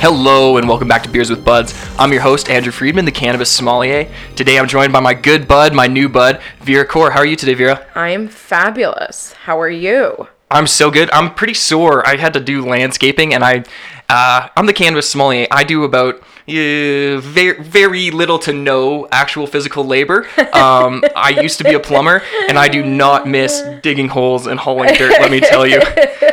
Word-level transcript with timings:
Hello 0.00 0.56
and 0.56 0.66
welcome 0.66 0.88
back 0.88 1.02
to 1.02 1.10
Beers 1.10 1.28
with 1.28 1.44
Buds. 1.44 1.74
I'm 1.98 2.10
your 2.10 2.22
host, 2.22 2.48
Andrew 2.48 2.72
Friedman, 2.72 3.04
the 3.04 3.12
cannabis 3.12 3.50
sommelier. 3.50 4.10
Today 4.34 4.58
I'm 4.58 4.66
joined 4.66 4.94
by 4.94 5.00
my 5.00 5.12
good 5.12 5.46
bud, 5.46 5.74
my 5.74 5.88
new 5.88 6.08
bud, 6.08 6.40
Vera 6.60 6.86
Core. 6.86 7.10
How 7.10 7.18
are 7.18 7.26
you 7.26 7.36
today, 7.36 7.52
Vera? 7.52 7.86
I 7.94 8.08
am 8.08 8.26
fabulous. 8.26 9.34
How 9.34 9.60
are 9.60 9.68
you? 9.68 10.26
I'm 10.50 10.66
so 10.66 10.90
good. 10.90 11.10
I'm 11.12 11.34
pretty 11.34 11.52
sore. 11.52 12.04
I 12.08 12.16
had 12.16 12.32
to 12.32 12.40
do 12.40 12.64
landscaping 12.64 13.34
and 13.34 13.44
I, 13.44 13.64
uh, 14.10 14.48
I'm 14.56 14.66
the 14.66 14.72
cannabis 14.72 15.08
sommelier. 15.08 15.46
I 15.50 15.64
do 15.64 15.84
about 15.84 16.16
uh, 16.48 17.20
very, 17.20 17.62
very 17.62 18.10
little 18.10 18.38
to 18.40 18.52
no 18.52 19.06
actual 19.12 19.46
physical 19.46 19.84
labor. 19.84 20.26
Um, 20.52 21.04
I 21.16 21.38
used 21.40 21.58
to 21.58 21.64
be 21.64 21.74
a 21.74 21.80
plumber 21.80 22.22
and 22.48 22.58
I 22.58 22.68
do 22.68 22.84
not 22.84 23.28
miss 23.28 23.62
digging 23.82 24.08
holes 24.08 24.46
and 24.46 24.58
hauling 24.58 24.94
dirt, 24.94 25.12
let 25.20 25.30
me 25.30 25.40
tell 25.40 25.66
you. 25.66 25.80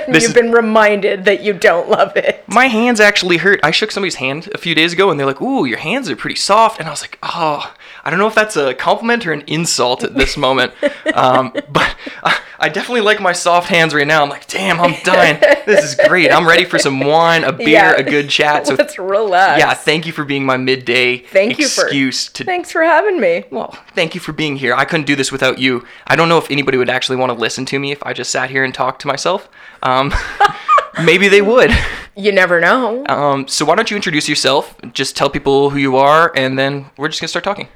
This 0.09 0.23
You've 0.23 0.35
been 0.35 0.53
reminded 0.53 1.25
that 1.25 1.43
you 1.43 1.51
don't 1.51 1.89
love 1.89 2.15
it. 2.15 2.45
my 2.47 2.67
hands 2.67 3.01
actually 3.01 3.35
hurt. 3.37 3.59
I 3.61 3.71
shook 3.71 3.91
somebody's 3.91 4.15
hand 4.15 4.49
a 4.55 4.57
few 4.57 4.73
days 4.73 4.93
ago, 4.93 5.11
and 5.11 5.19
they're 5.19 5.27
like, 5.27 5.41
"Ooh, 5.41 5.65
your 5.65 5.79
hands 5.79 6.09
are 6.09 6.15
pretty 6.15 6.37
soft." 6.37 6.79
And 6.79 6.87
I 6.87 6.91
was 6.91 7.01
like, 7.01 7.17
"Oh, 7.21 7.73
I 8.07 8.09
don't 8.09 8.19
know 8.19 8.27
if 8.27 8.35
that's 8.35 8.55
a 8.55 8.73
compliment 8.73 9.27
or 9.27 9.33
an 9.33 9.43
insult 9.47 10.01
at 10.05 10.15
this 10.15 10.37
moment." 10.37 10.71
um, 11.13 11.51
but 11.69 11.93
I, 12.23 12.39
I 12.57 12.69
definitely 12.69 13.01
like 13.01 13.19
my 13.19 13.33
soft 13.33 13.67
hands 13.67 13.93
right 13.93 14.07
now. 14.07 14.23
I'm 14.23 14.29
like, 14.29 14.47
"Damn, 14.47 14.79
I'm 14.79 14.95
dying. 15.03 15.39
This 15.65 15.83
is 15.83 15.95
great. 16.07 16.31
I'm 16.31 16.47
ready 16.47 16.63
for 16.63 16.79
some 16.79 17.01
wine, 17.01 17.43
a 17.43 17.51
beer, 17.51 17.67
Yeah. 17.67 17.91
a 17.97 18.03
good 18.03 18.29
chat." 18.29 18.65
So, 18.67 18.75
Let's 18.75 18.97
relax. 18.97 19.59
yeah, 19.59 19.73
thank 19.73 20.05
you 20.05 20.13
for 20.13 20.23
being 20.23 20.45
my 20.45 20.55
midday 20.55 21.17
Thank 21.17 21.59
you 21.59 21.67
for- 21.67 21.83
excuse 21.83 22.29
to. 22.29 22.45
Thanks 22.45 22.71
for 22.71 22.81
having 22.83 23.19
me. 23.19 23.43
well, 23.51 23.77
thank 23.93 24.15
you 24.15 24.21
for 24.21 24.31
being 24.31 24.55
here. 24.55 24.73
I 24.73 24.85
couldn't 24.85 25.05
do 25.05 25.15
this 25.17 25.29
without 25.31 25.59
you. 25.59 25.85
I 26.07 26.15
don't 26.15 26.29
know 26.29 26.37
if 26.37 26.49
anybody 26.49 26.77
would 26.77 26.89
actually 26.89 27.17
want 27.17 27.31
to 27.33 27.37
listen 27.37 27.65
to 27.65 27.77
me 27.79 27.91
if 27.91 28.01
I 28.03 28.13
just 28.13 28.31
sat 28.31 28.49
here 28.49 28.63
and 28.63 28.73
talked 28.73 29.01
to 29.01 29.07
myself. 29.07 29.49
Um, 29.83 30.13
maybe 31.03 31.27
they 31.27 31.41
would. 31.41 31.71
You 32.15 32.31
never 32.31 32.59
know. 32.59 33.05
Um, 33.07 33.47
so 33.47 33.63
why 33.65 33.75
don't 33.75 33.91
you 33.91 33.95
introduce 33.95 34.27
yourself? 34.27 34.75
Just 34.93 35.15
tell 35.15 35.29
people 35.29 35.69
who 35.69 35.77
you 35.77 35.97
are, 35.97 36.31
and 36.35 36.57
then 36.57 36.89
we're 36.97 37.09
just 37.09 37.21
gonna 37.21 37.27
start 37.27 37.43
talking. 37.43 37.67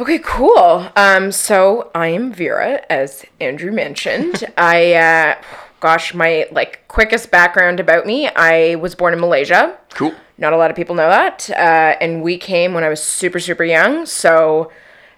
Okay, 0.00 0.18
cool. 0.20 0.88
Um, 0.96 1.30
so 1.30 1.90
I 1.94 2.06
am 2.06 2.32
Vera, 2.32 2.80
as 2.88 3.26
Andrew 3.38 3.70
mentioned. 3.70 4.50
I, 4.56 4.94
uh, 4.94 5.34
gosh, 5.80 6.14
my 6.14 6.46
like 6.50 6.88
quickest 6.88 7.30
background 7.30 7.80
about 7.80 8.06
me. 8.06 8.26
I 8.28 8.76
was 8.76 8.94
born 8.94 9.12
in 9.12 9.20
Malaysia. 9.20 9.76
Cool. 9.90 10.14
Not 10.38 10.54
a 10.54 10.56
lot 10.56 10.70
of 10.70 10.76
people 10.76 10.94
know 10.94 11.10
that. 11.10 11.50
Uh, 11.50 11.98
and 12.00 12.22
we 12.22 12.38
came 12.38 12.72
when 12.72 12.82
I 12.82 12.88
was 12.88 13.02
super, 13.02 13.38
super 13.38 13.62
young. 13.62 14.06
So, 14.06 14.72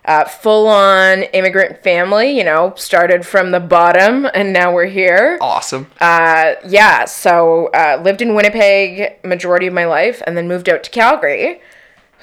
uh, 0.04 0.24
full 0.24 0.66
on 0.66 1.22
immigrant 1.22 1.80
family, 1.84 2.36
you 2.36 2.42
know, 2.42 2.74
started 2.76 3.24
from 3.24 3.52
the 3.52 3.60
bottom 3.60 4.26
and 4.34 4.52
now 4.52 4.74
we're 4.74 4.86
here. 4.86 5.38
Awesome. 5.40 5.86
Uh, 6.00 6.54
yeah, 6.66 7.04
so 7.04 7.68
uh, 7.68 8.00
lived 8.02 8.20
in 8.20 8.34
Winnipeg 8.34 9.24
majority 9.24 9.68
of 9.68 9.74
my 9.74 9.84
life 9.84 10.20
and 10.26 10.36
then 10.36 10.48
moved 10.48 10.68
out 10.68 10.82
to 10.82 10.90
Calgary. 10.90 11.60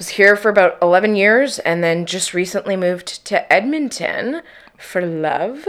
Was 0.00 0.08
here 0.08 0.34
for 0.34 0.48
about 0.48 0.78
11 0.80 1.14
years 1.14 1.58
and 1.58 1.84
then 1.84 2.06
just 2.06 2.32
recently 2.32 2.74
moved 2.74 3.22
to 3.26 3.52
Edmonton 3.52 4.40
for 4.78 5.02
love. 5.04 5.68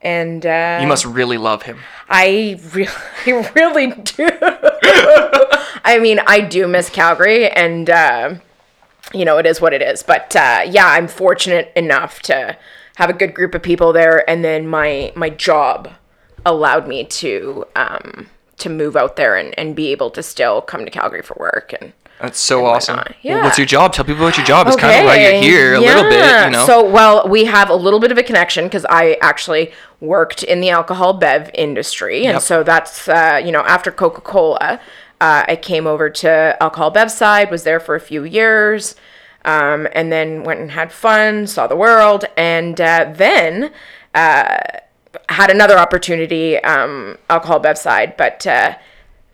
And 0.00 0.46
uh, 0.46 0.78
you 0.80 0.86
must 0.86 1.04
really 1.04 1.38
love 1.38 1.62
him. 1.64 1.80
I 2.08 2.60
really, 2.72 2.92
I 3.26 3.50
really 3.56 3.88
do. 3.88 4.28
I 5.84 5.98
mean, 6.00 6.20
I 6.24 6.40
do 6.40 6.68
miss 6.68 6.88
Calgary, 6.88 7.48
and 7.48 7.90
uh, 7.90 8.36
you 9.12 9.24
know, 9.24 9.38
it 9.38 9.46
is 9.46 9.60
what 9.60 9.74
it 9.74 9.82
is. 9.82 10.04
But 10.04 10.36
uh, 10.36 10.62
yeah, 10.64 10.86
I'm 10.86 11.08
fortunate 11.08 11.72
enough 11.74 12.22
to 12.22 12.56
have 12.94 13.10
a 13.10 13.12
good 13.12 13.34
group 13.34 13.56
of 13.56 13.62
people 13.64 13.92
there, 13.92 14.28
and 14.30 14.44
then 14.44 14.68
my 14.68 15.12
my 15.16 15.30
job 15.30 15.90
allowed 16.46 16.86
me 16.86 17.02
to 17.02 17.66
um, 17.74 18.28
to 18.58 18.68
move 18.68 18.94
out 18.94 19.16
there 19.16 19.34
and, 19.34 19.52
and 19.58 19.74
be 19.74 19.90
able 19.90 20.10
to 20.10 20.22
still 20.22 20.62
come 20.62 20.84
to 20.84 20.92
Calgary 20.92 21.22
for 21.22 21.36
work 21.40 21.74
and. 21.80 21.92
That's 22.20 22.38
so 22.40 22.66
awesome. 22.66 22.96
whatnot. 22.96 23.16
Well, 23.24 23.42
what's 23.44 23.58
your 23.58 23.66
job? 23.66 23.92
Tell 23.92 24.04
people 24.04 24.22
about 24.24 24.36
your 24.36 24.46
job. 24.46 24.66
It's 24.66 24.76
kind 24.76 25.00
of 25.00 25.06
why 25.06 25.18
you're 25.20 25.40
here 25.40 25.74
a 25.74 25.80
little 25.80 26.02
bit, 26.04 26.44
you 26.46 26.50
know. 26.50 26.66
So, 26.66 26.88
well, 26.88 27.28
we 27.28 27.44
have 27.44 27.70
a 27.70 27.74
little 27.76 28.00
bit 28.00 28.10
of 28.10 28.18
a 28.18 28.22
connection 28.22 28.64
because 28.64 28.84
I 28.88 29.16
actually 29.20 29.72
worked 30.00 30.42
in 30.42 30.60
the 30.60 30.70
alcohol 30.70 31.12
bev 31.14 31.50
industry, 31.54 32.24
and 32.24 32.34
Yep. 32.34 32.42
so 32.42 32.62
that's 32.62 33.08
uh, 33.08 33.40
you 33.44 33.52
know 33.52 33.60
after 33.62 33.90
Coca 33.92 34.20
Cola, 34.20 34.80
uh, 35.20 35.44
I 35.46 35.56
came 35.56 35.86
over 35.86 36.10
to 36.10 36.56
alcohol 36.60 36.90
bev 36.90 37.10
side, 37.10 37.50
was 37.50 37.62
there 37.64 37.80
for 37.80 37.94
a 37.94 38.00
few 38.00 38.24
years, 38.24 38.96
um, 39.44 39.86
and 39.92 40.10
then 40.12 40.42
went 40.42 40.60
and 40.60 40.72
had 40.72 40.92
fun, 40.92 41.46
saw 41.46 41.66
the 41.66 41.76
world, 41.76 42.24
and 42.36 42.80
uh, 42.80 43.12
then 43.14 43.70
uh, 44.14 44.58
had 45.28 45.50
another 45.50 45.78
opportunity, 45.78 46.58
um, 46.58 47.16
alcohol 47.30 47.60
bev 47.60 47.78
side, 47.78 48.16
but. 48.16 48.44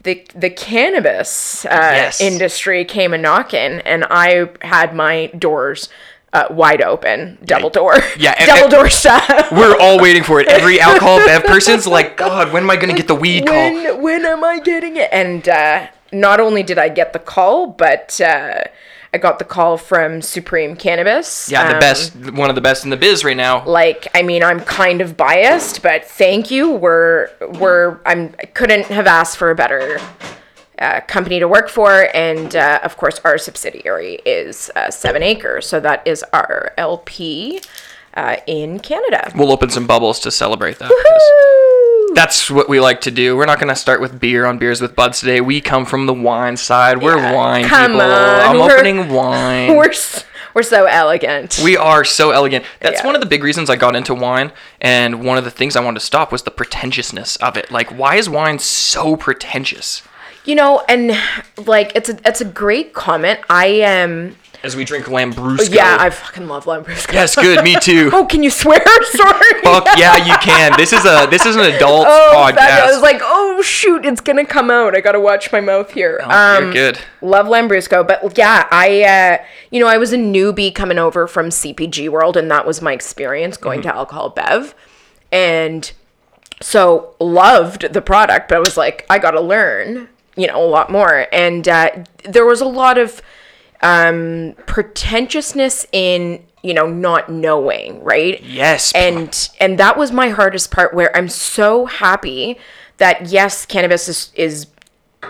The, 0.05 0.25
the 0.35 0.51
cannabis 0.51 1.65
uh, 1.67 1.69
Yes. 1.71 2.21
industry 2.21 2.85
came 2.85 3.13
a 3.15 3.19
knocking, 3.19 3.81
and 3.85 4.05
I 4.11 4.49
had 4.63 4.95
my 4.95 5.27
doors 5.39 5.89
uh, 6.33 6.47
wide 6.51 6.83
open, 6.83 7.39
double 7.45 7.71
door, 7.71 7.95
Yeah, 8.19 8.35
double 8.47 8.63
and- 8.65 8.71
door 8.71 8.89
shut. 8.91 9.51
We're 9.53 9.77
all 9.81 9.99
waiting 10.01 10.23
for 10.23 10.41
it. 10.41 10.49
Every 10.49 10.81
alcohol 10.89 11.19
bev 11.19 11.45
person's 11.45 11.87
like, 11.87 12.17
God, 12.17 12.53
when 12.53 12.65
am 12.65 12.71
I 12.71 12.77
gonna 12.77 12.95
get 12.95 13.07
the 13.09 13.15
weed 13.15 13.47
call? 13.47 13.55
when 13.57 14.03
when 14.03 14.25
am 14.25 14.43
I 14.45 14.59
getting 14.61 14.97
it? 14.97 15.09
And 15.13 15.49
uh, 15.49 15.87
not 16.13 16.39
only 16.41 16.63
did 16.63 16.77
I 16.79 16.89
get 16.89 17.13
the 17.13 17.19
call, 17.19 17.69
but 17.69 18.21
uh, 18.21 18.65
I 19.15 19.19
got 19.19 19.39
the 19.39 19.45
call 19.45 19.79
from 19.79 20.21
Supreme 20.21 20.75
Cannabis. 20.75 21.49
Yeah, 21.49 21.69
the 21.69 21.75
Um, 21.75 21.81
best, 21.81 22.17
one 22.33 22.51
of 22.51 22.57
the 22.57 22.61
best 22.61 22.83
in 22.83 22.91
the 22.91 22.97
biz 22.97 23.25
right 23.25 23.37
now. 23.37 23.65
Like, 23.65 24.09
I 24.13 24.23
mean, 24.23 24.43
I'm 24.43 24.59
kind 24.61 25.01
of 25.01 25.17
biased, 25.17 25.83
but 25.83 26.05
thank 26.05 26.51
you. 26.51 26.73
We're 26.73 27.31
we're 27.61 27.99
I'm 28.05 28.35
I 28.41 28.47
couldn't 28.47 28.87
have 28.87 29.07
asked 29.07 29.37
for 29.39 29.51
a 29.51 29.55
better. 29.55 29.99
Uh, 30.77 31.01
company 31.07 31.39
to 31.39 31.47
work 31.47 31.69
for, 31.69 32.09
and 32.17 32.57
uh, 32.57 32.81
of 32.83 32.97
course, 32.97 33.21
our 33.25 33.39
subsidiary 33.39 34.15
is 34.27 34.73
uh, 34.75 34.91
Seven 34.91 35.23
Acres, 35.23 35.69
so 35.69 35.79
that 35.79 36.05
is 36.05 36.25
our 36.33 36.73
LP 36.77 37.61
uh, 38.15 38.37
in 38.49 38.81
Canada. 38.81 39.31
We'll 39.37 39.53
open 39.53 39.71
some 39.71 39.87
bubbles 39.87 40.19
to 40.21 40.33
celebrate 40.33 40.81
that. 40.81 40.91
That's 42.15 42.51
what 42.51 42.69
we 42.69 42.81
like 42.81 43.01
to 43.03 43.11
do. 43.11 43.37
We're 43.37 43.47
not 43.47 43.59
going 43.59 43.69
to 43.69 43.77
start 43.77 44.01
with 44.01 44.19
beer 44.21 44.47
on 44.47 44.59
Beers 44.59 44.81
with 44.81 44.95
Buds 44.97 45.21
today. 45.21 45.41
We 45.41 45.61
come 45.61 45.85
from 45.85 46.07
the 46.07 46.15
wine 46.15 46.57
side. 46.57 47.03
We're 47.03 47.17
Yeah, 47.19 47.35
wine 47.35 47.65
people. 47.65 48.01
on, 48.01 48.41
I'm 48.41 48.59
we're- 48.59 48.73
opening 48.75 49.09
wine. 49.09 49.77
We're 49.77 49.93
we're 50.55 50.63
so 50.63 50.85
elegant. 50.87 51.61
We 51.65 51.77
are 51.77 52.05
so 52.05 52.31
elegant. 52.31 52.65
That's 52.79 53.01
Yeah. 53.01 53.07
one 53.07 53.17
of 53.17 53.21
the 53.21 53.27
big 53.27 53.43
reasons 53.43 53.69
I 53.69 53.75
got 53.75 53.97
into 53.97 54.15
wine, 54.15 54.53
and 54.81 55.25
one 55.25 55.37
of 55.37 55.43
the 55.43 55.51
things 55.51 55.75
I 55.75 55.81
wanted 55.81 55.99
to 55.99 56.07
stop 56.07 56.31
was 56.31 56.43
the 56.45 56.53
pretentiousness 56.53 57.35
of 57.39 57.57
it. 57.57 57.73
Like, 57.73 57.91
why 57.99 58.15
is 58.15 58.31
wine 58.31 58.61
so 58.61 59.17
pretentious? 59.17 60.03
You 60.45 60.55
know, 60.55 60.85
and 60.89 61.19
like 61.67 61.91
it's 61.97 62.09
a 62.09 62.19
it's 62.25 62.41
a 62.41 62.45
great 62.45 62.93
comment. 62.93 63.41
I 63.51 63.67
am 63.67 64.37
As 64.65 64.75
we 64.75 64.85
drink 64.85 65.05
Lambrusco. 65.07 65.75
yeah, 65.75 65.99
I 66.01 66.09
fucking 66.11 66.49
love 66.49 66.65
Lambrusco. 66.65 67.13
yes, 67.13 67.35
good. 67.37 67.63
Me 67.63 67.77
too. 67.81 68.09
Oh, 68.15 68.25
can 68.25 68.43
you 68.43 68.49
swear? 68.51 68.81
Sorry. 69.11 69.61
Fuck 69.63 69.87
yeah, 69.99 70.17
you 70.17 70.35
can. 70.39 70.73
This 70.79 70.93
is 70.95 71.05
a 71.05 71.27
this 71.31 71.45
is 71.45 71.55
an 71.57 71.63
adult 71.75 72.07
Oh, 72.09 72.33
podcast. 72.35 72.55
fabulous. 72.57 72.91
I 72.91 72.93
was 72.95 73.03
like, 73.03 73.21
oh 73.23 73.61
shoot, 73.63 74.07
it's 74.07 74.21
gonna 74.23 74.45
come 74.47 74.71
out. 74.71 74.97
I 74.97 75.01
gotta 75.03 75.21
watch 75.21 75.53
my 75.53 75.61
mouth 75.61 75.91
here. 75.93 76.19
Oh, 76.25 76.31
um, 76.31 76.65
you're 76.65 76.73
good. 76.73 76.99
Love 77.21 77.47
Lambrusco, 77.47 78.07
but 78.09 78.37
yeah, 78.39 78.67
I, 78.71 79.03
uh, 79.03 79.45
you 79.71 79.81
know, 79.81 79.87
I 79.87 79.99
was 79.99 80.13
a 80.13 80.17
newbie 80.17 80.75
coming 80.75 80.99
over 80.99 81.27
from 81.27 81.47
CPG 81.51 82.09
world, 82.09 82.37
and 82.37 82.51
that 82.51 82.67
was 82.67 82.81
my 82.81 82.93
experience 82.95 83.57
going 83.59 83.81
Mm-hmm. 83.81 83.91
to 83.91 83.97
alcohol 83.97 84.31
bev, 84.31 84.75
and 85.31 85.93
so 86.63 87.15
loved 87.21 87.93
the 87.93 88.01
product, 88.01 88.49
but 88.49 88.57
I 88.57 88.61
was 88.61 88.77
like, 88.77 89.05
I 89.11 89.19
gotta 89.19 89.41
learn, 89.41 90.09
you 90.37 90.47
know, 90.47 90.63
a 90.65 90.69
lot 90.69 90.91
more, 90.91 91.27
and 91.33 91.69
uh, 91.69 91.91
there 92.25 92.47
was 92.47 92.61
a 92.61 92.67
lot 92.67 92.97
of 92.99 93.21
um, 93.85 94.55
pretentiousness 94.67 95.87
in, 95.93 96.43
you 96.63 96.75
know, 96.75 96.87
not 96.89 97.31
knowing, 97.31 98.03
right? 98.03 98.43
Yes. 98.43 98.93
and 98.95 99.51
and 99.61 99.79
that 99.79 99.97
was 99.97 100.11
my 100.11 100.31
hardest 100.31 100.71
part 100.71 100.95
where 100.95 101.15
i'm 101.17 101.29
so 101.29 101.85
happy 101.87 102.59
that 102.97 103.27
yes 103.27 103.67
cannabis 103.67 104.09
is 104.09 104.33
is 104.35 104.67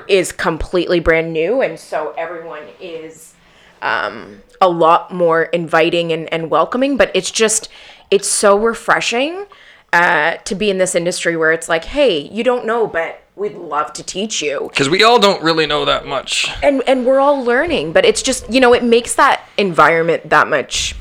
is 0.09 0.33
completely 0.33 1.01
brand 1.01 1.33
new 1.33 1.61
and 1.63 1.79
so 1.79 2.15
everyone 2.17 2.63
is 2.81 3.35
um 3.83 4.43
a 4.61 4.69
lot 4.69 5.13
more 5.13 5.45
inviting 5.45 6.13
and, 6.13 6.33
and 6.33 6.51
welcoming 6.51 6.97
but 6.97 7.11
it's 7.15 7.31
just 7.31 7.69
it's 8.11 8.29
so 8.29 8.57
refreshing 8.59 9.47
uh 9.95 10.37
to 10.45 10.55
be 10.55 10.69
in 10.71 10.79
this 10.79 10.95
industry 10.95 11.37
where 11.37 11.53
it's 11.53 11.69
like 11.69 11.85
hey 11.87 12.19
you 12.19 12.43
don't 12.45 12.67
know 12.67 12.87
but 12.87 13.23
we'd 13.37 13.55
love 13.57 13.93
to 13.93 14.03
teach 14.03 14.43
you 14.43 14.69
because 14.71 14.89
we 14.89 15.03
all 15.03 15.19
don't 15.19 15.43
really 15.43 15.67
know 15.67 15.85
that 15.85 16.07
much. 16.07 16.51
and 16.63 16.83
and 16.87 17.05
we're 17.07 17.19
all 17.19 17.43
learning 17.43 17.93
but 17.93 18.05
it's 18.05 18.23
just 18.23 18.53
you 18.53 18.61
know 18.61 18.73
it 18.75 18.83
makes 18.85 19.15
that 19.15 19.43
environment 19.57 20.29
that 20.31 20.49
much 20.49 20.95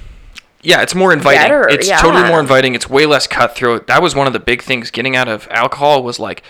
Yeah, 0.62 0.82
it's 0.82 0.96
more 0.96 1.12
inviting. 1.12 1.42
Better, 1.42 1.68
it's 1.68 1.90
yeah. 1.90 2.00
totally 2.00 2.24
more 2.28 2.40
inviting. 2.40 2.74
It's 2.74 2.90
way 2.90 3.06
less 3.06 3.28
cutthroat. 3.28 3.88
That 3.88 4.02
was 4.02 4.16
one 4.16 4.28
of 4.28 4.34
the 4.34 4.40
big 4.40 4.62
things 4.62 4.92
getting 4.92 5.16
out 5.16 5.28
of 5.28 5.46
alcohol 5.52 6.04
was 6.04 6.20
like 6.20 6.42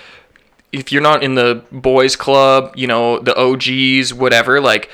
if 0.72 0.92
you're 0.92 1.01
not 1.01 1.24
in 1.24 1.36
the 1.36 1.63
boys 1.72 2.16
club, 2.16 2.74
you 2.75 2.88
know, 2.88 3.19
the 3.19 3.34
OGs, 3.36 4.13
whatever, 4.13 4.60
like 4.62 4.89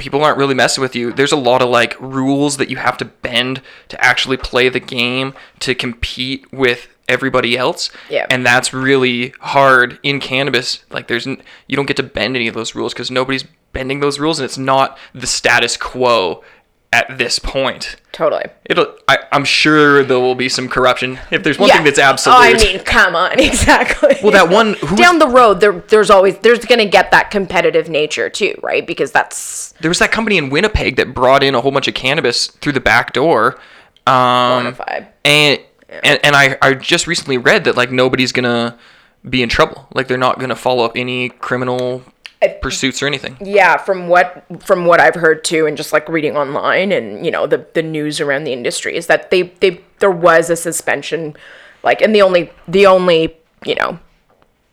people 0.00 0.24
aren't 0.24 0.38
really 0.38 0.54
messing 0.54 0.82
with 0.82 0.96
you. 0.96 1.12
There's 1.12 1.30
a 1.30 1.36
lot 1.36 1.62
of 1.62 1.68
like 1.68 1.94
rules 2.00 2.56
that 2.56 2.70
you 2.70 2.78
have 2.78 2.96
to 2.98 3.04
bend 3.04 3.60
to 3.88 4.02
actually 4.02 4.38
play 4.38 4.68
the 4.68 4.80
game 4.80 5.34
to 5.60 5.74
compete 5.74 6.50
with 6.52 6.88
everybody 7.06 7.56
else. 7.56 7.90
Yeah. 8.08 8.26
And 8.30 8.44
that's 8.44 8.72
really 8.72 9.34
hard 9.40 9.98
in 10.02 10.18
cannabis. 10.18 10.84
Like 10.90 11.06
there's 11.08 11.26
n- 11.26 11.42
you 11.66 11.76
don't 11.76 11.86
get 11.86 11.98
to 11.98 12.02
bend 12.02 12.34
any 12.34 12.48
of 12.48 12.54
those 12.54 12.74
rules 12.74 12.94
because 12.94 13.10
nobody's 13.10 13.44
bending 13.72 14.00
those 14.00 14.18
rules 14.18 14.40
and 14.40 14.44
it's 14.44 14.58
not 14.58 14.98
the 15.14 15.26
status 15.26 15.76
quo 15.76 16.42
at 16.92 17.18
this 17.18 17.38
point. 17.38 17.96
Totally. 18.12 18.44
It'll 18.64 18.96
I, 19.06 19.18
I'm 19.30 19.44
sure 19.44 20.02
there 20.02 20.18
will 20.18 20.34
be 20.34 20.48
some 20.48 20.68
corruption. 20.68 21.18
If 21.30 21.42
there's 21.44 21.58
one 21.58 21.70
thing 21.70 21.84
that's 21.84 21.98
absolute 21.98 22.34
Oh, 22.34 22.40
I 22.40 22.52
mean, 22.54 22.80
come 22.80 23.14
on, 23.14 23.38
exactly. 23.38 24.16
Well, 24.22 24.32
that 24.32 24.48
one- 24.48 24.74
who 24.74 24.96
down 24.96 25.18
the 25.20 25.28
road, 25.28 25.60
there, 25.60 25.72
there's 25.72 26.10
always 26.10 26.38
there's 26.38 26.64
gonna 26.64 26.86
get 26.86 27.12
that 27.12 27.30
competitive 27.30 27.88
nature 27.88 28.28
too, 28.28 28.54
right? 28.62 28.84
Because 28.86 29.12
that's 29.12 29.72
there 29.80 29.88
was 29.90 30.00
that 30.00 30.10
company 30.10 30.36
in 30.36 30.50
Winnipeg 30.50 30.96
that 30.96 31.14
brought 31.14 31.42
in 31.42 31.54
a 31.54 31.60
whole 31.60 31.70
bunch 31.70 31.86
of 31.86 31.94
cannabis 31.94 32.48
through 32.48 32.72
the 32.72 32.80
back 32.80 33.12
door. 33.12 33.58
Um, 34.06 34.76
and 35.24 35.60
and, 35.88 36.20
and 36.24 36.36
I, 36.36 36.56
I 36.60 36.74
just 36.74 37.06
recently 37.06 37.38
read 37.38 37.64
that 37.64 37.76
like 37.76 37.92
nobody's 37.92 38.32
gonna 38.32 38.76
be 39.28 39.42
in 39.42 39.48
trouble 39.48 39.86
like 39.94 40.08
they're 40.08 40.16
not 40.16 40.40
gonna 40.40 40.56
follow 40.56 40.84
up 40.84 40.92
any 40.96 41.28
criminal 41.28 42.02
pursuits 42.62 43.02
or 43.02 43.06
anything 43.06 43.36
Yeah, 43.40 43.76
from 43.76 44.08
what 44.08 44.44
from 44.64 44.86
what 44.86 45.00
I've 45.00 45.14
heard 45.14 45.44
too, 45.44 45.66
and 45.66 45.76
just 45.76 45.92
like 45.92 46.08
reading 46.08 46.36
online 46.36 46.90
and 46.92 47.24
you 47.24 47.30
know 47.30 47.46
the 47.46 47.66
the 47.74 47.82
news 47.82 48.20
around 48.20 48.44
the 48.44 48.52
industry 48.52 48.96
is 48.96 49.06
that 49.08 49.30
they 49.30 49.42
they 49.60 49.80
there 49.98 50.10
was 50.10 50.48
a 50.50 50.56
suspension, 50.56 51.36
like, 51.82 52.00
and 52.00 52.14
the 52.14 52.22
only 52.22 52.50
the 52.66 52.86
only 52.86 53.36
you 53.66 53.74
know 53.74 53.98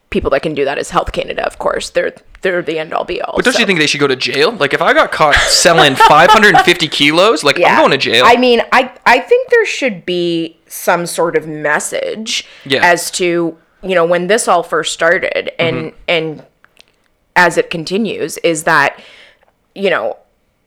people 0.10 0.30
that 0.32 0.42
can 0.42 0.54
do 0.54 0.64
that 0.64 0.78
is 0.78 0.90
Health 0.92 1.12
Canada, 1.12 1.46
of 1.46 1.60
course. 1.60 1.90
They're 1.90 2.14
they're 2.42 2.62
the 2.62 2.80
end 2.80 2.94
all 2.94 3.04
be 3.04 3.22
all. 3.22 3.34
but 3.36 3.44
don't 3.44 3.56
so- 3.56 3.60
you 3.60 3.66
think 3.66 3.80
they 3.80 3.88
should 3.88 4.00
go 4.00 4.08
to 4.08 4.16
jail 4.16 4.52
like 4.52 4.74
if 4.74 4.82
i 4.82 4.94
got 4.94 5.12
caught 5.12 5.34
selling 5.36 5.96
550 6.08 6.88
kilos 6.88 7.44
like 7.44 7.58
i'm 7.60 7.80
going 7.80 7.90
to 7.92 7.98
jail 7.98 8.24
I 8.26 8.38
mean, 8.38 8.62
I 8.72 8.92
I 9.08 9.20
think 9.20 9.50
there 9.50 9.66
should 9.66 10.06
be 10.06 10.56
some 10.68 11.06
sort 11.08 11.36
of 11.36 11.48
message 11.48 12.46
Yeah. 12.64 12.86
as 12.86 13.10
to 13.12 13.58
you 13.84 13.96
know 13.96 14.06
when 14.06 14.28
this 14.28 14.48
all 14.48 14.64
first 14.64 14.94
started 14.94 15.52
and 15.60 15.76
Mm-hmm. 15.78 15.96
and 16.08 16.46
as 17.38 17.58
it 17.58 17.70
continues 17.70 18.38
is 18.40 18.64
that 18.66 19.00
you 19.74 19.90
know 19.90 20.18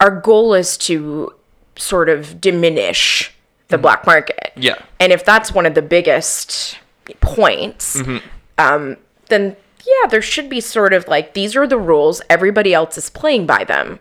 our 0.00 0.10
goal 0.20 0.54
is 0.54 0.78
to 0.78 1.34
sort 1.76 2.08
of 2.08 2.40
diminish 2.40 3.32
the 3.68 3.76
black 3.78 4.06
market. 4.06 4.38
Mm-hmm. 4.52 4.62
Yeah. 4.62 4.82
And 4.98 5.12
if 5.12 5.24
that's 5.24 5.52
one 5.52 5.66
of 5.66 5.74
the 5.74 5.82
biggest 5.82 6.78
points, 7.20 7.96
Mm-hmm. 8.00 8.26
um, 8.58 8.96
then 9.28 9.56
yeah, 9.86 10.08
there 10.08 10.22
should 10.22 10.48
be 10.48 10.60
sort 10.60 10.92
of 10.92 11.06
like 11.08 11.34
these 11.34 11.54
are 11.56 11.66
the 11.66 11.78
rules. 11.78 12.22
Everybody 12.30 12.72
else 12.74 12.96
is 12.98 13.10
playing 13.10 13.46
by 13.46 13.64
them. 13.64 13.98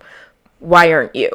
Why 0.59 0.91
aren't 0.93 1.15
you? 1.15 1.29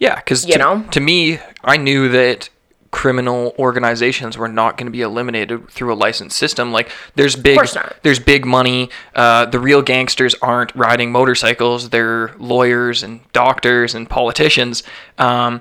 yeah 0.00 0.16
because 0.16 0.44
You 0.44 0.54
to, 0.54 0.58
know? 0.58 0.84
to 0.90 0.98
me 1.00 1.38
i 1.62 1.76
knew 1.76 2.08
that 2.08 2.48
criminal 2.94 3.52
organizations 3.58 4.38
were 4.38 4.46
not 4.48 4.76
going 4.78 4.86
to 4.86 4.92
be 4.92 5.02
eliminated 5.02 5.68
through 5.68 5.92
a 5.92 5.98
licensed 6.06 6.36
system. 6.38 6.70
Like 6.72 6.88
there's 7.16 7.34
big 7.34 7.56
there's 8.02 8.20
big 8.20 8.46
money. 8.46 8.88
Uh, 9.16 9.46
the 9.46 9.58
real 9.58 9.82
gangsters 9.82 10.34
aren't 10.40 10.72
riding 10.76 11.10
motorcycles. 11.10 11.90
They're 11.90 12.32
lawyers 12.38 13.02
and 13.02 13.20
doctors 13.32 13.94
and 13.96 14.08
politicians. 14.08 14.84
Um, 15.18 15.60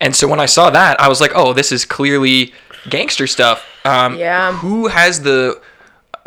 and 0.00 0.14
so 0.14 0.26
when 0.28 0.40
i 0.40 0.46
saw 0.46 0.70
that 0.70 1.00
i 1.00 1.06
was 1.08 1.20
like 1.20 1.30
oh 1.36 1.52
this 1.54 1.70
is 1.72 1.84
clearly 1.86 2.52
gangster 2.90 3.26
stuff. 3.26 3.64
Um, 3.86 4.18
Yeah. 4.18 4.52
who 4.52 4.88
has 4.88 5.22
the 5.22 5.60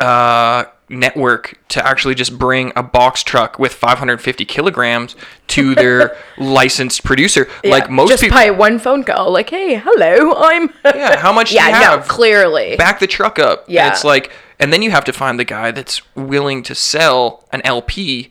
uh, 0.00 0.64
network 0.88 1.58
to 1.68 1.86
actually 1.86 2.14
just 2.14 2.38
bring 2.38 2.72
a 2.76 2.82
box 2.82 3.22
truck 3.22 3.58
with 3.58 3.72
550 3.74 4.44
kilograms 4.44 5.16
to 5.48 5.74
their 5.74 6.16
licensed 6.38 7.04
producer 7.04 7.48
like 7.64 7.84
Yeah, 7.84 7.90
most 7.90 8.08
just 8.10 8.22
people 8.22 8.36
by 8.36 8.50
one 8.50 8.78
phone 8.78 9.04
call, 9.04 9.30
like, 9.32 9.50
hey, 9.50 9.74
hello, 9.82 10.34
I'm. 10.36 10.70
yeah 10.84 11.16
how 11.18 11.32
much 11.32 11.50
do 11.50 11.54
yeah, 11.56 11.66
you 11.92 11.96
no, 11.98 12.02
clearly. 12.06 12.76
back 12.76 13.00
the 13.00 13.06
truck 13.06 13.38
up. 13.38 13.64
And 13.66 13.74
Yeah. 13.74 13.90
it's 13.92 14.04
like, 14.04 14.30
and 14.58 14.72
then 14.72 14.82
you 14.82 14.90
have 14.90 15.04
to 15.04 15.12
find 15.12 15.38
the 15.38 15.44
guy 15.44 15.70
that's 15.70 16.00
willing 16.16 16.62
to 16.64 16.74
sell 16.74 17.44
an 17.52 17.60
LP 17.64 18.30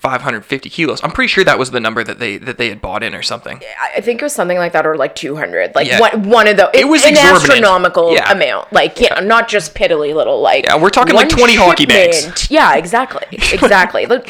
550 0.00 0.70
kilos. 0.70 1.02
I'm 1.02 1.10
pretty 1.10 1.28
sure 1.28 1.42
that 1.44 1.58
was 1.58 1.70
the 1.72 1.80
number 1.80 2.04
that 2.04 2.18
they 2.18 2.36
that 2.38 2.56
they 2.56 2.68
had 2.68 2.80
bought 2.80 3.02
in 3.02 3.14
or 3.14 3.22
something. 3.22 3.60
I 3.80 4.00
think 4.00 4.20
it 4.20 4.24
was 4.24 4.32
something 4.32 4.56
like 4.56 4.72
that, 4.72 4.86
or 4.86 4.96
like 4.96 5.14
two 5.16 5.34
hundred, 5.36 5.74
like 5.74 5.88
Yeah. 5.88 6.00
one 6.00 6.28
one 6.28 6.46
of 6.48 6.56
the. 6.56 6.70
It 6.72 6.86
was 6.88 7.04
an 7.04 7.16
astronomical 7.16 8.14
Yeah. 8.14 8.30
amount, 8.30 8.72
like 8.72 9.00
yeah, 9.00 9.18
not 9.20 9.48
just 9.48 9.74
piddly 9.74 10.14
little 10.14 10.40
like. 10.40 10.64
Yeah, 10.66 10.76
we're 10.80 10.90
talking 10.90 11.14
like 11.14 11.28
one 11.30 11.38
20 11.38 11.54
hockey 11.56 11.86
bags. 11.86 12.48
Yeah, 12.50 12.76
exactly, 12.76 13.26
exactly. 13.32 14.06
Look, 14.06 14.26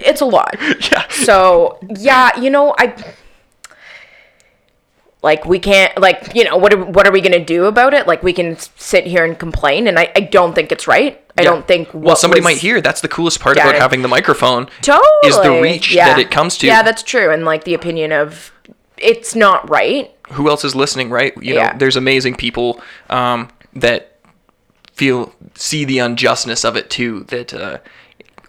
it's 0.00 0.20
a 0.20 0.26
lot. 0.26 0.56
Yeah. 0.92 1.08
So 1.08 1.78
yeah, 1.96 2.38
you 2.38 2.50
know, 2.50 2.74
I 2.78 2.94
like 5.26 5.44
we 5.44 5.58
can't 5.58 5.98
like 6.00 6.34
you 6.34 6.44
know 6.44 6.56
what 6.56 6.72
are, 6.72 6.82
what 6.82 7.06
are 7.06 7.12
we 7.12 7.20
gonna 7.20 7.44
do 7.44 7.64
about 7.66 7.92
it? 7.92 8.06
Like 8.06 8.22
we 8.22 8.32
can 8.32 8.56
sit 8.76 9.04
here 9.06 9.24
and 9.24 9.36
complain, 9.38 9.88
and 9.88 9.98
I, 9.98 10.10
I 10.16 10.20
don't 10.20 10.54
think 10.54 10.70
it's 10.72 10.86
right. 10.86 11.20
I 11.36 11.42
Yeah. 11.42 11.50
don't 11.50 11.66
think. 11.66 11.88
Well, 11.92 12.16
somebody 12.16 12.40
might 12.40 12.58
hear. 12.58 12.80
That's 12.80 13.00
the 13.00 13.08
coolest 13.08 13.40
part 13.40 13.56
Yeah. 13.56 13.64
about 13.68 13.80
having 13.80 14.02
the 14.02 14.08
microphone. 14.08 14.68
Totally. 14.80 15.04
Is 15.24 15.36
the 15.42 15.50
reach 15.60 15.92
Yeah. 15.92 16.08
that 16.10 16.18
it 16.18 16.30
comes 16.30 16.56
to. 16.58 16.66
Yeah, 16.66 16.82
that's 16.82 17.02
true. 17.02 17.30
And 17.32 17.44
like 17.44 17.64
the 17.64 17.74
opinion 17.74 18.12
of 18.12 18.52
it's 18.96 19.34
not 19.34 19.68
right. 19.68 20.12
who 20.32 20.48
else 20.48 20.64
is 20.64 20.74
listening, 20.74 21.10
right? 21.10 21.34
You 21.40 21.54
know, 21.56 21.72
there's 21.76 21.96
amazing 21.96 22.36
people 22.36 22.80
um, 23.10 23.48
that 23.74 24.16
feel 24.94 25.32
see 25.54 25.84
the 25.84 25.98
unjustness 25.98 26.64
of 26.64 26.76
it 26.76 26.88
too. 26.88 27.24
That 27.28 27.52
uh, 27.52 27.78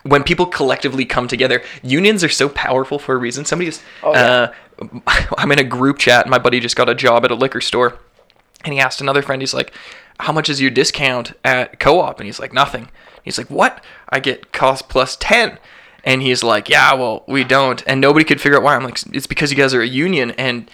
when 0.08 0.24
people 0.24 0.46
collectively 0.46 1.06
come 1.06 1.28
together, 1.28 1.62
unions 1.84 2.24
are 2.24 2.30
so 2.30 2.50
powerful 2.50 3.00
for 3.00 3.16
a 3.16 3.18
reason. 3.18 3.46
Somebody 3.46 3.70
just, 3.72 3.82
Oh, 4.04 4.14
yeah. 4.14 4.52
uh, 4.82 4.92
I'm 5.38 5.52
in 5.52 5.60
a 5.60 5.64
group 5.64 5.98
chat. 5.98 6.28
My 6.28 6.38
buddy 6.38 6.60
just 6.60 6.76
got 6.76 6.90
a 6.90 6.96
job 6.96 7.26
at 7.26 7.32
a 7.32 7.36
liquor 7.36 7.62
store, 7.62 7.98
and 8.64 8.74
he 8.74 8.80
asked 8.80 9.02
another 9.02 9.22
friend. 9.22 9.42
He's 9.42 9.54
like, 9.54 9.74
"How 10.20 10.32
much 10.32 10.50
is 10.50 10.62
your 10.62 10.72
discount 10.72 11.34
at 11.44 11.80
co-op?" 11.80 12.20
And 12.20 12.26
he's 12.28 12.40
like, 12.40 12.54
"Nothing." 12.54 12.90
He's 13.24 13.38
like, 13.38 13.50
"What? 13.50 13.84
I 14.10 14.20
get 14.20 14.52
cost 14.54 14.88
plus 14.90 15.18
10." 15.20 15.58
And 16.04 16.22
he's 16.22 16.44
like, 16.44 16.70
"Yeah, 16.70 16.94
well, 16.94 17.24
we 17.28 17.44
don't." 17.44 17.84
And 17.88 18.00
nobody 18.00 18.24
could 18.24 18.40
figure 18.40 18.58
out 18.58 18.64
why. 18.64 18.76
I'm 18.76 18.84
like, 18.84 19.00
"It's 19.14 19.28
because 19.28 19.52
you 19.52 19.58
guys 19.58 19.74
are 19.74 19.82
a 19.82 19.88
union 19.88 20.32
and." 20.32 20.70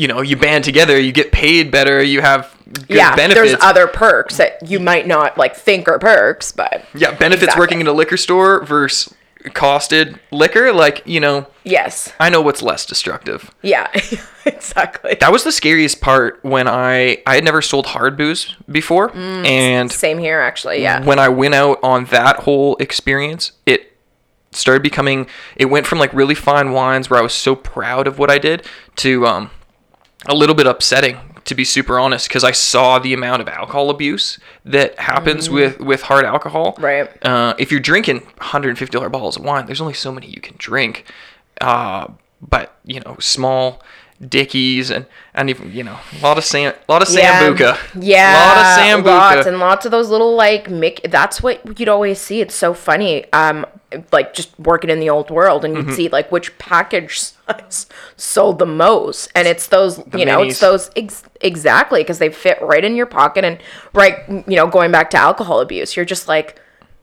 You 0.00 0.08
know, 0.08 0.20
you 0.22 0.36
band 0.36 0.64
together, 0.64 0.98
you 0.98 1.12
get 1.12 1.30
paid 1.30 1.70
better, 1.70 2.02
you 2.02 2.20
have 2.22 2.56
good 2.72 2.86
yeah, 2.96 3.14
benefits. 3.16 3.50
there's 3.50 3.62
other 3.62 3.86
perks 3.86 4.38
that 4.38 4.68
you 4.70 4.80
might 4.80 5.06
not 5.06 5.36
like 5.36 5.54
think 5.54 5.88
are 5.88 5.98
perks, 5.98 6.52
but 6.52 6.84
yeah, 6.94 7.10
benefits 7.10 7.42
Exactly. 7.52 7.60
working 7.60 7.80
in 7.82 7.86
a 7.86 7.92
liquor 7.92 8.16
store 8.16 8.64
versus 8.64 9.12
Costco 9.44 10.18
liquor. 10.30 10.72
Like, 10.72 11.02
you 11.04 11.20
know, 11.20 11.46
yes, 11.64 12.12
I 12.20 12.30
know 12.30 12.40
what's 12.40 12.62
less 12.62 12.86
destructive. 12.86 13.50
yeah, 13.62 13.88
exactly. 14.46 15.16
That 15.20 15.32
was 15.32 15.44
the 15.44 15.52
scariest 15.52 16.00
part 16.00 16.38
when 16.42 16.66
I 16.68 17.18
I 17.26 17.34
had 17.34 17.44
never 17.44 17.60
sold 17.62 17.86
hard 17.86 18.16
booze 18.16 18.54
before, 18.70 19.10
Mm, 19.10 19.46
and 19.46 19.92
Same 19.92 20.18
here, 20.18 20.40
actually. 20.40 20.80
Yeah, 20.82 21.04
when 21.04 21.18
I 21.18 21.28
went 21.28 21.54
out 21.54 21.78
on 21.82 22.06
that 22.06 22.36
whole 22.40 22.76
experience, 22.76 23.52
it 23.66 23.92
started 24.52 24.82
becoming. 24.82 25.26
It 25.56 25.66
went 25.66 25.86
from 25.86 25.98
like 25.98 26.12
really 26.14 26.34
fine 26.34 26.72
wines 26.72 27.10
where 27.10 27.18
I 27.18 27.22
was 27.22 27.34
so 27.34 27.54
proud 27.54 28.06
of 28.06 28.18
what 28.18 28.30
I 28.30 28.38
did 28.38 28.66
to 28.96 29.26
um, 29.26 29.50
a 30.26 30.34
little 30.34 30.54
bit 30.54 30.66
upsetting, 30.66 31.18
to 31.44 31.54
be 31.54 31.64
super 31.64 31.98
honest, 31.98 32.28
because 32.28 32.44
I 32.44 32.52
saw 32.52 32.98
the 32.98 33.14
amount 33.14 33.42
of 33.42 33.48
alcohol 33.48 33.90
abuse 33.90 34.38
that 34.64 34.98
happens 34.98 35.48
with 35.48 35.80
with 35.80 36.02
hard 36.02 36.24
alcohol. 36.24 36.74
Mm. 36.74 36.82
Right. 36.82 37.24
Uh, 37.26 37.54
if 37.58 37.70
you're 37.70 37.80
drinking 37.80 38.20
150 38.20 38.92
dollar 38.92 39.08
bottles 39.08 39.36
of 39.36 39.44
wine, 39.44 39.66
there's 39.66 39.80
only 39.80 39.94
so 39.94 40.12
many 40.12 40.28
you 40.28 40.40
can 40.40 40.56
drink. 40.58 41.04
Uh, 41.60 42.08
but 42.40 42.76
you 42.84 43.00
know, 43.00 43.16
small 43.18 43.82
dickies 44.26 44.90
and 44.90 45.06
and 45.32 45.48
even 45.48 45.72
you 45.72 45.82
know 45.82 45.98
a 46.18 46.22
lot 46.22 46.36
of 46.36 46.44
sam 46.44 46.74
a 46.88 46.92
lot 46.92 47.00
of 47.00 47.08
sambuca 47.08 47.78
Yeah, 47.98 48.34
a 48.34 48.40
lot 48.46 48.58
of 48.58 49.04
sambuca 49.04 49.36
lots 49.36 49.46
and 49.46 49.58
lots 49.58 49.86
of 49.86 49.90
those 49.90 50.10
little 50.10 50.34
like 50.34 50.66
Mick. 50.66 51.10
That's 51.10 51.42
what 51.42 51.78
you'd 51.78 51.88
always 51.88 52.20
see. 52.20 52.40
It's 52.40 52.54
so 52.54 52.74
funny. 52.74 53.30
Um, 53.32 53.66
like 54.12 54.34
just 54.34 54.56
working 54.58 54.90
in 54.90 55.00
the 55.00 55.10
old 55.10 55.30
world, 55.30 55.64
and 55.64 55.74
you'd 55.76 55.86
Mm-hmm. 55.86 55.94
see 55.94 56.08
like 56.08 56.30
which 56.30 56.56
package 56.58 57.18
size 57.20 57.86
sold 58.16 58.58
the 58.58 58.66
most, 58.66 59.28
and 59.34 59.48
it's 59.48 59.66
those 59.68 59.98
you 60.16 60.24
know 60.24 60.42
it's 60.42 60.60
those 60.60 60.90
ex- 60.96 61.24
exactly 61.40 62.00
because 62.02 62.18
they 62.18 62.30
fit 62.30 62.60
right 62.62 62.84
in 62.84 62.94
your 62.96 63.06
pocket, 63.06 63.44
and 63.44 63.58
right 63.92 64.16
you 64.28 64.56
know 64.56 64.66
going 64.66 64.90
back 64.92 65.10
to 65.10 65.16
alcohol 65.16 65.60
abuse, 65.60 65.96
you're 65.96 66.04
just 66.04 66.28
like. 66.28 66.58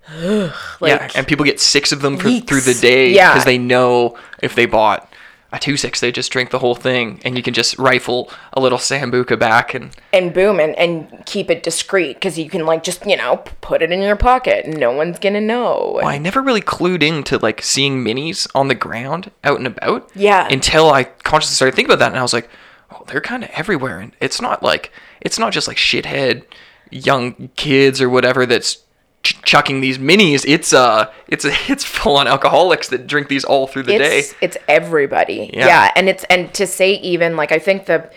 Ugh, 0.09 0.53
like 0.79 0.89
yeah, 0.89 1.11
and 1.15 1.27
people 1.27 1.43
get 1.43 1.59
six 1.59 1.91
of 1.91 2.01
them 2.01 2.15
for, 2.15 2.29
through 2.39 2.61
the 2.61 2.73
day 2.79 3.11
Yeah. 3.13 3.33
because 3.33 3.43
they 3.43 3.57
know 3.57 4.17
if 4.41 4.55
they 4.55 4.65
bought 4.65 5.11
a 5.51 5.59
two 5.59 5.77
six, 5.77 5.99
they 5.99 6.11
just 6.11 6.31
drink 6.31 6.49
the 6.49 6.59
whole 6.59 6.75
thing, 6.75 7.21
and 7.23 7.37
you 7.37 7.43
can 7.43 7.53
just 7.53 7.77
rifle 7.77 8.29
a 8.53 8.59
little 8.59 8.77
sambuca 8.77 9.39
back 9.39 9.73
and 9.73 9.95
and 10.11 10.33
boom 10.33 10.59
and, 10.59 10.75
and 10.75 11.25
keep 11.25 11.49
it 11.49 11.63
discreet 11.63 12.15
because 12.15 12.37
you 12.37 12.49
can 12.49 12.65
like 12.65 12.83
just 12.83 13.05
you 13.05 13.15
know 13.15 13.37
put 13.61 13.81
it 13.81 13.91
in 13.91 14.01
your 14.01 14.15
pocket 14.15 14.65
and 14.65 14.77
no 14.77 14.91
one's 14.91 15.19
gonna 15.19 15.41
know 15.41 15.93
Well, 15.95 16.07
I 16.07 16.17
never 16.17 16.41
really 16.41 16.61
clued 16.61 17.01
into 17.01 17.37
like 17.37 17.61
seeing 17.61 18.03
minis 18.03 18.47
on 18.53 18.67
the 18.67 18.75
ground 18.75 19.31
out 19.43 19.57
and 19.57 19.67
about. 19.67 20.09
Yeah. 20.15 20.47
Until 20.51 20.89
I 20.91 21.05
consciously 21.05 21.55
started 21.55 21.75
thinking 21.75 21.91
about 21.93 21.99
that, 21.99 22.11
and 22.11 22.19
I 22.19 22.23
was 22.23 22.33
like, 22.33 22.49
oh, 22.91 23.03
they're 23.07 23.21
kind 23.21 23.43
of 23.43 23.49
everywhere, 23.51 23.99
and 23.99 24.13
it's 24.19 24.41
not 24.41 24.61
like 24.61 24.91
it's 25.21 25.39
not 25.39 25.53
just 25.53 25.67
like 25.67 25.77
shithead 25.77 26.43
young 26.91 27.49
kids 27.55 28.01
or 28.01 28.09
whatever 28.09 28.45
that's 28.45 28.79
ch- 29.27 29.41
chucking 29.43 29.81
these 29.81 29.97
minis. 29.97 30.43
It's 30.47 30.73
uh, 30.73 31.11
it's 31.27 31.45
a, 31.45 31.51
it's 31.71 31.83
full 31.83 32.17
on 32.17 32.27
alcoholics 32.27 32.89
that 32.89 33.07
drink 33.07 33.27
these 33.27 33.43
all 33.43 33.67
through 33.67 33.83
the 33.83 33.95
it's 33.95 34.31
day. 34.31 34.37
it's 34.41 34.57
everybody 34.67 35.49
Yeah. 35.53 35.67
yeah. 35.67 35.91
and 35.95 36.09
it's 36.09 36.23
and 36.25 36.53
to 36.55 36.65
say 36.67 36.93
even 36.95 37.35
like 37.35 37.51
i 37.51 37.59
think 37.59 37.85
the 37.85 38.09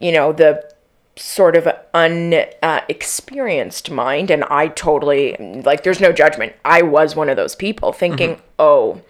you 0.00 0.12
know 0.12 0.32
the 0.32 0.62
sort 1.16 1.56
of 1.56 1.66
unexperienced 1.94 2.56
uh, 2.62 2.80
experienced 2.88 3.90
mind 3.90 4.30
and 4.30 4.44
i 4.44 4.68
totally 4.68 5.34
like 5.64 5.82
there's 5.82 6.00
no 6.00 6.12
judgment 6.12 6.52
i 6.64 6.82
was 6.82 7.16
one 7.16 7.28
of 7.30 7.36
those 7.36 7.54
people 7.54 7.92
thinking 7.92 8.30
Mm-hmm. 8.36 8.42
oh 8.58 9.00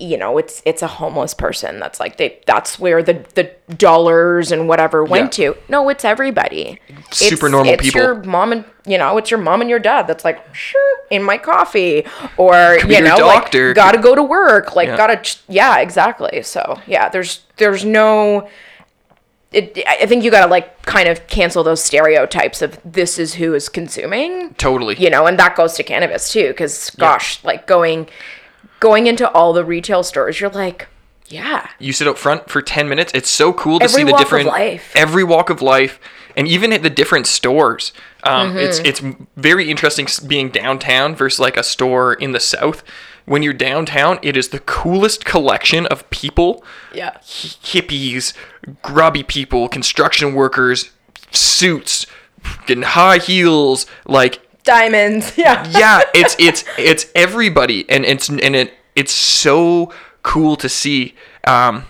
you 0.00 0.16
know 0.16 0.38
it's 0.38 0.60
it's 0.64 0.82
a 0.82 0.86
homeless 0.88 1.34
person 1.34 1.78
that's 1.78 2.00
like 2.00 2.16
they 2.16 2.40
that's 2.46 2.78
where 2.80 3.00
the 3.02 3.24
the 3.36 3.50
dollars 3.76 4.50
and 4.50 4.68
whatever 4.68 5.04
went 5.04 5.38
Yeah. 5.38 5.52
to 5.52 5.58
no 5.68 5.88
it's 5.88 6.04
everybody 6.04 6.80
Super 7.12 7.46
it's, 7.46 7.52
normal 7.52 7.72
it's 7.74 7.82
people. 7.84 8.00
your 8.00 8.14
mom 8.24 8.50
and 8.52 8.64
you 8.86 8.98
know 8.98 9.16
it's 9.18 9.30
your 9.30 9.38
mom 9.38 9.60
and 9.60 9.70
your 9.70 9.78
dad 9.78 10.08
that's 10.08 10.24
like 10.24 10.42
sure 10.54 10.98
in 11.10 11.22
my 11.22 11.38
coffee 11.38 12.04
or 12.36 12.76
be 12.88 12.94
you 12.94 13.02
know 13.02 13.16
doctor. 13.16 13.68
like 13.68 13.76
gotta 13.76 13.98
go 13.98 14.16
to 14.16 14.22
work 14.22 14.74
like 14.74 14.88
Yeah. 14.88 14.96
gotta 14.96 15.16
ch- 15.18 15.38
yeah 15.48 15.78
exactly 15.78 16.42
so 16.42 16.80
yeah 16.88 17.08
there's 17.08 17.42
there's 17.58 17.84
no 17.84 18.48
it, 19.52 19.78
I 19.86 20.06
think 20.06 20.24
you 20.24 20.32
gotta 20.32 20.50
like 20.50 20.82
kind 20.82 21.08
of 21.08 21.28
cancel 21.28 21.62
those 21.62 21.80
stereotypes 21.82 22.60
of 22.62 22.80
this 22.84 23.20
is 23.20 23.34
who 23.34 23.54
is 23.54 23.68
consuming 23.68 24.54
Totally. 24.54 24.96
you 24.96 25.08
know 25.10 25.26
and 25.26 25.38
that 25.38 25.54
goes 25.54 25.74
to 25.74 25.84
cannabis 25.84 26.32
too 26.32 26.48
because 26.48 26.90
gosh 26.90 27.42
like 27.44 27.68
going 27.68 28.08
going 28.84 29.06
into 29.06 29.26
all 29.30 29.52
the 29.54 29.64
retail 29.64 30.02
stores 30.02 30.38
you're 30.40 30.50
like 30.50 30.86
yeah 31.28 31.70
You 31.78 31.92
sit 31.94 32.06
up 32.06 32.18
front 32.18 32.50
for 32.50 32.60
10 32.60 32.86
minutes. 32.86 33.10
It's 33.14 33.30
so 33.30 33.52
cool 33.54 33.78
to 33.78 33.84
Every 33.84 34.00
see 34.00 34.04
the 34.04 34.12
walk 34.12 34.20
of 34.20 34.26
different 34.26 34.46
life. 34.46 34.92
every 34.94 35.24
walk 35.24 35.48
of 35.48 35.62
life 35.62 35.98
and 36.36 36.46
even 36.46 36.70
at 36.72 36.82
the 36.82 36.90
different 36.90 37.26
stores. 37.26 37.92
Um, 38.24 38.48
Mm-hmm. 38.50 38.58
it's 38.58 38.78
it's 38.80 39.00
very 39.36 39.70
interesting 39.70 40.06
being 40.28 40.50
downtown 40.50 41.14
versus 41.16 41.40
like 41.40 41.56
a 41.56 41.62
store 41.62 42.12
in 42.14 42.32
the 42.32 42.40
south. 42.40 42.82
When 43.24 43.42
you're 43.42 43.54
downtown, 43.70 44.18
it 44.22 44.36
is 44.36 44.48
the 44.50 44.58
coolest 44.60 45.24
collection 45.24 45.86
of 45.86 46.08
people. 46.10 46.62
yeah 46.92 47.12
hi- 47.14 47.56
Hippies, 47.72 48.34
grubby 48.82 49.22
people, 49.22 49.66
construction 49.68 50.34
workers, 50.34 50.90
suits, 51.30 52.06
getting 52.66 52.84
high 52.84 53.18
heels, 53.18 53.86
like 54.06 54.43
diamonds 54.64 55.32
yeah 55.38 55.66
yeah, 55.70 56.02
it's 56.14 56.36
it's 56.38 56.64
it's 56.78 57.06
everybody, 57.14 57.88
and 57.88 58.04
it's 58.04 58.28
and 58.28 58.56
it 58.56 58.74
it's 58.94 59.12
so 59.12 59.92
cool 60.22 60.56
to 60.56 60.68
see. 60.68 61.14
Um, 61.44 61.84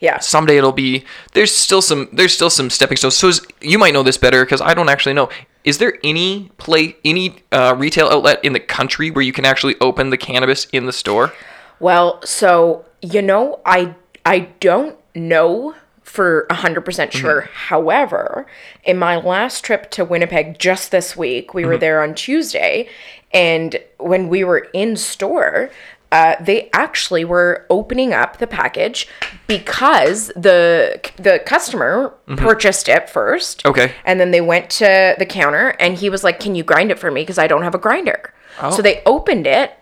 yeah 0.00 0.18
someday 0.18 0.56
it'll 0.56 0.72
be. 0.72 1.04
There's 1.32 1.54
still 1.54 1.80
some. 1.80 2.08
There's 2.12 2.34
still 2.34 2.50
some 2.50 2.70
stepping 2.70 2.96
stones. 2.96 3.16
So 3.16 3.28
is, 3.28 3.40
you 3.60 3.78
might 3.78 3.94
know 3.94 4.02
this 4.02 4.18
better 4.18 4.44
because 4.44 4.60
I 4.60 4.74
don't 4.74 4.88
actually 4.88 5.14
know. 5.14 5.28
Is 5.64 5.78
there 5.78 5.96
any 6.02 6.50
play 6.58 6.96
any 7.04 7.36
uh, 7.52 7.76
retail 7.78 8.08
outlet 8.08 8.44
in 8.44 8.52
the 8.52 8.60
country 8.60 9.10
where 9.10 9.22
you 9.22 9.32
can 9.32 9.44
actually 9.44 9.76
open 9.80 10.10
the 10.10 10.16
cannabis 10.16 10.66
in 10.72 10.86
the 10.86 10.92
store? 10.92 11.32
Well, 11.78 12.20
so 12.24 12.84
you 13.00 13.22
know, 13.22 13.60
I 13.64 13.94
I 14.26 14.50
don't 14.60 14.98
know 15.14 15.74
for 16.12 16.46
100% 16.50 16.84
mm-hmm. 16.84 17.18
sure. 17.18 17.40
However, 17.54 18.46
in 18.84 18.98
my 18.98 19.16
last 19.16 19.64
trip 19.64 19.90
to 19.92 20.04
Winnipeg 20.04 20.58
just 20.58 20.90
this 20.90 21.16
week, 21.16 21.54
we 21.54 21.64
were 21.64 21.72
mm-hmm. 21.72 21.80
there 21.80 22.02
on 22.02 22.14
Tuesday, 22.14 22.86
and 23.32 23.82
when 23.96 24.28
we 24.28 24.44
were 24.44 24.68
in 24.74 24.94
store, 24.96 25.70
uh, 26.10 26.36
they 26.38 26.68
actually 26.74 27.24
were 27.24 27.64
opening 27.70 28.12
up 28.12 28.36
the 28.36 28.46
package 28.46 29.08
because 29.46 30.26
the 30.36 31.00
the 31.16 31.40
customer 31.46 32.12
mm-hmm. 32.28 32.34
purchased 32.34 32.90
it 32.90 33.08
first. 33.08 33.64
Okay. 33.64 33.94
And 34.04 34.20
then 34.20 34.32
they 34.32 34.42
went 34.42 34.68
to 34.72 35.14
the 35.18 35.24
counter 35.24 35.68
and 35.80 35.96
he 35.96 36.10
was 36.10 36.22
like, 36.22 36.38
"Can 36.38 36.54
you 36.54 36.62
grind 36.62 36.90
it 36.90 36.98
for 36.98 37.10
me 37.10 37.22
because 37.22 37.38
I 37.38 37.46
don't 37.46 37.62
have 37.62 37.74
a 37.74 37.78
grinder." 37.78 38.34
So 38.60 38.68
oh. 38.68 38.82
they 38.82 39.02
opened 39.06 39.46
it, 39.46 39.72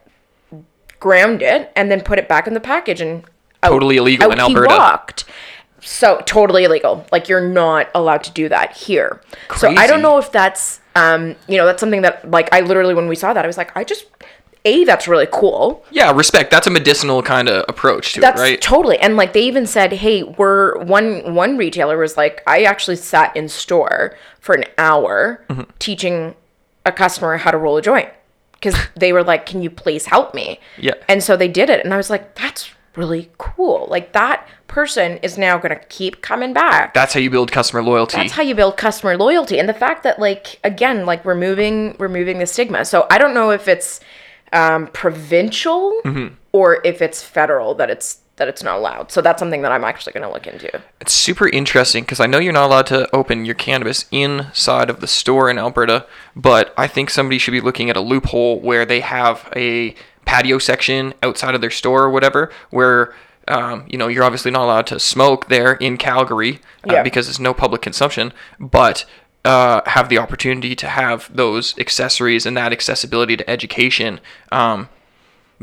ground 1.01 1.43
it, 1.43 1.73
and 1.75 1.91
then 1.91 2.03
put 2.03 2.21
it 2.21 2.29
back 2.29 2.47
in 2.47 2.55
the 2.55 2.61
package 2.61 3.01
and 3.01 3.25
out- 3.65 3.71
Totally 3.71 3.97
illegal 3.97 4.27
out 4.27 4.39
in 4.39 4.39
he 4.39 4.55
Alberta. 4.55 4.69
walked. 4.69 5.25
So 5.81 6.21
totally 6.27 6.65
illegal. 6.65 7.05
Like 7.13 7.29
you're 7.29 7.47
not 7.49 7.89
allowed 7.95 8.23
to 8.25 8.33
do 8.33 8.49
that 8.49 8.77
here. 8.77 9.21
So 9.57 9.69
I 9.71 9.87
don't 9.87 10.03
know 10.03 10.19
if 10.19 10.31
that's 10.33 10.81
um 10.97 11.37
you 11.49 11.57
know 11.57 11.67
that's 11.67 11.81
something 11.81 12.03
that 12.03 12.31
like 12.31 12.53
I 12.53 12.61
literally 12.61 12.95
when 12.95 13.09
we 13.09 13.17
saw 13.17 13.33
that 13.33 13.45
I 13.45 13.47
was 13.47 13.57
like 13.57 13.77
I 13.77 13.85
just 13.85 14.07
a 14.67 14.85
that's 14.85 15.09
really 15.09 15.29
cool. 15.33 15.85
Yeah, 15.91 16.13
respect. 16.13 16.51
That's 16.51 16.67
a 16.67 16.71
medicinal 16.71 17.23
kind 17.23 17.49
of 17.49 17.65
approach 17.69 18.13
to 18.13 18.21
That's 18.21 18.39
it, 18.41 18.43
right? 18.45 18.61
totally. 18.61 18.99
And 18.99 19.17
like 19.17 19.33
they 19.33 19.43
even 19.45 19.67
said, 19.67 19.93
"Hey, 19.93 20.23
we're 20.23 20.79
one 20.85 21.35
one 21.35 21.57
retailer 21.57 21.97
was 21.97 22.19
like, 22.19 22.43
I 22.47 22.65
actually 22.65 22.97
sat 22.97 23.35
in 23.35 23.49
store 23.49 24.17
for 24.39 24.55
an 24.55 24.65
hour 24.77 25.43
Mm-hmm. 25.49 25.63
teaching 25.79 26.35
a 26.85 26.93
customer 26.93 27.39
how 27.39 27.51
to 27.51 27.57
roll 27.59 27.77
a 27.79 27.83
joint 27.83 28.11
because 28.53 28.75
they 28.97 29.15
were 29.15 29.25
like, 29.25 29.47
"Can 29.47 29.63
you 29.63 29.71
please 29.71 30.05
help 30.07 30.35
me?" 30.35 30.61
Yeah. 30.77 30.93
And 31.09 31.23
so 31.23 31.39
they 31.39 31.49
did 31.49 31.71
it, 31.71 31.83
and 31.83 31.95
I 31.95 31.97
was 31.97 32.11
like, 32.11 32.35
"That's 32.35 32.71
really 32.97 33.31
cool. 33.39 33.87
Like 33.91 34.13
that 34.13 34.47
person 34.67 35.19
is 35.19 35.37
now 35.39 35.59
going 35.59 35.77
to 35.77 35.85
keep 35.87 36.23
coming 36.23 36.53
back." 36.53 36.95
That's 36.95 37.15
how 37.15 37.21
you 37.21 37.31
build 37.31 37.51
customer 37.53 37.83
loyalty. 37.83 38.17
That's 38.17 38.33
how 38.33 38.43
you 38.43 38.55
build 38.55 38.77
customer 38.77 39.17
loyalty, 39.17 39.59
and 39.59 39.69
the 39.69 39.75
fact 39.75 40.03
that 40.05 40.19
like 40.19 40.59
again, 40.65 41.07
like 41.07 41.25
removing 41.25 41.97
removing 41.99 42.39
the 42.39 42.47
stigma. 42.47 42.85
So 42.85 43.07
I 43.11 43.19
don't 43.19 43.35
know 43.35 43.51
if 43.51 43.69
it's 43.69 44.01
um, 44.53 44.89
provincial 44.89 45.93
Mm-hmm. 46.05 46.35
or 46.53 46.81
if 46.85 47.01
it's 47.03 47.23
federal 47.23 47.75
that 47.75 47.91
it's 47.91 48.19
that 48.37 48.49
it's 48.49 48.63
not 48.63 48.79
allowed. 48.79 49.13
So 49.13 49.21
that's 49.21 49.39
something 49.39 49.61
that 49.63 49.71
I'm 49.71 49.85
actually 49.85 50.15
going 50.15 50.27
to 50.27 50.33
look 50.33 50.47
into. 50.47 50.81
It's 50.99 51.13
super 51.13 51.47
interesting 51.47 52.05
because 52.05 52.21
I 52.21 52.27
know 52.27 52.39
you're 52.39 52.55
not 52.55 52.65
allowed 52.65 52.87
to 52.87 53.07
open 53.15 53.45
your 53.45 53.55
cannabis 53.55 54.07
inside 54.11 54.89
of 54.89 55.01
the 55.01 55.07
store 55.07 55.51
in 55.51 55.59
Alberta, 55.59 56.07
but 56.35 56.73
I 56.79 56.87
think 56.87 57.11
somebody 57.11 57.37
should 57.37 57.51
be 57.51 57.61
looking 57.61 57.91
at 57.91 57.99
a 57.99 58.01
loophole 58.01 58.59
where 58.59 58.87
they 58.87 59.01
have 59.01 59.47
a 59.55 59.95
patio 60.31 60.59
section 60.59 61.13
outside 61.25 61.55
of 61.57 61.61
their 61.61 61.71
store 61.73 62.05
or 62.05 62.11
whatever, 62.11 62.51
where 62.71 63.13
um, 63.49 63.85
you 63.89 63.99
know 63.99 64.07
you're 64.07 64.23
obviously 64.23 64.51
not 64.53 64.63
allowed 64.63 64.87
to 64.87 65.01
smoke 65.01 65.49
there 65.49 65.73
in 65.73 65.97
Calgary 65.97 66.61
uh, 66.89 66.93
Yeah. 66.95 67.03
because 67.03 67.29
it's 67.29 67.41
no 67.41 67.53
public 67.53 67.83
consumption, 67.83 68.33
but 68.61 69.05
uh, 69.45 69.81
have 69.87 70.09
the 70.09 70.19
opportunity 70.19 70.77
to 70.77 70.87
have 70.87 71.29
those 71.35 71.77
accessories 71.79 72.47
and 72.47 72.57
that 72.57 72.73
accessibility 72.73 73.37
to 73.37 73.51
education. 73.51 74.21
Um, 74.53 74.89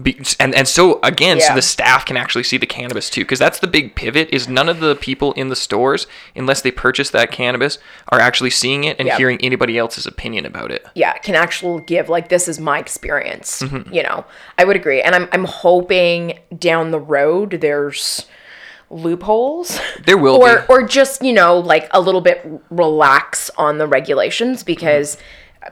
be, 0.02 0.20
and 0.40 0.54
and 0.54 0.68
so 0.68 1.00
again, 1.02 1.42
so 1.42 1.56
the 1.56 1.62
staff 1.62 2.06
can 2.06 2.18
actually 2.18 2.44
see 2.44 2.58
the 2.58 2.68
cannabis 2.68 3.10
too, 3.10 3.22
because 3.22 3.40
that's 3.40 3.60
the 3.60 3.68
big 3.68 3.96
pivot. 3.96 4.30
Is 4.32 4.48
none 4.48 4.70
of 4.70 4.80
the 4.80 4.96
people 4.96 5.34
in 5.34 5.50
the 5.50 5.56
stores, 5.56 6.06
unless 6.36 6.62
they 6.62 6.70
purchase 6.72 7.10
that 7.10 7.32
cannabis, 7.32 7.80
are 8.10 8.20
actually 8.20 8.52
seeing 8.52 8.84
it 8.84 8.98
and 9.00 9.08
Yeah. 9.08 9.18
hearing 9.18 9.40
anybody 9.42 9.78
else's 9.78 10.06
opinion 10.06 10.46
about 10.46 10.72
it. 10.72 10.86
Yeah, 10.94 11.14
can 11.18 11.34
actually 11.36 11.82
give 11.84 12.10
like 12.10 12.30
this 12.30 12.48
is 12.48 12.60
my 12.60 12.78
experience. 12.78 13.62
Mm-hmm. 13.64 13.92
You 13.94 14.04
know, 14.04 14.26
I 14.58 14.66
would 14.66 14.76
agree, 14.76 15.02
and 15.02 15.16
I'm 15.16 15.28
I'm 15.32 15.46
hoping 15.46 16.40
down 16.58 16.92
the 16.92 17.00
road 17.00 17.58
there's 17.62 18.28
loopholes. 18.90 19.80
There 20.06 20.18
will 20.18 20.36
or 20.36 20.60
be. 20.62 20.66
or 20.70 20.84
just 20.88 21.24
you 21.24 21.34
know 21.34 21.60
like 21.60 21.88
a 21.92 22.00
little 22.00 22.22
bit 22.22 22.46
relax 22.70 23.50
on 23.58 23.80
the 23.80 23.88
regulations 23.88 24.64
because 24.64 25.18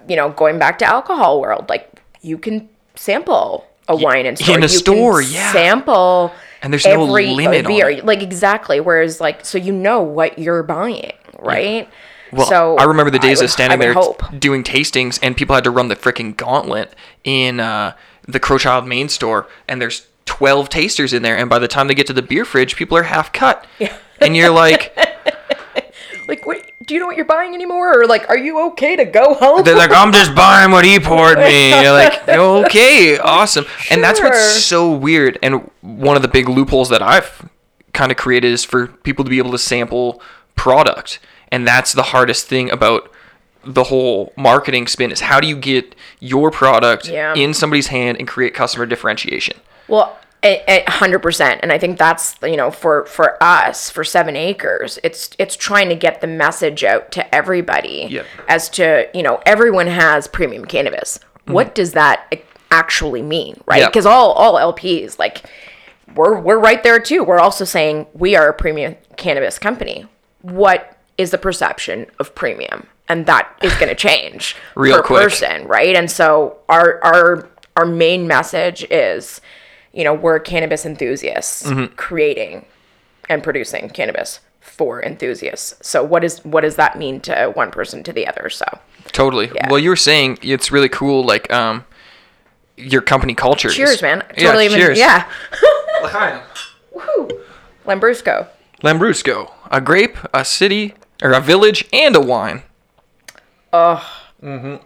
you 0.08 0.16
know 0.16 0.30
going 0.30 0.60
back 0.60 0.80
to 0.80 0.86
alcohol 0.86 1.40
world 1.40 1.70
like 1.70 2.02
you 2.22 2.38
can 2.38 2.68
sample 2.96 3.66
a 3.88 3.96
wine 3.96 4.26
in 4.26 4.36
store 4.36 4.56
in 4.58 4.64
a 4.64 4.66
You 4.66 4.70
can 4.70 4.78
store, 4.80 5.22
yeah. 5.22 5.52
sample 5.52 6.34
And 6.62 6.74
there's 6.74 6.86
no 6.86 7.04
limit 7.04 7.66
on 7.66 7.72
beer 7.72 7.90
it. 7.90 8.06
like 8.06 8.22
exactly 8.24 8.80
whereas 8.80 9.20
like 9.22 9.46
so 9.46 9.58
you 9.58 9.72
know 9.72 10.02
what 10.02 10.40
you're 10.40 10.64
buying 10.64 11.12
right 11.40 11.88
Well, 12.32 12.48
so 12.48 12.78
I 12.78 12.84
remember 12.86 13.12
the 13.12 13.20
days 13.20 13.38
would- 13.40 13.46
of 13.46 13.52
standing 13.52 13.80
there 13.80 13.94
hope. 13.94 14.24
doing 14.40 14.64
tastings, 14.64 15.20
and 15.22 15.38
people 15.38 15.54
had 15.56 15.64
to 15.66 15.72
run 15.72 15.88
the 15.90 15.96
freaking 15.96 16.36
gauntlet 16.36 16.94
in 17.24 17.60
uh, 17.60 17.94
the 18.28 18.40
Crowchild 18.40 18.88
main 18.88 19.08
store, 19.10 19.48
and 19.68 19.80
there's 19.82 20.08
12 20.26 20.68
tasters 20.70 21.14
in 21.14 21.22
there, 21.22 21.38
and 21.38 21.50
by 21.50 21.60
the 21.60 21.68
time 21.68 21.88
they 21.88 21.94
get 21.94 22.08
to 22.08 22.14
the 22.14 22.24
beer 22.24 22.44
fridge, 22.46 22.76
people 22.76 22.98
are 22.98 23.04
half 23.04 23.32
cut. 23.32 23.66
Yeah. 23.80 23.96
And 24.20 24.36
you're 24.36 24.50
like, 24.50 24.98
like 26.28 26.46
do 26.88 26.94
you 26.94 27.00
know 27.00 27.06
what 27.08 27.16
you're 27.16 27.26
buying 27.26 27.54
anymore 27.54 28.00
or 28.02 28.06
like 28.08 28.30
are 28.30 28.38
you 28.38 28.60
okay 28.68 28.96
to 28.96 29.06
go 29.06 29.34
home 29.34 29.64
they're 29.64 29.76
like, 29.78 29.92
I'm 29.92 30.12
just 30.12 30.36
buying 30.36 30.72
what 30.72 30.86
he 30.86 31.00
poured 31.00 31.38
me. 31.38 31.70
You're 31.82 31.92
like, 31.92 32.28
okay, 32.28 33.18
awesome. 33.18 33.66
Sure. 33.66 33.94
And 33.96 34.04
that's 34.04 34.20
what's 34.22 34.64
so 34.64 34.92
weird. 34.92 35.40
And 35.42 35.70
one 35.82 36.16
of 36.16 36.22
the 36.22 36.28
big 36.28 36.48
loopholes 36.50 36.90
that 36.90 37.02
I've 37.02 37.50
kind 37.94 38.12
of 38.12 38.18
created 38.18 38.52
is 38.52 38.64
for 38.64 38.88
people 38.88 39.24
to 39.26 39.30
be 39.30 39.38
able 39.38 39.52
to 39.52 39.58
sample 39.58 40.22
product. 40.56 41.20
And 41.52 41.68
that's 41.68 41.94
the 41.94 42.04
hardest 42.04 42.48
thing 42.48 42.70
about 42.70 43.12
the 43.64 43.86
whole 43.86 44.32
marketing 44.38 44.86
spin 44.88 45.12
is 45.12 45.22
how 45.22 45.40
do 45.40 45.48
you 45.48 45.56
get 45.56 45.96
your 46.20 46.52
product 46.52 47.08
Yeah. 47.08 47.34
in 47.34 47.54
somebody's 47.54 47.88
hand 47.88 48.18
and 48.20 48.28
create 48.28 48.54
customer 48.54 48.86
differentiation? 48.86 49.58
Well, 49.88 50.18
hundred 50.88 51.20
percent, 51.20 51.60
and 51.64 51.72
I 51.72 51.78
think 51.78 51.98
that's 51.98 52.36
you 52.44 52.56
know 52.58 52.72
for 52.72 53.06
for 53.06 53.42
us 53.44 53.90
for 53.90 54.04
Seven 54.04 54.36
Acres, 54.36 55.00
it's 55.04 55.32
it's 55.40 55.56
trying 55.56 55.90
to 55.90 55.96
get 55.96 56.22
the 56.22 56.28
message 56.28 56.84
out 56.84 57.12
to 57.14 57.36
everybody 57.36 58.08
Yep. 58.10 58.26
as 58.48 58.70
to 58.72 59.10
you 59.14 59.24
know 59.24 59.42
everyone 59.46 59.88
has 59.88 60.28
premium 60.28 60.66
cannabis. 60.66 61.18
Mm-hmm. 61.20 61.54
What 61.54 61.76
does 61.76 61.94
that 61.94 62.42
actually 62.72 63.22
mean, 63.22 63.56
right? 63.66 63.86
Because 63.86 64.06
all 64.06 64.32
all 64.34 64.56
LPs 64.74 65.18
like 65.20 65.44
we're 66.16 66.40
we're 66.40 66.60
right 66.60 66.82
there 66.84 67.00
too. 67.00 67.24
We're 67.24 67.40
also 67.40 67.66
saying 67.66 68.08
we 68.14 68.36
are 68.36 68.48
a 68.50 68.54
premium 68.54 68.96
cannabis 69.18 69.58
company. 69.60 70.06
What 70.42 70.98
is 71.18 71.32
the 71.32 71.38
perception 71.38 72.06
of 72.20 72.36
premium, 72.36 72.88
and 73.10 73.26
that 73.26 73.48
is 73.64 73.74
going 73.76 73.90
to 73.90 73.96
change 73.96 74.56
Real 74.76 74.98
per 74.98 75.04
quick. 75.04 75.24
person, 75.24 75.68
right? 75.68 75.96
And 75.96 76.10
so 76.12 76.58
our 76.70 77.04
our 77.04 77.50
our 77.78 77.86
main 77.86 78.28
message 78.28 78.86
is, 78.90 79.42
you 79.96 80.04
know, 80.04 80.14
we're 80.14 80.38
cannabis 80.40 80.86
enthusiasts 80.86 81.64
Mm-hmm. 81.64 81.96
creating 81.96 82.66
and 83.30 83.42
producing 83.42 83.90
cannabis 83.90 84.42
for 84.62 85.02
enthusiasts. 85.04 85.76
So 85.88 86.04
what 86.04 86.24
is 86.24 86.44
what 86.46 86.62
does 86.62 86.76
that 86.76 86.98
mean 86.98 87.22
to 87.22 87.52
one 87.56 87.72
person 87.72 88.04
to 88.04 88.14
the 88.14 88.28
other? 88.28 88.50
So 88.50 88.66
Totally. 89.12 89.52
Well, 89.70 89.80
you 89.80 89.90
were 89.90 89.96
saying 89.96 90.40
it's 90.42 90.72
really 90.72 90.90
cool, 90.90 91.24
like 91.24 91.52
um, 91.54 91.86
your 92.76 93.02
company 93.02 93.34
culture. 93.34 93.70
is- 93.70 93.76
cheers, 93.76 94.02
man. 94.02 94.24
Yeah, 94.38 94.44
Totally 94.48 94.66
even 94.66 94.78
cheers. 94.80 94.98
yeah. 95.00 95.32
L'chaim. 96.04 96.42
Woo. 96.92 97.30
Lambrusco. 97.86 98.48
Lambrusco, 98.84 99.52
a 99.72 99.80
grape, 99.80 100.18
a 100.34 100.44
city, 100.44 100.96
or 101.24 101.32
a 101.32 101.40
village, 101.40 101.86
and 101.94 102.16
a 102.16 102.20
wine. 102.20 102.64
Oh, 103.72 104.04
For 104.42 104.80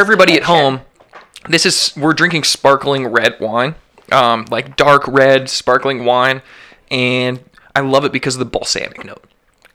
everybody 0.00 0.34
at 0.34 0.44
home, 0.44 0.82
this 1.48 1.66
is 1.66 1.92
we're 1.96 2.12
drinking 2.12 2.44
sparkling 2.44 3.06
red 3.08 3.38
wine, 3.40 3.74
um, 4.12 4.44
like 4.50 4.76
dark 4.76 5.06
red 5.08 5.48
sparkling 5.48 6.04
wine, 6.04 6.42
and 6.90 7.40
I 7.74 7.80
love 7.80 8.04
it 8.04 8.12
because 8.12 8.34
of 8.36 8.38
the 8.40 8.44
balsamic 8.44 9.04
note. 9.04 9.24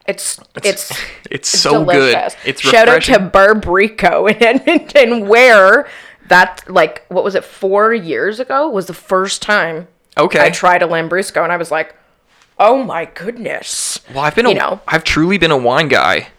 it's 0.07 0.39
it's 0.55 0.65
It's, 0.91 0.99
it's 1.31 1.49
so 1.49 1.83
delicious. 1.83 2.35
good. 2.35 2.49
It's 2.49 2.61
Shout 2.61 2.87
out 2.87 3.01
to 3.03 3.19
Bar 3.19 3.55
Bricco 3.55 4.27
in 4.31 4.41
Edmonton, 4.41 5.27
where 5.27 5.87
that 6.29 6.63
like 6.69 7.05
what 7.09 7.23
was 7.23 7.35
it 7.35 7.43
four 7.43 7.93
years 7.93 8.39
ago 8.39 8.69
was 8.69 8.85
the 8.87 8.93
first 8.93 9.41
time 9.41 9.87
Okay. 10.17 10.39
I 10.43 10.49
tried 10.49 10.81
a 10.81 10.87
Lambrusco, 10.87 11.43
and 11.43 11.51
I 11.51 11.57
was 11.57 11.69
like, 11.69 11.95
oh 12.57 12.83
my 12.83 13.05
goodness. 13.05 13.99
Well, 14.09 14.23
I've 14.23 14.33
been 14.35 14.47
a, 14.47 14.49
you 14.49 14.55
know. 14.55 14.81
I've 14.87 15.03
truly 15.03 15.37
been 15.37 15.51
a 15.51 15.57
wine 15.57 15.89
guy 15.89 16.29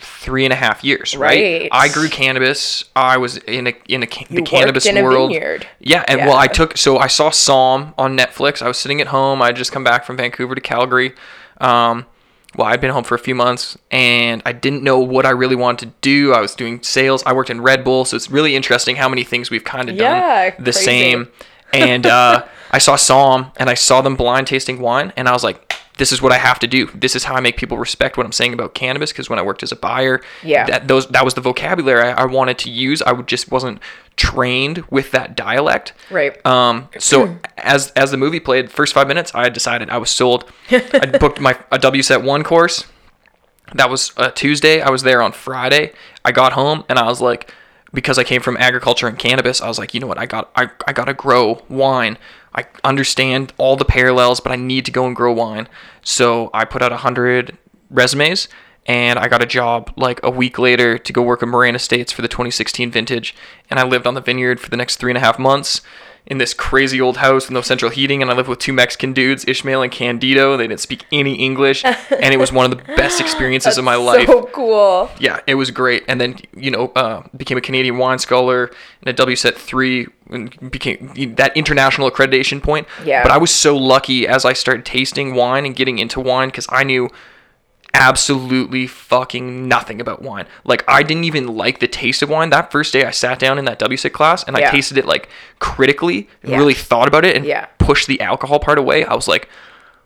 three 0.00 0.44
and 0.44 0.52
a 0.52 0.56
half 0.56 0.84
years, 0.84 1.16
right? 1.16 1.42
Right. 1.42 1.68
I 1.72 1.88
grew 1.88 2.08
cannabis. 2.08 2.84
I 2.96 3.16
was 3.16 3.36
in 3.38 3.66
a 3.68 3.74
in 3.88 4.02
a 4.02 4.06
the 4.06 4.24
You 4.30 4.42
cannabis 4.42 4.86
in 4.86 5.02
world. 5.02 5.32
Yeah, 5.80 6.04
and 6.08 6.20
well, 6.20 6.36
I 6.36 6.46
took 6.46 6.76
so 6.76 6.98
I 6.98 7.06
saw 7.08 7.30
Somm 7.30 7.94
on 7.98 8.16
Netflix. 8.16 8.62
I 8.62 8.68
was 8.68 8.78
sitting 8.78 9.00
at 9.00 9.08
home. 9.08 9.42
I 9.42 9.52
just 9.52 9.72
come 9.72 9.84
back 9.84 10.04
from 10.04 10.16
Vancouver 10.16 10.54
to 10.54 10.60
Calgary. 10.60 11.14
Um, 11.60 12.06
well, 12.56 12.66
I'd 12.66 12.80
been 12.80 12.90
home 12.90 13.04
for 13.04 13.14
a 13.14 13.18
few 13.18 13.34
months, 13.34 13.76
and 13.90 14.42
I 14.46 14.52
didn't 14.52 14.82
know 14.82 14.98
what 14.98 15.26
I 15.26 15.30
really 15.30 15.56
wanted 15.56 15.90
to 15.90 15.94
do. 16.00 16.32
I 16.32 16.40
was 16.40 16.54
doing 16.54 16.82
sales. 16.82 17.22
I 17.26 17.32
worked 17.34 17.50
in 17.50 17.60
Red 17.60 17.84
Bull, 17.84 18.04
so 18.06 18.16
it's 18.16 18.30
really 18.30 18.56
interesting 18.56 18.96
how 18.96 19.08
many 19.08 19.22
things 19.22 19.50
we've 19.50 19.64
kind 19.64 19.90
of 19.90 19.96
Yeah, 19.96 20.50
done 20.50 20.64
the 20.64 20.72
crazy. 20.72 20.84
same. 20.84 21.28
And 21.74 22.06
uh, 22.06 22.46
I 22.70 22.78
saw 22.78 22.96
Somm, 22.96 23.52
and 23.58 23.68
I 23.68 23.74
saw 23.74 24.00
them 24.00 24.16
blind 24.16 24.46
tasting 24.46 24.80
wine, 24.80 25.12
and 25.16 25.28
I 25.28 25.32
was 25.32 25.44
like, 25.44 25.67
"This 25.98 26.10
is 26.12 26.22
what 26.22 26.32
I 26.32 26.38
have 26.38 26.58
to 26.60 26.66
do. 26.66 26.86
This 26.94 27.14
is 27.14 27.24
how 27.24 27.34
I 27.34 27.40
make 27.40 27.56
people 27.58 27.76
respect 27.78 28.16
what 28.16 28.24
I'm 28.24 28.32
saying 28.32 28.54
about 28.54 28.74
cannabis." 28.74 29.12
Because 29.12 29.28
when 29.28 29.38
I 29.38 29.42
worked 29.42 29.62
as 29.62 29.70
a 29.72 29.76
buyer, 29.76 30.20
Yeah. 30.42 30.64
that 30.66 30.88
those 30.88 31.06
that 31.08 31.24
was 31.24 31.34
the 31.34 31.40
vocabulary 31.42 32.08
I, 32.08 32.22
I 32.22 32.24
wanted 32.24 32.58
to 32.60 32.70
use. 32.70 33.02
I 33.02 33.12
would 33.12 33.26
just 33.26 33.50
wasn't 33.50 33.80
trained 34.16 34.84
with 34.90 35.10
that 35.12 35.36
dialect. 35.36 35.92
Right. 36.10 36.44
Um, 36.46 36.88
so 36.98 37.36
as 37.58 37.90
as 37.92 38.10
the 38.10 38.16
movie 38.16 38.40
played, 38.40 38.70
first 38.70 38.94
five 38.94 39.06
minutes, 39.08 39.34
I 39.34 39.42
had 39.44 39.52
decided 39.52 39.90
I 39.90 39.98
was 39.98 40.10
sold. 40.10 40.50
I 40.70 41.06
booked 41.20 41.40
my 41.40 41.58
a 41.70 41.78
WSET 41.78 42.22
one 42.24 42.42
course. 42.42 42.84
That 43.74 43.90
was 43.90 44.12
a 44.16 44.30
Tuesday. 44.30 44.80
I 44.80 44.88
was 44.90 45.02
there 45.02 45.20
on 45.20 45.32
Friday. 45.32 45.92
I 46.24 46.32
got 46.32 46.54
home 46.54 46.84
and 46.88 46.98
I 46.98 47.04
was 47.06 47.20
like, 47.20 47.52
because 47.92 48.18
I 48.18 48.24
came 48.24 48.42
from 48.42 48.56
agriculture 48.58 49.08
and 49.08 49.18
cannabis, 49.18 49.60
I 49.60 49.68
was 49.68 49.78
like, 49.78 49.94
you 49.94 50.00
know 50.00 50.06
what? 50.06 50.18
I 50.18 50.26
got 50.26 50.50
I, 50.54 50.70
I 50.86 50.92
gotta 50.92 51.14
grow 51.14 51.62
wine. 51.68 52.18
I 52.54 52.66
understand 52.84 53.52
all 53.58 53.76
the 53.76 53.84
parallels, 53.84 54.40
but 54.40 54.52
I 54.52 54.56
need 54.56 54.84
to 54.86 54.90
go 54.90 55.06
and 55.06 55.14
grow 55.14 55.32
wine. 55.32 55.68
So 56.02 56.50
I 56.52 56.64
put 56.64 56.82
out 56.82 56.92
a 56.92 56.98
hundred 56.98 57.56
resumes 57.90 58.48
and 58.86 59.18
I 59.18 59.28
got 59.28 59.42
a 59.42 59.46
job 59.46 59.92
like 59.96 60.20
a 60.22 60.30
week 60.30 60.58
later 60.58 60.98
to 60.98 61.12
go 61.12 61.22
work 61.22 61.42
at 61.42 61.48
Moraine 61.48 61.74
Estates 61.74 62.10
for 62.10 62.22
the 62.22 62.28
2016 62.28 62.90
vintage. 62.90 63.34
And 63.68 63.78
I 63.78 63.84
lived 63.84 64.06
on 64.06 64.14
the 64.14 64.20
vineyard 64.20 64.60
for 64.60 64.70
the 64.70 64.76
next 64.76 64.96
three 64.96 65.10
and 65.10 65.18
a 65.18 65.20
half 65.20 65.38
months 65.38 65.82
in 66.28 66.36
this 66.36 66.52
crazy 66.52 67.00
old 67.00 67.16
house 67.16 67.46
with 67.46 67.52
no 67.52 67.62
central 67.62 67.90
heating. 67.90 68.20
And 68.20 68.30
I 68.30 68.34
lived 68.34 68.48
with 68.48 68.58
two 68.58 68.72
Mexican 68.72 69.14
dudes, 69.14 69.46
Ishmael 69.48 69.82
and 69.82 69.90
Candido. 69.90 70.56
They 70.56 70.68
didn't 70.68 70.80
speak 70.80 71.04
any 71.10 71.34
English. 71.34 71.84
And 72.20 72.34
it 72.34 72.38
was 72.38 72.52
one 72.52 72.70
of 72.70 72.76
the 72.76 72.84
best 72.96 73.20
experiences 73.20 73.78
of 73.78 73.84
my 73.84 73.94
life. 73.94 74.26
So 74.26 74.44
cool. 74.52 75.08
Yeah, 75.20 75.40
it 75.46 75.54
was 75.54 75.70
great. 75.70 76.04
And 76.08 76.20
then, 76.20 76.36
you 76.54 76.70
know, 76.70 76.88
uh, 76.96 77.22
became 77.36 77.56
a 77.56 77.60
Canadian 77.60 77.96
wine 77.96 78.18
scholar 78.18 78.70
and 79.02 79.08
a 79.08 79.24
WSET 79.24 79.54
3 79.54 80.06
and 80.30 80.70
became 80.70 81.12
that 81.36 81.56
international 81.56 82.10
accreditation 82.10 82.62
point. 82.62 82.88
Yeah. 83.04 83.22
But 83.22 83.30
I 83.30 83.38
was 83.38 83.52
so 83.52 83.76
lucky 83.76 84.26
as 84.26 84.44
I 84.44 84.52
started 84.52 84.84
tasting 84.84 85.34
wine 85.34 85.64
and 85.64 85.76
getting 85.76 85.98
into 85.98 86.20
wine 86.20 86.48
because 86.48 86.66
I 86.70 86.82
knew 86.82 87.08
absolutely 87.98 88.86
fucking 88.86 89.68
nothing 89.68 90.00
about 90.00 90.22
wine. 90.22 90.46
Like 90.64 90.84
I 90.88 91.02
didn't 91.02 91.24
even 91.24 91.48
like 91.48 91.80
the 91.80 91.88
taste 91.88 92.22
of 92.22 92.30
wine. 92.30 92.50
That 92.50 92.70
first 92.72 92.92
day 92.92 93.04
I 93.04 93.10
sat 93.10 93.38
down 93.38 93.58
in 93.58 93.64
that 93.66 93.78
WSET 93.78 94.12
class 94.12 94.44
and 94.44 94.56
I 94.56 94.70
tasted 94.70 94.96
it 94.96 95.04
like 95.04 95.28
critically 95.58 96.28
and 96.42 96.52
Yeah. 96.52 96.58
really 96.58 96.74
thought 96.74 97.08
about 97.08 97.24
it 97.24 97.36
and 97.36 97.44
Yeah. 97.44 97.66
pushed 97.78 98.06
the 98.06 98.20
alcohol 98.20 98.60
part 98.60 98.78
away. 98.78 99.04
I 99.04 99.14
was 99.14 99.26
like, 99.28 99.48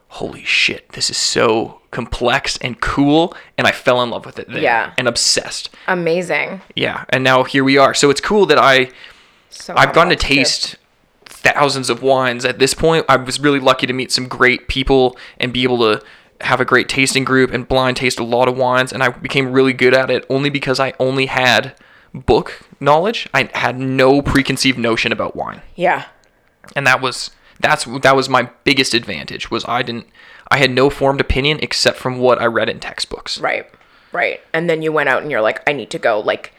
holy 0.09 0.45
shit, 0.45 0.91
this 0.93 1.11
is 1.11 1.17
so 1.17 1.81
complex 1.91 2.57
and 2.59 2.81
cool. 2.81 3.35
And 3.59 3.67
I 3.67 3.73
fell 3.73 4.03
in 4.03 4.11
love 4.11 4.25
with 4.27 4.39
it 4.39 4.49
there 4.49 4.63
Yeah. 4.63 4.93
and 4.99 5.07
obsessed. 5.07 5.69
Amazing. 5.87 6.63
Yeah. 6.75 7.05
And 7.11 7.23
now 7.23 7.45
here 7.45 7.63
we 7.65 7.77
are. 7.79 7.93
So 7.95 8.11
it's 8.11 8.21
cool 8.21 8.47
that 8.47 8.59
I 8.59 8.89
So 9.51 9.75
I've 9.77 9.93
gotten 9.93 10.09
to 10.11 10.17
taste 10.17 10.77
thousands 11.27 11.91
of 11.91 12.03
wines 12.03 12.45
at 12.45 12.59
this 12.59 12.73
point. 12.73 13.05
I 13.09 13.17
was 13.17 13.39
really 13.41 13.61
lucky 13.61 13.87
to 13.87 13.93
meet 13.93 14.11
some 14.13 14.29
great 14.29 14.69
people 14.69 15.17
and 15.39 15.53
be 15.53 15.63
able 15.65 15.79
to 15.79 16.03
have 16.43 16.61
a 16.61 16.65
great 16.65 16.89
tasting 16.89 17.25
group 17.25 17.53
and 17.53 17.67
blind 17.67 17.97
taste 17.97 18.19
a 18.19 18.25
lot 18.25 18.49
of 18.49 18.57
wines. 18.57 18.93
And 18.93 19.03
I 19.03 19.09
became 19.11 19.53
really 19.53 19.73
good 19.73 19.95
at 19.95 20.11
it 20.11 20.25
only 20.29 20.51
because 20.51 20.79
I 20.81 20.93
only 21.01 21.27
had 21.27 21.75
book 22.15 22.63
knowledge. 22.81 23.29
I 23.33 23.49
had 23.55 23.79
no 23.79 24.21
preconceived 24.23 24.79
notion 24.79 25.13
about 25.13 25.35
wine 25.37 25.63
Yeah. 25.77 26.05
and 26.77 26.87
that 26.87 27.01
was 27.01 27.31
that's 27.61 27.85
that 28.03 28.17
was 28.17 28.29
my 28.29 28.51
biggest 28.65 28.93
advantage 28.93 29.51
was 29.51 29.65
I 29.69 29.83
didn't 29.83 30.07
I 30.51 30.57
had 30.59 30.71
no 30.73 30.91
formed 30.91 31.21
opinion 31.21 31.59
except 31.63 31.97
from 31.97 32.19
what 32.19 32.41
I 32.41 32.47
read 32.47 32.69
in 32.69 32.81
textbooks. 32.81 33.39
Right. 33.39 33.67
Right. 34.13 34.41
And 34.53 34.69
then 34.69 34.83
you 34.83 34.93
went 34.93 35.09
out 35.09 35.23
and 35.23 35.31
you're 35.31 35.41
like, 35.41 35.63
I 35.69 35.73
need 35.73 35.91
to 35.91 35.99
go 35.99 36.21
like 36.21 36.53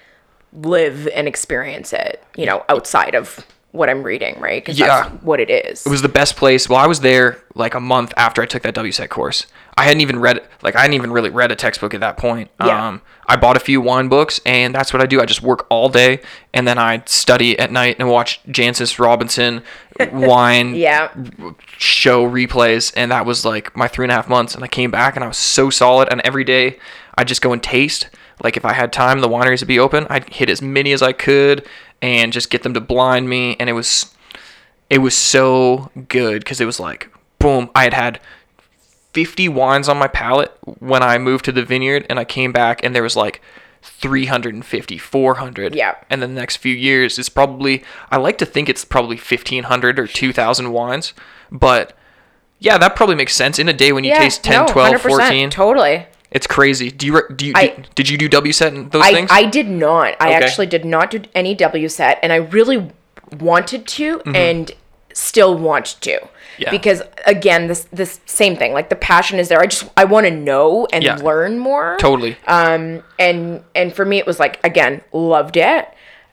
live 0.54 1.08
and 1.10 1.28
experience 1.28 1.94
it, 1.94 2.24
you 2.36 2.46
know, 2.46 2.64
outside 2.70 3.14
of 3.16 3.46
what 3.74 3.90
I'm 3.90 4.04
reading, 4.04 4.40
right? 4.40 4.64
Because 4.64 4.80
Yeah. 4.80 5.10
that's 5.10 5.24
what 5.24 5.40
it 5.40 5.50
is. 5.50 5.86
It 5.86 5.90
was 5.90 6.02
the 6.02 6.08
best 6.10 6.36
place. 6.38 6.70
Well, 6.70 6.80
I 6.80 6.88
was 6.88 7.02
there 7.02 7.44
like 7.56 7.74
a 7.74 7.80
month 7.80 8.14
after 8.16 8.42
I 8.42 8.46
took 8.46 8.64
that 8.64 8.74
WSET 8.76 9.10
course. 9.10 9.46
I 9.76 9.84
hadn't 9.84 10.02
even 10.02 10.20
read 10.20 10.42
like 10.62 10.76
I 10.76 10.82
hadn't 10.82 10.94
even 10.94 11.12
really 11.12 11.32
read 11.32 11.52
a 11.52 11.56
textbook 11.56 11.94
at 11.96 12.00
that 12.00 12.16
point. 12.16 12.50
Yeah. 12.64 12.88
Um, 12.88 13.02
I 13.28 13.36
bought 13.36 13.58
a 13.58 13.60
few 13.60 13.82
wine 13.82 14.08
books, 14.10 14.40
and 14.46 14.76
that's 14.76 14.94
what 14.94 15.02
I 15.02 15.06
do. 15.08 15.20
I 15.22 15.26
just 15.26 15.42
work 15.42 15.66
all 15.70 15.90
day, 15.90 16.22
and 16.54 16.68
then 16.68 16.78
I 16.78 17.02
study 17.08 17.58
at 17.58 17.72
night 17.72 17.96
and 18.00 18.08
watch 18.10 18.42
Jancis 18.48 19.00
Robinson 19.00 19.64
wine 20.12 20.76
yeah. 20.76 21.10
show 21.78 22.30
replays 22.30 22.94
and 22.96 23.12
that 23.12 23.26
was 23.26 23.46
like 23.46 23.76
my 23.76 23.88
three 23.88 24.06
and 24.06 24.12
a 24.12 24.16
half 24.16 24.28
months 24.28 24.56
and 24.56 24.64
i 24.64 24.68
came 24.68 24.90
back 24.90 25.16
and 25.16 25.24
i 25.24 25.28
was 25.28 25.38
so 25.38 25.70
solid 25.70 26.08
and 26.12 26.20
every 26.22 26.44
day 26.44 26.80
i'd 27.16 27.28
just 27.28 27.42
go 27.44 27.54
and 27.54 27.62
taste 27.62 28.10
like 28.42 28.58
if 28.58 28.66
i 28.66 28.74
had 28.74 28.92
time 28.94 29.20
the 29.20 29.30
wineries 29.30 29.60
would 29.62 29.68
be 29.68 29.80
open 29.80 30.08
i'd 30.10 30.28
hit 30.34 30.50
as 30.50 30.62
many 30.62 30.92
as 30.92 31.02
i 31.02 31.12
could 31.12 31.66
and 32.02 32.34
just 32.34 32.50
get 32.50 32.64
them 32.64 32.74
to 32.74 32.82
blind 32.82 33.30
me 33.30 33.56
and 33.60 33.70
it 33.70 33.74
was 33.74 34.14
it 34.90 35.00
was 35.00 35.16
so 35.16 35.92
good 36.08 36.44
because 36.44 36.62
it 36.62 36.66
was 36.66 36.80
like 36.80 37.10
boom 37.40 37.70
i 37.76 37.84
had 37.84 37.94
had 37.94 38.20
50 39.14 39.48
wines 39.50 39.88
on 39.88 39.98
my 39.98 40.08
palate 40.08 40.52
when 40.80 41.04
i 41.04 41.18
moved 41.18 41.46
to 41.46 41.52
the 41.52 41.64
vineyard 41.64 42.06
and 42.10 42.20
i 42.20 42.26
came 42.26 42.52
back 42.52 42.84
and 42.84 42.96
there 42.96 43.04
was 43.04 43.16
like 43.16 43.42
350 43.82 44.98
400 44.98 45.76
Yeah. 45.76 45.96
and 46.10 46.22
the 46.22 46.28
next 46.28 46.58
few 46.58 46.74
years 46.74 47.20
is 47.20 47.30
probably 47.30 47.84
i 48.10 48.18
like 48.18 48.38
to 48.40 48.46
think 48.46 48.70
it's 48.70 48.86
probably 48.86 49.18
1500 49.18 50.00
or 50.00 50.08
2000 50.08 50.72
wines 50.72 51.14
but 51.52 51.96
yeah 52.60 52.78
that 52.78 52.96
probably 52.96 53.16
makes 53.16 53.36
sense 53.36 53.60
in 53.60 53.68
a 53.68 53.74
day 53.74 53.92
when 53.92 54.04
you 54.06 54.12
yeah. 54.12 54.20
taste 54.20 54.44
10 54.44 54.66
no, 54.68 54.72
12 54.72 55.02
14 55.02 55.50
Totally. 55.50 56.08
It's 56.34 56.48
crazy 56.48 56.90
do 56.92 57.06
you 57.06 57.22
do 57.36 57.46
you 57.46 57.54
I- 57.56 57.68
did, 57.68 57.90
did 57.96 58.10
you 58.10 58.18
do 58.18 58.28
wset 58.30 58.68
and 58.68 58.92
those 58.92 59.04
I, 59.04 59.14
things 59.14 59.30
I 59.32 59.46
did 59.46 59.70
not. 59.70 60.16
I 60.20 60.36
Okay. 60.36 60.46
actually 60.46 60.66
did 60.68 60.84
not 60.86 61.12
do 61.12 61.22
any 61.36 61.56
WSET, 61.56 62.18
and 62.24 62.34
I 62.34 62.38
really 62.38 62.90
wanted 63.40 63.88
to, 63.88 64.18
Mm-hmm. 64.20 64.36
and 64.36 64.72
still 65.14 65.56
want 65.56 65.96
to. 66.02 66.20
Yeah. 66.58 66.72
Because 66.72 67.02
again, 67.28 67.68
this 67.68 67.88
this 67.94 68.20
same 68.26 68.56
thing. 68.58 68.74
Like 68.74 68.90
the 68.90 68.96
passion 68.96 69.38
is 69.40 69.48
there. 69.48 69.60
I 69.62 69.68
just 69.68 69.86
I 69.96 70.06
want 70.06 70.26
to 70.26 70.32
know 70.32 70.88
and 70.92 71.04
Yeah. 71.04 71.16
learn 71.18 71.60
more. 71.60 71.98
totally 72.00 72.36
Um, 72.48 73.04
and 73.20 73.64
and 73.76 73.94
for 73.94 74.06
me, 74.06 74.18
it 74.18 74.26
was 74.26 74.40
like 74.40 74.60
again, 74.64 75.02
loved 75.12 75.58
it. 75.58 75.88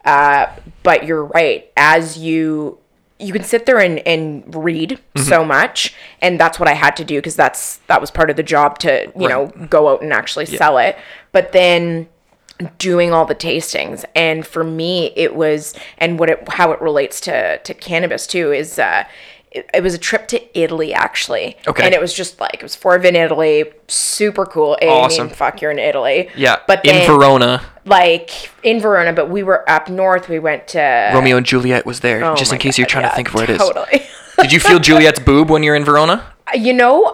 Uh, 0.05 0.47
but 0.83 1.05
you're 1.05 1.25
right. 1.25 1.71
As 1.77 2.17
you 2.17 2.79
you 3.21 3.33
can 3.33 3.45
sit 3.45 3.67
there 3.67 3.79
and 3.79 3.99
and 4.07 4.55
read 4.55 4.99
Mm-hmm. 5.15 5.29
so 5.29 5.45
much, 5.45 5.95
and 6.23 6.39
that's 6.41 6.59
what 6.61 6.69
I 6.69 6.75
had 6.75 6.97
to 6.97 7.05
do 7.05 7.19
because 7.19 7.37
that's 7.37 7.77
that 7.89 8.01
was 8.01 8.11
part 8.11 8.31
of 8.31 8.37
the 8.37 8.43
job 8.43 8.79
to 8.81 9.13
you 9.19 9.29
know 9.29 9.47
go 9.69 9.89
out 9.89 10.03
and 10.03 10.13
actually 10.13 10.47
sell 10.47 10.79
it. 10.79 10.97
But 11.33 11.53
then 11.53 12.09
doing 12.79 13.11
all 13.13 13.25
the 13.25 13.35
tastings 13.35 14.05
and 14.15 14.47
for 14.47 14.63
me 14.63 15.13
it 15.17 15.35
was 15.35 15.75
and 15.97 16.19
what 16.19 16.29
it 16.29 16.47
how 16.51 16.73
it 16.73 16.81
relates 16.83 17.19
to 17.23 17.57
to 17.65 17.73
cannabis 17.73 18.27
too 18.27 18.53
is 18.53 18.79
uh 18.79 19.03
it, 19.51 19.69
it 19.73 19.83
was 19.83 19.95
a 19.95 19.99
trip 19.99 20.29
to 20.29 20.59
Italy 20.61 20.93
actually. 20.95 21.57
Okay. 21.67 21.85
And 21.85 21.93
it 21.95 22.01
was 22.01 22.13
just 22.15 22.39
like 22.39 22.55
it 22.55 22.63
was 22.63 22.77
four 22.77 22.95
of 22.95 23.05
in 23.05 23.17
Italy, 23.17 23.65
super 23.89 24.45
cool. 24.47 24.79
I 24.81 24.85
mean, 24.85 24.93
Awesome. 24.95 25.29
fuck, 25.31 25.61
you're 25.61 25.73
in 25.73 25.79
Italy. 25.81 26.29
Yeah. 26.37 26.59
But 26.69 26.85
in 26.87 27.05
Verona, 27.07 27.61
like 27.90 28.50
in 28.62 28.81
Verona, 28.81 29.12
but 29.12 29.29
we 29.29 29.42
were 29.42 29.68
up 29.68 29.88
north. 29.90 30.29
We 30.29 30.38
went 30.38 30.68
to 30.68 31.11
Romeo 31.12 31.37
and 31.37 31.44
Juliet 31.44 31.85
was 31.85 32.00
there. 32.00 32.24
Oh 32.24 32.35
just 32.37 32.53
in 32.53 32.59
case 32.59 32.79
you're 32.79 32.87
trying 32.87 33.05
yeah, 33.05 33.11
to 33.11 33.16
think 33.16 33.29
of 33.29 33.35
where 33.35 33.44
it 33.44 33.50
is. 33.50 33.59
Totally. 33.59 34.07
Did 34.40 34.53
you 34.53 34.61
feel 34.61 34.79
Juliet's 34.88 35.18
boob 35.20 35.50
when 35.50 35.62
you're 35.62 35.76
in 35.76 35.85
Verona? 35.85 36.33
you 36.55 36.72
know, 36.72 37.12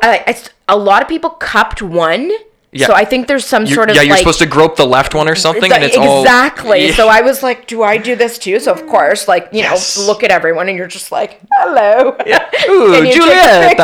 a 0.69 0.77
lot 0.77 1.03
of 1.03 1.09
people 1.09 1.29
cupped 1.31 1.83
one. 1.83 2.31
Yeah. 2.73 2.87
So 2.89 2.95
I 2.95 3.05
think 3.07 3.27
there's 3.27 3.45
some 3.47 3.63
You're- 3.65 3.75
sort 3.75 3.91
of 3.91 3.97
yeah, 3.97 4.03
you're 4.03 4.11
like, 4.13 4.19
supposed 4.19 4.39
to 4.41 4.47
grope 4.47 4.77
the 4.77 4.85
left 4.87 5.15
one 5.15 5.29
or 5.29 5.35
something, 5.35 5.73
and 5.73 5.83
it's 5.83 5.97
all 5.97 6.21
exactly. 6.23 6.87
Yeah. 6.87 6.93
So 6.95 7.09
I 7.09 7.23
was 7.23 7.43
like, 7.43 7.67
do 7.67 7.83
I 7.83 7.97
do 7.97 8.17
this 8.17 8.39
too? 8.39 8.61
So 8.61 8.73
of 8.73 8.87
course, 8.93 9.29
like 9.29 9.49
you 9.53 9.61
Yes. 9.61 9.97
know, 9.99 10.05
look 10.07 10.23
at 10.23 10.31
everyone, 10.31 10.69
and 10.69 10.77
you're 10.77 10.87
just 10.87 11.11
like, 11.13 11.41
hello. 11.53 12.11
Ooh, 12.69 12.93
take 13.01 13.15
a 13.15 13.15
Juliet. 13.15 13.77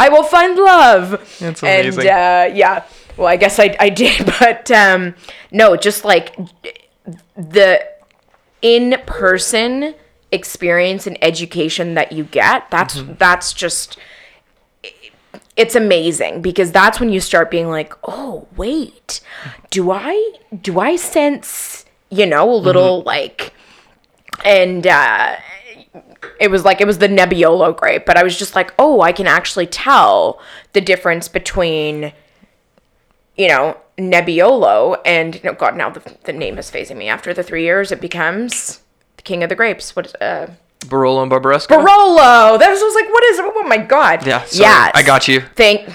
I 0.00 0.08
will 0.10 0.22
find 0.24 0.56
love. 0.56 1.10
That's 1.40 1.62
And 1.62 1.86
amazing. 1.88 2.06
uh, 2.10 2.50
yeah, 2.54 2.84
well, 3.18 3.26
I 3.26 3.36
guess 3.36 3.58
I 3.58 3.76
I 3.80 3.88
did, 3.90 4.24
but 4.40 4.70
um, 4.70 5.14
no, 5.50 5.76
just 5.76 6.04
like 6.04 6.36
the 7.36 7.86
in 8.62 8.96
person 9.06 9.94
experience 10.32 11.06
and 11.06 11.16
education 11.22 11.94
that 11.94 12.12
you 12.12 12.24
get. 12.24 12.70
That's 12.70 12.96
Mm-hmm. 12.98 13.14
that's 13.18 13.52
just 13.52 13.98
it's 15.56 15.74
amazing 15.74 16.40
because 16.40 16.70
that's 16.70 17.00
when 17.00 17.10
you 17.10 17.20
start 17.20 17.50
being 17.50 17.68
like, 17.68 17.92
"Oh, 18.06 18.46
wait. 18.56 19.20
Do 19.70 19.90
I 19.90 20.32
do 20.62 20.78
I 20.78 20.96
sense, 20.96 21.84
you 22.10 22.26
know, 22.26 22.50
a 22.50 22.54
little 22.54 23.02
like 23.02 23.52
and 24.44 24.86
uh 24.86 25.36
it 26.40 26.50
was 26.50 26.64
like 26.64 26.80
it 26.80 26.86
was 26.86 26.98
the 26.98 27.08
Nebbiolo 27.08 27.76
grape, 27.76 28.06
but 28.06 28.16
I 28.16 28.22
was 28.22 28.36
just 28.38 28.54
like, 28.54 28.72
"Oh, 28.78 29.00
I 29.00 29.12
can 29.12 29.26
actually 29.26 29.66
tell 29.66 30.40
the 30.72 30.80
difference 30.80 31.26
between 31.28 32.12
you 33.38 33.48
know, 33.48 33.76
Nebbiolo 33.96 35.00
and 35.04 35.40
god, 35.56 35.76
now 35.76 35.88
the, 35.88 36.16
the 36.24 36.32
name 36.32 36.58
is 36.58 36.70
phasing 36.70 36.96
me. 36.96 37.08
After 37.08 37.32
the 37.32 37.42
3 37.42 37.62
years, 37.62 37.90
it 37.90 38.00
becomes 38.00 38.80
the 39.16 39.22
king 39.22 39.42
of 39.42 39.48
the 39.48 39.54
grapes. 39.54 39.96
What 39.96 40.06
is 40.06 40.14
uh 40.16 40.50
Barolo 40.80 41.22
and 41.22 41.30
Barbaresco. 41.30 41.68
Barolo. 41.68 42.58
That 42.58 42.70
was, 42.70 42.80
I 42.80 42.84
was 42.84 42.94
like, 42.94 43.08
what 43.08 43.24
is? 43.24 43.40
Oh 43.40 43.62
my 43.64 43.78
god. 43.78 44.26
Yeah, 44.26 44.44
sorry. 44.44 44.90
I 44.94 45.02
got 45.02 45.26
you. 45.26 45.40
Thank. 45.56 45.88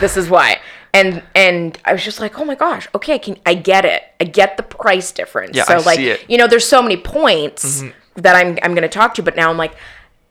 This 0.00 0.16
is 0.16 0.28
why. 0.28 0.60
And 0.92 1.22
and 1.34 1.78
I 1.84 1.92
was 1.92 2.04
just 2.04 2.20
like, 2.20 2.38
oh 2.38 2.44
my 2.44 2.54
gosh. 2.54 2.88
Okay, 2.94 3.14
I 3.14 3.18
can 3.18 3.38
I 3.46 3.54
get 3.54 3.84
it. 3.84 4.02
I 4.20 4.24
get 4.24 4.56
the 4.56 4.62
price 4.62 5.12
difference. 5.12 5.56
Yeah, 5.56 5.64
so 5.64 5.74
I 5.74 5.78
like, 5.78 5.96
see 5.98 6.08
it. 6.08 6.20
Mm-hmm. 6.20 6.32
you 6.32 6.38
know, 6.38 6.46
there's 6.46 6.68
so 6.68 6.82
many 6.82 6.96
points 6.96 7.82
that 8.14 8.36
I'm 8.36 8.58
I'm 8.62 8.74
gonna 8.74 8.88
talk 8.88 9.14
to, 9.14 9.22
but 9.22 9.36
now 9.36 9.50
I'm 9.50 9.56
like, 9.56 9.74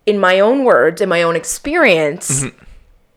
in 0.06 0.20
my 0.20 0.40
own 0.40 0.64
words, 0.64 1.02
in 1.02 1.10
my 1.10 1.24
own 1.24 1.36
experience. 1.36 2.44
Mm-hmm. 2.44 2.65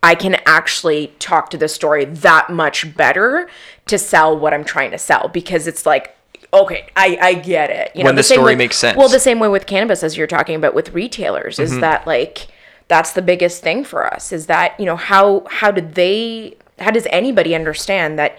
I 0.03 0.15
can 0.15 0.37
actually 0.47 1.09
talk 1.19 1.51
to 1.51 1.57
the 1.57 1.69
story 1.69 2.05
that 2.05 2.51
much 2.51 2.97
better 2.97 3.49
to 3.87 3.99
sell 3.99 4.39
what 4.39 4.55
I'm 4.55 4.65
trying 4.65 4.93
to 4.93 4.99
sell 4.99 5.29
because 5.29 5.67
it's 5.67 5.85
like, 5.85 6.17
okay, 6.53 6.89
I, 6.97 7.19
I 7.21 7.35
get 7.35 7.71
it. 7.71 7.93
You 7.95 8.05
When 8.05 8.15
the 8.15 8.23
same 8.23 8.37
story 8.37 8.53
way- 8.53 8.57
makes 8.59 8.77
sense. 8.77 8.97
Well, 8.97 9.09
the 9.09 9.21
same 9.21 9.39
way 9.41 9.49
with 9.49 9.67
cannabis 9.67 10.03
as 10.03 10.17
you're 10.17 10.27
talking 10.27 10.55
about 10.55 10.75
with 10.75 10.95
retailers 10.95 11.59
is 11.59 11.73
mm-hmm. 11.73 11.81
that 11.81 12.07
like 12.07 12.49
that's 12.89 13.13
the 13.13 13.23
biggest 13.23 13.63
thing 13.63 13.85
for 13.85 14.07
us 14.13 14.33
is 14.33 14.47
that 14.47 14.79
you 14.81 14.87
know 14.87 14.97
how 14.97 15.45
how 15.51 15.71
did 15.71 15.95
they 15.95 16.57
how 16.79 16.91
does 16.91 17.07
anybody 17.11 17.55
understand 17.55 18.19
that 18.19 18.39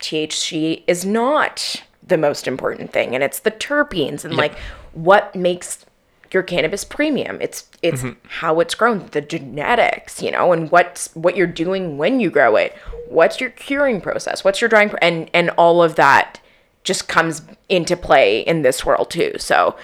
THC 0.00 0.82
is 0.86 1.04
not 1.04 1.82
the 2.06 2.16
most 2.16 2.48
important 2.48 2.92
thing 2.92 3.14
and 3.14 3.22
it's 3.22 3.40
the 3.40 3.50
terpenes 3.50 4.24
and 4.24 4.34
like 4.34 4.58
what 4.92 5.34
makes 5.36 5.84
your 6.32 6.42
cannabis 6.42 6.84
premium 6.84 7.38
it's 7.40 7.66
it's 7.82 8.04
how 8.28 8.60
it's 8.60 8.74
grown 8.74 9.06
the 9.12 9.20
genetics 9.20 10.22
you 10.22 10.30
know 10.30 10.52
and 10.52 10.70
what's 10.70 11.14
what 11.14 11.36
you're 11.36 11.46
doing 11.46 11.98
when 11.98 12.20
you 12.20 12.30
grow 12.30 12.56
it 12.56 12.76
what's 13.08 13.40
your 13.40 13.50
curing 13.50 14.00
process 14.00 14.44
what's 14.44 14.60
your 14.60 14.68
drying 14.70 14.88
pro- 14.88 14.98
and 15.02 15.28
and 15.34 15.50
all 15.50 15.82
of 15.82 15.96
that 15.96 16.40
just 16.84 17.08
comes 17.08 17.42
into 17.68 17.96
play 17.96 18.40
in 18.40 18.62
this 18.62 18.86
world 18.86 19.10
too 19.10 19.32
so 19.38 19.76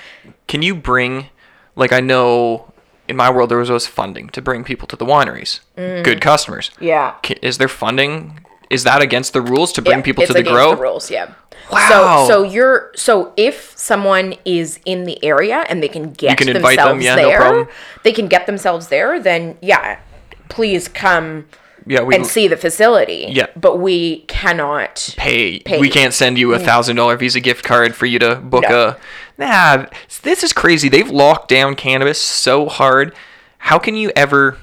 Can 0.47 0.63
you 0.63 0.75
bring, 0.75 1.27
like, 1.75 1.93
I 1.93 2.01
know 2.01 2.73
in 3.09 3.17
my 3.17 3.29
world 3.31 3.51
there 3.51 3.59
was 3.59 3.69
always 3.69 3.87
funding 3.87 4.29
to 4.31 4.41
bring 4.41 4.65
people 4.65 4.89
to 4.89 4.97
the 4.97 5.05
wineries, 5.05 5.61
Mm. 5.77 6.03
good 6.05 6.21
customers. 6.21 6.71
yeah 6.81 7.15
Is 7.43 7.59
there 7.59 7.69
funding? 7.69 8.41
Is 8.71 8.85
that 8.85 9.03
against 9.03 9.33
the 9.33 9.41
rules 9.41 9.73
to 9.75 9.83
bring 9.83 9.99
Yeah, 9.99 10.05
people 10.05 10.27
to 10.27 10.33
the 10.33 10.41
against 10.41 10.55
grow? 10.55 10.75
The 10.75 10.83
rules, 10.83 11.11
yeah. 11.11 11.35
Wow. 11.71 12.27
So 12.29 12.29
so 12.29 12.43
you're 12.43 12.93
so 12.95 13.33
if 13.37 13.77
someone 13.77 14.35
is 14.45 14.79
in 14.85 15.05
the 15.05 15.23
area 15.25 15.65
and 15.69 15.83
they 15.83 15.89
can 15.89 16.13
get 16.13 16.39
can 16.39 16.49
invite 16.49 16.77
them, 16.77 16.99
themselves 16.99 17.05
yeah, 17.05 17.15
no 17.17 17.29
there, 17.29 17.39
problem. 17.39 17.69
they 18.05 18.13
can 18.13 18.29
get 18.29 18.47
themselves 18.47 18.89
there. 18.89 19.21
Then 19.21 19.59
yeah, 19.61 20.01
please 20.49 20.89
come 20.89 21.47
yeah, 21.87 22.03
we 22.03 22.17
and 22.17 22.27
see 22.27 22.49
the 22.49 22.57
facility. 22.57 23.27
Yeah. 23.31 23.47
but 23.57 23.79
we 23.79 24.21
cannot. 24.23 25.15
pay. 25.17 25.61
Pay. 25.61 25.81
We 25.81 25.89
can't 25.89 26.13
send 26.13 26.37
you 26.37 26.55
a 26.55 26.59
mm. 26.59 26.65
thousand 26.65 26.97
dollar 26.97 27.17
Visa 27.17 27.41
gift 27.41 27.65
card 27.65 27.95
for 27.95 28.07
you 28.07 28.19
to 28.19 28.37
book 28.37 28.65
No. 28.69 28.89
a. 28.89 28.99
Nah, 29.39 29.87
this 30.23 30.43
is 30.43 30.53
crazy. 30.53 30.89
They've 30.89 31.11
locked 31.11 31.49
down 31.49 31.77
cannabis 31.77 32.21
so 32.21 32.69
hard. 32.69 33.15
How 33.59 33.79
can 33.79 33.95
you 33.95 34.11
ever? 34.17 34.59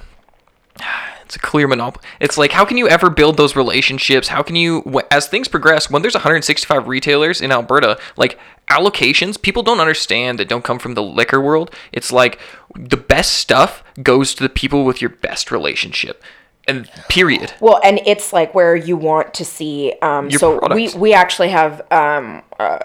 It's 1.34 1.42
a 1.44 1.46
clear 1.46 1.66
monopoly. 1.66 2.04
It's 2.20 2.38
like 2.38 2.52
how 2.52 2.64
can 2.64 2.76
you 2.76 2.88
ever 2.88 3.10
build 3.10 3.36
those 3.36 3.56
relationships? 3.56 4.28
How 4.28 4.42
can 4.42 4.54
you, 4.54 4.84
as 5.10 5.26
things 5.26 5.48
progress, 5.48 5.90
when 5.90 6.02
there's 6.02 6.14
165 6.14 6.86
retailers 6.86 7.40
in 7.40 7.50
Alberta, 7.50 7.98
like 8.16 8.38
allocations, 8.70 9.40
people 9.40 9.64
don't 9.64 9.80
understand 9.80 10.38
that 10.38 10.48
don't 10.48 10.62
come 10.62 10.78
from 10.78 10.94
the 10.94 11.02
liquor 11.02 11.40
world. 11.40 11.72
It's 11.92 12.12
like 12.12 12.38
the 12.76 12.96
best 12.96 13.32
stuff 13.34 13.82
goes 14.00 14.32
to 14.34 14.44
the 14.44 14.48
people 14.48 14.84
with 14.84 15.00
your 15.00 15.10
best 15.10 15.50
relationship, 15.50 16.22
and 16.68 16.88
period. 17.08 17.52
Well, 17.58 17.80
and 17.82 18.00
it's 18.06 18.32
like 18.32 18.54
where 18.54 18.76
you 18.76 18.96
want 18.96 19.34
to 19.34 19.44
see. 19.44 19.92
Um, 20.00 20.30
Your 20.30 20.38
so 20.38 20.58
products. 20.58 20.94
we 20.94 21.00
we 21.00 21.12
actually 21.14 21.48
have 21.48 21.82
um, 21.90 22.42
uh, 22.60 22.78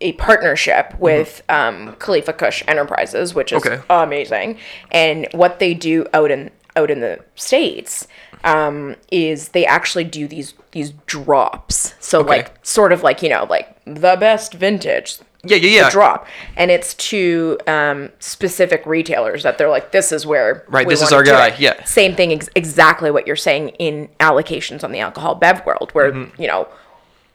a 0.00 0.12
partnership 0.12 0.94
with 0.98 1.42
um, 1.50 1.96
Khalifa 1.98 2.32
Kush 2.32 2.62
Enterprises, 2.66 3.34
which 3.34 3.52
is 3.52 3.64
Okay. 3.66 3.82
amazing. 3.90 4.56
And 4.90 5.28
what 5.32 5.58
they 5.58 5.74
do 5.74 6.06
out 6.14 6.30
in 6.30 6.50
out 6.78 6.90
in 6.90 7.00
the 7.00 7.18
states 7.34 8.06
um, 8.44 8.94
is 9.10 9.48
they 9.50 9.66
actually 9.66 10.04
do 10.04 10.26
these 10.28 10.54
these 10.72 10.90
drops. 11.06 11.94
So 12.00 12.20
like 12.20 12.46
sort 12.64 12.92
of 12.92 13.02
like 13.02 13.22
you 13.22 13.28
know 13.28 13.46
like 13.50 13.66
the 13.84 14.16
best 14.18 14.54
vintage. 14.54 15.18
Yeah, 15.44 15.56
yeah, 15.56 15.70
yeah. 15.82 15.90
Drop, 15.90 16.26
and 16.56 16.68
it's 16.70 16.94
to 17.10 17.58
um, 17.68 18.10
specific 18.18 18.84
retailers 18.86 19.44
that 19.44 19.56
they're 19.56 19.68
like, 19.70 19.92
"This 19.92 20.10
is 20.10 20.26
where 20.26 20.64
Right, 20.68 20.86
this 20.88 21.00
is 21.00 21.12
our 21.12 21.22
guy, 21.22 21.48
it." 21.48 21.60
yeah. 21.60 21.84
same 21.84 22.16
thing 22.16 22.32
ex- 22.32 22.48
exactly 22.56 23.10
what 23.12 23.24
you're 23.26 23.36
saying 23.36 23.68
in 23.78 24.08
allocations 24.18 24.82
on 24.82 24.90
the 24.90 24.98
alcohol 24.98 25.34
bev 25.36 25.64
world 25.64 25.90
where 25.92 26.10
Mm-hmm. 26.12 26.42
you 26.42 26.48
know 26.48 26.66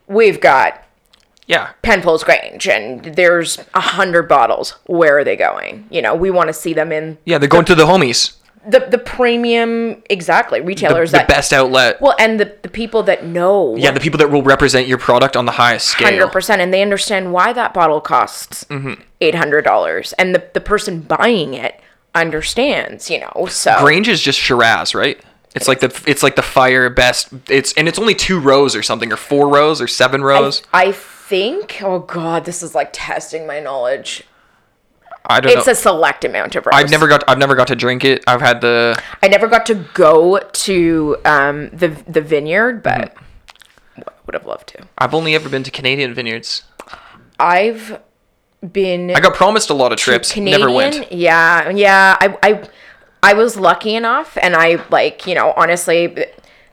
we've 0.07 0.41
got 0.41 0.83
Yeah, 1.47 1.69
penfolds 1.81 2.25
grange 2.25 2.67
and 2.67 3.05
there's 3.15 3.57
a 3.73 3.79
hundred 3.79 4.27
bottles 4.27 4.71
where 4.85 5.17
are 5.19 5.23
they 5.23 5.37
going 5.37 5.87
you 5.89 6.01
know 6.01 6.13
we 6.13 6.29
want 6.29 6.47
to 6.49 6.53
see 6.53 6.73
them 6.73 6.91
in 6.91 7.17
yeah. 7.25 7.37
They're 7.37 7.47
going 7.57 7.65
to 7.65 7.75
the 7.75 7.85
homies. 7.85 8.35
The 8.67 8.79
the 8.79 8.97
premium 8.97 10.01
exactly 10.09 10.59
the, 10.59 10.65
retailers 10.65 11.11
the 11.11 11.17
that 11.17 11.27
best 11.27 11.51
outlet. 11.51 11.99
well 12.01 12.15
and 12.19 12.39
the, 12.39 12.55
the 12.61 12.69
people 12.69 13.03
that 13.03 13.25
know 13.25 13.75
yeah, 13.75 13.91
the 13.91 13.99
people 13.99 14.17
that 14.19 14.31
will 14.31 14.43
represent 14.43 14.87
your 14.87 14.97
product 14.97 15.35
on 15.35 15.45
the 15.45 15.51
highest 15.53 15.87
scale. 15.87 16.07
hundred 16.09 16.31
percent, 16.31 16.61
and 16.61 16.73
they 16.73 16.81
understand 16.81 17.33
why 17.33 17.53
that 17.53 17.73
bottle 17.73 18.01
costs 18.01 18.63
Mm-hmm. 18.65 19.37
hundred 19.37 19.63
dollars, 19.63 20.13
and 20.13 20.33
the 20.33 20.43
the 20.53 20.61
person 20.61 21.01
buying 21.01 21.53
it 21.53 21.79
understands, 22.15 23.09
you 23.09 23.19
know. 23.19 23.47
So 23.49 23.75
Grange 23.79 24.07
is 24.07 24.21
just 24.21 24.39
Shiraz, 24.39 24.95
right? 24.95 25.19
It's 25.55 25.67
like 25.67 25.81
the 25.81 26.03
it's 26.07 26.23
like 26.23 26.35
the 26.35 26.41
fire 26.41 26.89
best. 26.89 27.29
It's 27.49 27.73
and 27.73 27.87
it's 27.87 27.99
only 27.99 28.15
two 28.15 28.39
rows 28.39 28.75
or 28.75 28.81
something, 28.83 29.11
or 29.11 29.17
four 29.17 29.49
rows 29.49 29.81
or 29.81 29.87
seven 29.87 30.23
rows. 30.23 30.63
I 30.73 30.91
think, 30.91 31.79
oh 31.83 31.99
god, 31.99 32.45
this 32.45 32.63
is 32.63 32.73
like 32.73 32.89
testing 32.91 33.45
my 33.45 33.59
knowledge. 33.59 34.23
I, 35.25 35.39
don't 35.39 35.57
It's 35.57 35.67
know. 35.67 35.71
a 35.71 35.75
select 35.75 36.25
amount 36.25 36.55
of. 36.55 36.67
I've 36.71 36.89
never 36.89 37.07
got 37.07 37.23
I've 37.29 37.37
never 37.37 37.55
got 37.55 37.67
to 37.67 37.75
drink 37.75 38.03
it. 38.03 38.23
I've 38.27 38.41
had 38.41 38.59
the 38.61 39.01
I 39.21 39.27
never 39.29 39.47
got 39.47 39.65
to 39.67 39.75
go 39.93 40.39
to 40.39 41.17
um, 41.25 41.69
the 41.69 41.87
the 42.07 42.21
vineyard, 42.21 42.83
but 42.83 43.15
Mm-hmm. 43.15 44.09
would 44.25 44.33
have 44.33 44.45
loved 44.47 44.67
to. 44.69 44.87
I've 44.97 45.13
only 45.13 45.35
ever 45.35 45.49
been 45.49 45.61
to 45.63 45.69
Canadian 45.71 46.13
vineyards. 46.15 46.63
I've 47.39 47.99
been 48.71 49.11
I 49.15 49.19
got 49.19 49.35
promised 49.35 49.69
a 49.69 49.73
lot 49.73 49.91
of 49.91 49.99
trips, 49.99 50.35
never 50.35 50.71
went. 50.71 51.11
Yeah, 51.11 51.69
yeah. 51.69 52.17
I, 52.19 52.37
I, 52.41 52.69
I 53.21 53.33
was 53.33 53.55
lucky 53.55 53.93
enough, 53.95 54.37
and 54.41 54.55
I 54.55 54.83
like 54.89 55.27
you 55.27 55.35
know 55.35 55.53
honestly, 55.55 56.07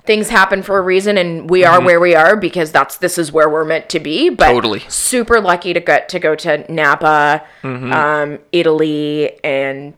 things 0.04 0.28
happen 0.30 0.62
for 0.62 0.78
a 0.78 0.80
reason, 0.82 1.16
and 1.18 1.48
we 1.50 1.64
are 1.64 1.80
where 1.80 2.00
we 2.00 2.14
are 2.14 2.36
because 2.36 2.72
that's 2.72 2.96
this 2.98 3.18
is 3.18 3.30
where 3.32 3.48
we're 3.48 3.64
meant 3.64 3.88
to 3.90 4.00
be. 4.00 4.28
But 4.30 4.44
Mm-hmm. 4.46 4.54
Totally. 4.54 4.80
super 4.88 5.40
lucky 5.40 5.72
to 5.74 5.80
get 5.80 6.08
to 6.10 6.18
go 6.18 6.34
to 6.36 6.70
Napa, 6.72 7.42
Mm-hmm. 7.62 7.92
um, 7.92 8.38
Italy, 8.52 9.42
and 9.44 9.94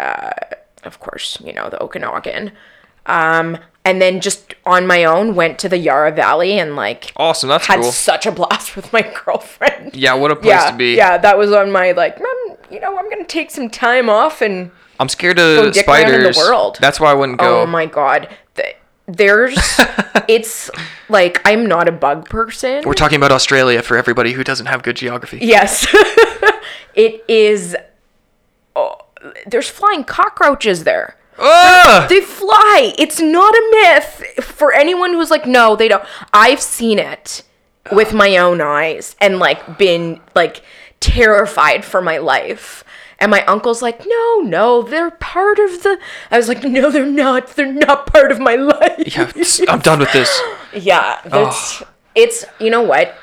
uh, 0.00 0.30
of 0.84 1.00
course 1.00 1.38
you 1.44 1.52
know 1.52 1.68
the 1.70 1.82
Okanagan. 1.82 2.52
Um, 3.06 3.58
and 3.84 4.02
then 4.02 4.20
just 4.20 4.54
on 4.66 4.86
my 4.86 5.04
own 5.04 5.34
went 5.34 5.58
to 5.60 5.68
the 5.68 5.78
Yarra 5.78 6.12
Valley 6.12 6.58
and 6.58 6.76
like 6.76 7.10
Awesome, 7.16 7.48
that's 7.48 7.66
had 7.66 7.80
cool. 7.80 7.90
such 7.90 8.26
a 8.26 8.32
blast 8.32 8.76
with 8.76 8.92
my 8.92 9.00
girlfriend 9.24 9.94
Yeah, 9.96 10.12
what 10.14 10.30
a 10.30 10.36
place 10.36 10.48
yeah, 10.50 10.70
to 10.70 10.76
be. 10.76 10.94
Yeah, 10.94 11.16
that 11.16 11.38
was 11.38 11.52
on 11.52 11.72
my 11.72 11.92
like, 11.92 12.16
"Mm, 12.18 12.56
you 12.70 12.80
know, 12.80 12.98
I'm 12.98 13.08
gonna 13.08 13.24
take 13.24 13.50
some 13.50 13.70
time 13.70 14.10
off 14.10 14.42
and 14.42 14.70
I'm 15.00 15.08
scared 15.08 15.38
of 15.38 15.46
around 15.58 15.66
in 15.68 15.72
the 15.72 15.78
spiders. 15.78 16.36
world. 16.36 16.76
That's 16.80 16.98
why 17.00 17.12
I 17.12 17.14
wouldn't 17.14 17.38
go. 17.38 17.62
Oh 17.62 17.66
my 17.66 17.86
god. 17.86 18.28
Th- 19.08 19.16
There's 19.16 19.58
it's 20.28 20.70
like 21.08 21.40
I'm 21.44 21.66
not 21.66 21.88
a 21.88 21.92
bug 21.92 22.28
person. 22.28 22.82
We're 22.84 22.94
talking 22.94 23.16
about 23.16 23.32
Australia 23.32 23.82
for 23.82 23.96
everybody 23.96 24.32
who 24.32 24.44
doesn't 24.44 24.66
have 24.66 24.82
good 24.82 24.96
geography. 24.96 25.38
Yes. 25.42 25.86
it 26.94 27.24
is 27.28 27.76
oh, 28.76 28.96
there's 29.46 29.68
flying 29.68 30.04
cockroaches 30.04 30.84
there. 30.84 31.16
They 32.08 32.20
fly. 32.20 32.94
It's 32.98 33.20
not 33.20 33.54
a 33.54 33.68
myth 33.70 34.44
for 34.44 34.72
anyone 34.72 35.12
who's 35.12 35.30
like, 35.30 35.46
no, 35.46 35.76
they 35.76 35.88
don't. 35.88 36.04
I've 36.32 36.60
seen 36.60 36.98
it 36.98 37.42
with 37.92 38.12
my 38.12 38.36
own 38.36 38.60
eyes 38.60 39.14
and 39.20 39.38
like 39.38 39.78
been 39.78 40.20
like 40.34 40.62
terrified 41.00 41.84
for 41.84 42.02
my 42.02 42.18
life. 42.18 42.84
And 43.20 43.30
my 43.32 43.44
uncle's 43.46 43.82
like, 43.82 44.06
no, 44.06 44.40
no, 44.44 44.82
they're 44.82 45.10
part 45.10 45.58
of 45.58 45.82
the. 45.82 45.98
I 46.30 46.36
was 46.36 46.46
like, 46.46 46.62
no, 46.62 46.90
they're 46.90 47.04
not. 47.04 47.48
They're 47.48 47.72
not 47.72 48.06
part 48.06 48.30
of 48.30 48.38
my 48.38 48.54
life. 48.54 49.16
Yeah, 49.16 49.30
I'm 49.68 49.80
done 49.80 49.98
with 50.00 50.12
this. 50.12 50.40
Yeah, 50.74 51.20
it's 51.24 51.82
it's 52.14 52.44
you 52.60 52.68
know 52.68 52.82
what? 52.82 53.14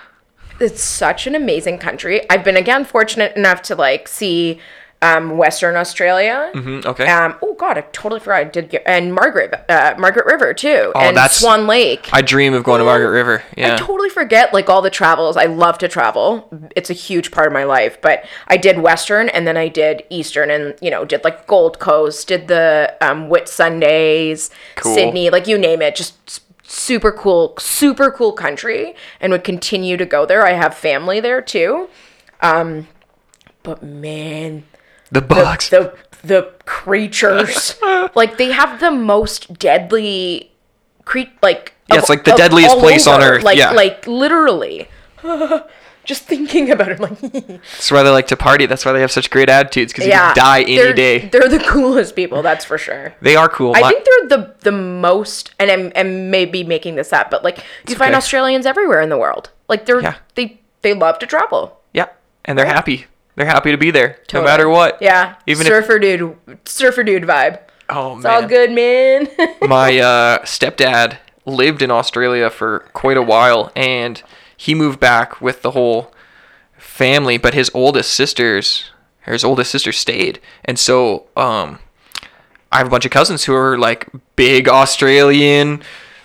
It's 0.60 0.82
such 0.82 1.28
an 1.28 1.36
amazing 1.36 1.78
country. 1.78 2.28
I've 2.30 2.44
been 2.44 2.58
again 2.58 2.84
fortunate 2.86 3.38
enough 3.38 3.62
to 3.64 3.76
like 3.76 4.08
see 4.08 4.60
um, 5.06 5.38
Western 5.38 5.76
Australia. 5.76 6.52
Mm, 6.56 6.86
Okay. 6.86 7.08
Um, 7.08 7.36
oh 7.42 7.54
God, 7.54 7.78
I 7.78 7.82
totally 7.92 8.20
forgot. 8.20 8.36
I 8.40 8.44
did 8.46 8.70
get 8.70 8.84
and 8.86 9.14
Margaret, 9.14 9.54
uh, 9.70 9.96
Margaret 9.98 10.26
River 10.26 10.54
too, 10.54 10.92
Oh, 10.96 11.00
and 11.00 11.16
that's- 11.18 11.40
Swan 11.40 11.68
Lake. 11.68 12.10
I 12.14 12.22
dream 12.22 12.54
of 12.54 12.64
going 12.64 12.80
to 12.80 12.86
Margaret 12.86 13.12
River. 13.12 13.44
Yeah. 13.56 13.74
I 13.74 13.78
totally 13.78 14.10
forget 14.10 14.54
like 14.54 14.70
all 14.70 14.82
the 14.82 14.90
travels. 14.90 15.38
I 15.38 15.46
love 15.46 15.78
to 15.80 15.88
travel. 15.88 16.50
It's 16.76 16.90
a 16.90 16.94
huge 16.94 17.32
part 17.32 17.48
of 17.48 17.54
my 17.54 17.64
life. 17.64 18.00
But 18.02 18.26
I 18.48 18.58
did 18.58 18.80
Western 18.80 19.30
and 19.30 19.46
then 19.48 19.58
I 19.58 19.68
did 19.68 20.04
Eastern 20.10 20.50
and 20.50 20.76
you 20.82 20.90
know 20.92 21.06
did 21.06 21.24
like 21.24 21.48
Gold 21.48 21.80
Coast, 21.80 22.28
did 22.28 22.48
the 22.48 22.96
um, 23.02 23.30
Whitsundays, 23.30 24.50
Cool. 24.76 24.94
Sydney, 24.96 25.30
like 25.30 25.48
you 25.48 25.58
name 25.58 25.82
it. 25.82 25.96
Just 25.96 26.42
super 26.68 27.12
cool, 27.12 27.54
super 27.60 28.10
cool 28.12 28.32
country, 28.34 28.96
and 29.20 29.32
would 29.32 29.44
continue 29.44 29.98
to 29.98 30.06
go 30.06 30.26
there. 30.26 30.46
I 30.46 30.54
have 30.54 30.74
family 30.76 31.20
there 31.20 31.42
too. 31.42 31.90
Um, 32.42 32.88
but 33.64 33.82
man, 33.84 34.64
the 35.12 35.22
bugs. 35.22 35.70
the 35.70 35.94
the 36.24 36.52
creatures 36.66 37.76
like 38.16 38.38
they 38.38 38.52
have 38.52 38.80
the 38.80 38.92
most 38.92 39.54
deadly 39.60 40.52
cre- 41.06 41.32
like 41.42 41.74
Yeah, 41.90 41.98
of- 41.98 42.02
it's 42.02 42.10
like 42.10 42.24
the 42.24 42.32
of 42.34 42.38
deadliest 42.38 42.78
place 42.80 43.06
on 43.08 43.22
earth, 43.22 43.44
like 43.44 43.58
yeah. 43.58 43.72
like 43.72 44.06
literally 44.08 44.88
just 46.04 46.24
thinking 46.24 46.70
about 46.72 46.90
it 46.92 47.00
I'm 47.02 47.10
like 47.20 47.20
That's 47.48 47.92
why 47.92 48.04
they 48.04 48.10
like 48.10 48.28
to 48.28 48.38
party. 48.38 48.66
That's 48.66 48.86
why 48.86 48.92
they 48.94 49.02
have 49.02 49.12
such 49.12 49.30
great 49.30 49.50
attitudes 49.50 49.92
because 49.94 50.08
yeah 50.08 50.30
you 50.30 50.34
can 50.36 50.44
die 50.44 50.62
any 50.62 50.76
they're, 50.78 50.94
day. 50.94 51.28
they're 51.30 51.48
the 51.50 51.60
coolest 51.60 52.16
people 52.16 52.42
that's 52.42 52.66
for 52.66 52.78
sure 52.78 53.14
They 53.22 53.36
are 53.36 53.50
cool. 53.50 53.74
I 53.76 53.82
My- 53.82 53.90
think 53.90 54.06
they're 54.06 54.38
the 54.38 54.56
the 54.62 54.72
most, 54.72 55.54
and 55.60 55.70
I'm, 55.70 55.92
I'm 55.96 56.30
maybe 56.32 56.64
making 56.64 56.96
this 56.96 57.14
up, 57.14 57.30
but 57.30 57.44
like 57.44 57.64
you 57.88 57.96
find 57.96 58.10
okay. 58.12 58.18
Australians 58.18 58.66
everywhere 58.66 59.02
in 59.02 59.10
the 59.10 59.18
world. 59.18 59.52
Like 59.68 59.86
they're 59.86 60.02
Yeah. 60.02 60.16
they 60.36 60.60
they 60.82 60.94
love 60.94 61.20
to 61.20 61.26
travel. 61.28 61.80
yeah, 61.94 62.08
and 62.46 62.58
they're 62.58 62.66
happy. 62.66 63.06
They're 63.36 63.46
happy 63.46 63.72
to 63.72 63.78
be 63.78 63.92
there, 63.92 64.18
Totally. 64.28 64.42
no 64.44 64.50
matter 64.50 64.70
what. 64.70 64.98
Yeah, 65.02 65.36
Even 65.48 65.66
if- 65.68 65.72
surfer 65.72 66.00
dude, 66.00 66.38
surfer 66.66 67.04
dude 67.04 67.24
vibe. 67.24 67.60
Oh 67.90 68.16
It's 68.16 68.24
man. 68.24 68.34
all 68.44 68.48
good, 68.50 68.72
man. 68.72 69.28
my 69.62 70.00
uh, 70.00 70.40
stepdad 70.44 71.18
lived 71.46 71.82
in 71.82 71.92
Australia 71.92 72.50
for 72.50 72.80
quite 72.94 73.18
a 73.18 73.22
while, 73.22 73.72
and 73.76 74.24
he 74.58 74.74
moved 74.74 75.00
back 75.00 75.40
with 75.42 75.62
the 75.62 75.72
whole 75.72 76.12
family. 76.78 77.38
But 77.38 77.54
his 77.54 77.70
oldest 77.74 78.12
sisters, 78.14 78.86
his 79.26 79.44
oldest 79.44 79.70
sister 79.72 79.92
stayed, 79.92 80.40
and 80.64 80.80
so 80.80 81.28
um, 81.38 81.80
I 82.72 82.78
have 82.80 82.88
a 82.88 82.90
bunch 82.90 83.06
of 83.06 83.12
cousins 83.12 83.44
who 83.46 83.54
are 83.54 83.78
like 83.78 84.08
big 84.36 84.68
Australian 84.68 85.84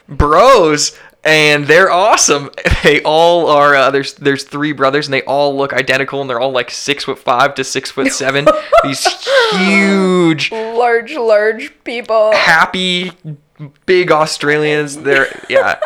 bros. 0.08 0.98
And 1.22 1.66
they're 1.66 1.90
awesome. 1.90 2.50
They 2.82 3.02
all 3.02 3.48
are. 3.48 3.74
Uh, 3.76 3.90
there's 3.90 4.14
there's 4.14 4.44
three 4.44 4.72
brothers, 4.72 5.06
and 5.06 5.12
they 5.12 5.20
all 5.24 5.54
look 5.54 5.74
identical, 5.74 6.22
and 6.22 6.30
they're 6.30 6.40
all 6.40 6.50
like 6.50 6.70
six 6.70 7.04
foot 7.04 7.18
five 7.18 7.54
to 7.56 7.62
six 7.64 7.90
foot 7.90 8.10
seven. 8.10 8.46
These 8.82 9.06
huge, 9.52 10.50
large, 10.50 11.12
large 11.14 11.72
people. 11.84 12.32
happy 12.32 13.12
big 13.84 14.10
Australians. 14.10 14.96
They're 14.98 15.26
yeah, 15.50 15.78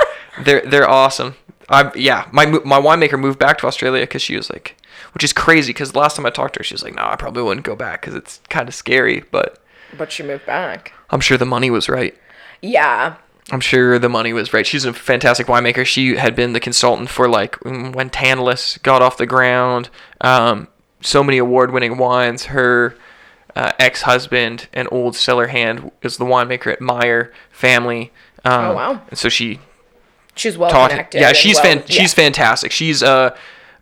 they're 0.42 0.60
they're 0.60 0.88
awesome. 0.88 1.34
I 1.68 1.90
yeah, 1.96 2.28
my 2.30 2.46
my 2.46 2.80
winemaker 2.80 3.18
moved 3.18 3.40
back 3.40 3.58
to 3.58 3.66
Australia 3.66 4.02
because 4.02 4.22
she 4.22 4.36
was 4.36 4.50
like, 4.50 4.76
which 5.14 5.24
is 5.24 5.32
crazy 5.32 5.72
because 5.72 5.96
last 5.96 6.14
time 6.16 6.26
I 6.26 6.30
talked 6.30 6.54
to 6.54 6.60
her, 6.60 6.64
she 6.64 6.74
was 6.74 6.84
like, 6.84 6.94
no, 6.94 7.02
I 7.02 7.16
probably 7.16 7.42
wouldn't 7.42 7.66
go 7.66 7.74
back 7.74 8.02
because 8.02 8.14
it's 8.14 8.40
kind 8.50 8.68
of 8.68 8.74
scary, 8.74 9.24
but 9.32 9.58
But 9.98 10.12
she 10.12 10.22
moved 10.22 10.46
back. 10.46 10.92
I'm 11.10 11.20
sure 11.20 11.36
the 11.38 11.44
money 11.44 11.70
was 11.70 11.88
right. 11.88 12.16
Yeah. 12.62 13.16
I'm 13.50 13.60
sure 13.60 13.98
the 13.98 14.08
money 14.08 14.32
was 14.32 14.52
right. 14.54 14.66
She's 14.66 14.84
a 14.84 14.92
fantastic 14.92 15.46
winemaker. 15.46 15.84
She 15.84 16.16
had 16.16 16.34
been 16.34 16.54
the 16.54 16.60
consultant 16.60 17.10
for 17.10 17.28
like 17.28 17.56
when 17.64 18.08
Tantalus 18.10 18.78
got 18.78 19.02
off 19.02 19.16
the 19.18 19.26
ground. 19.26 19.90
Um, 20.22 20.68
so 21.02 21.22
many 21.22 21.36
award-winning 21.38 21.98
wines. 21.98 22.46
Her 22.46 22.96
uh, 23.54 23.72
ex-husband 23.78 24.68
an 24.72 24.88
old 24.90 25.14
cellar 25.14 25.48
hand 25.48 25.90
is 26.02 26.16
the 26.16 26.24
winemaker 26.24 26.72
at 26.72 26.80
Meyer 26.80 27.32
Family. 27.50 28.12
Um, 28.44 28.64
Oh, 28.64 28.74
wow. 28.74 29.02
And 29.10 29.18
so 29.18 29.28
she 29.28 29.60
She's 30.34 30.56
well 30.58 30.70
taught. 30.70 30.90
connected. 30.90 31.20
Yeah, 31.20 31.32
she's 31.34 31.56
well- 31.56 31.64
fan. 31.64 31.76
yeah. 31.86 32.00
She's 32.00 32.14
fantastic. 32.14 32.72
She's 32.72 33.02
a, 33.02 33.36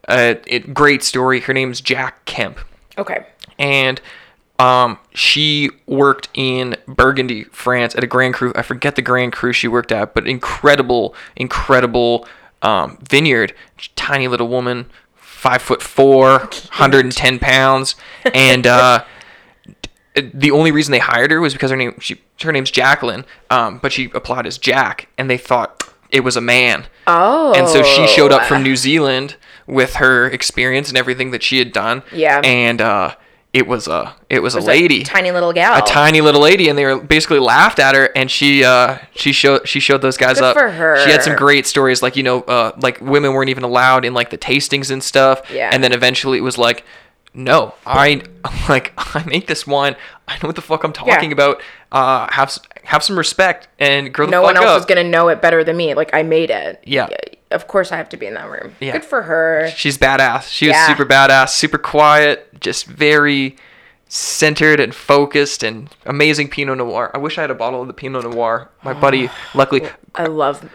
a 0.09 0.39
it, 0.47 0.75
great 0.75 1.03
story. 1.05 1.41
Her 1.41 1.55
name's 1.55 1.81
Jack 1.81 2.25
Kemp 2.25 2.59
Okay. 2.99 3.25
and 3.59 4.01
um, 4.59 4.99
she 5.15 5.71
worked 5.87 6.29
in 6.35 6.77
Burgundy, 6.87 7.45
France, 7.45 7.95
at 7.95 8.05
a 8.05 8.07
Grand 8.07 8.35
Cru. 8.35 8.53
I 8.55 8.63
forget 8.63 8.97
the 8.97 9.03
Grand 9.03 9.33
Cru 9.33 9.53
she 9.53 9.69
worked 9.69 9.93
at, 9.93 10.15
but 10.15 10.27
incredible, 10.29 11.15
incredible 11.37 12.27
um, 12.63 12.99
vineyard. 13.03 13.55
Tiny 13.97 14.29
little 14.29 14.49
woman, 14.49 14.87
five 15.17 15.63
foot 15.63 15.83
four, 15.83 16.39
110 16.39 17.39
pounds, 17.39 17.97
and 18.33 18.67
uh, 18.67 19.05
the 20.15 20.51
only 20.51 20.71
reason 20.71 20.93
they 20.93 20.99
hired 20.99 21.31
her 21.31 21.41
was 21.41 21.53
because 21.53 21.71
her 21.71 21.77
name 21.77 21.99
she 22.01 22.21
her 22.43 22.53
name's 22.53 22.71
Jacqueline, 22.71 23.25
um, 23.51 23.79
but 23.79 23.93
she 23.93 24.11
applied 24.15 24.47
as 24.47 24.59
Jack, 24.59 25.09
and 25.17 25.29
they 25.29 25.39
thought 25.39 25.93
it 26.11 26.21
was 26.21 26.37
a 26.37 26.41
man. 26.41 26.87
Oh. 27.07 27.55
And 27.55 27.69
so 27.69 27.83
she 27.83 28.07
showed 28.07 28.33
up 28.33 28.45
from 28.45 28.63
New 28.63 28.77
Zealand 28.77 29.37
with 29.67 29.95
her 29.95 30.27
experience 30.27 30.89
and 30.89 30.99
everything 30.99 31.31
that 31.31 31.43
she 31.43 31.59
had 31.59 31.73
done. 31.73 32.03
Yeah. 32.13 32.41
And 32.45 32.81
uh, 32.81 33.15
it 33.53 33.67
was 33.67 33.87
a 33.87 34.15
it 34.31 34.41
was, 34.41 34.55
It 34.55 34.59
was 34.59 34.65
a 34.65 34.69
lady, 34.69 35.03
tiny 35.03 35.31
little 35.31 35.53
gal. 35.53 35.77
a 35.83 35.87
tiny 35.87 36.21
little 36.23 36.41
lady, 36.41 36.69
and 36.69 36.79
they 36.79 36.85
were 36.87 36.99
basically 36.99 37.39
laughed 37.39 37.79
at 37.79 37.95
her. 37.95 38.07
And 38.17 38.31
she 38.31 38.65
uh, 38.65 38.99
she 39.15 39.33
showed 39.33 39.69
she 39.69 39.79
showed 39.79 40.01
those 40.01 40.17
guys 40.17 40.37
Good 40.41 40.45
up. 40.45 40.57
for 40.57 40.71
her. 40.71 41.05
She 41.05 41.11
had 41.11 41.23
some 41.23 41.37
great 41.37 41.67
stories, 41.67 42.03
like 42.03 42.17
you 42.17 42.23
know, 42.23 42.41
uh, 42.43 42.73
like 42.81 43.01
women 43.03 43.33
weren't 43.35 43.51
even 43.51 43.63
allowed 43.65 44.05
in 44.07 44.15
like 44.15 44.31
the 44.31 44.39
tastings 44.39 44.91
and 44.91 45.03
stuff. 45.03 45.51
Yeah. 45.51 45.71
And 45.73 45.85
then 45.85 45.93
eventually 45.93 46.39
it 46.39 46.43
was 46.43 46.57
like. 46.59 46.85
No, 47.35 47.73
I 47.87 48.21
like 48.69 48.93
I 49.17 49.25
make 49.25 49.47
this 49.47 49.67
wine. 49.67 49.97
I 50.29 50.35
know 50.35 50.49
what 50.49 50.55
the 50.55 50.61
fuck 50.61 50.85
I'm 50.85 50.93
talking 50.93 51.33
about. 51.33 51.63
Uh, 51.91 52.27
have 52.31 52.59
have 52.85 53.03
some 53.03 53.17
respect 53.17 53.69
and 53.79 54.13
grow 54.13 54.27
the 54.27 54.33
no 54.33 54.43
fuck 54.43 54.55
one 54.55 54.57
else 54.59 54.67
up. 54.67 54.81
is 54.81 54.85
gonna 54.85 55.03
know 55.05 55.29
it 55.29 55.41
better 55.41 55.65
than 55.65 55.75
me. 55.79 55.95
Like 55.95 56.13
I 56.13 56.25
made 56.25 56.51
it. 56.51 56.83
Yeah. 56.85 57.09
Of 57.53 57.69
course 57.69 57.93
I 57.93 57.97
have 57.97 58.09
to 58.11 58.17
be 58.17 58.27
in 58.27 58.35
that 58.35 58.49
room. 58.51 58.75
Yeah. 58.81 58.93
Good 58.93 59.05
for 59.05 59.23
her. 59.23 59.71
She's 59.77 59.99
badass. 59.99 60.49
She 60.49 60.69
was 60.69 60.77
super 60.87 61.05
badass, 61.05 61.51
super 61.51 61.79
quiet, 61.79 62.61
just 62.61 62.87
very 62.87 63.57
centered 64.09 64.79
and 64.79 64.95
focused 64.95 65.63
and 65.63 65.89
amazing 66.05 66.49
Pinot 66.49 66.77
Noir. 66.79 67.11
I 67.15 67.19
wish 67.19 67.39
I 67.39 67.41
had 67.41 67.51
a 67.51 67.55
bottle 67.55 67.81
of 67.81 67.87
the 67.87 67.95
Pinot 67.95 68.25
Noir. 68.25 68.71
My 68.85 68.93
buddy, 68.93 69.31
luckily, 69.55 69.89
I 70.15 70.27
love 70.27 70.69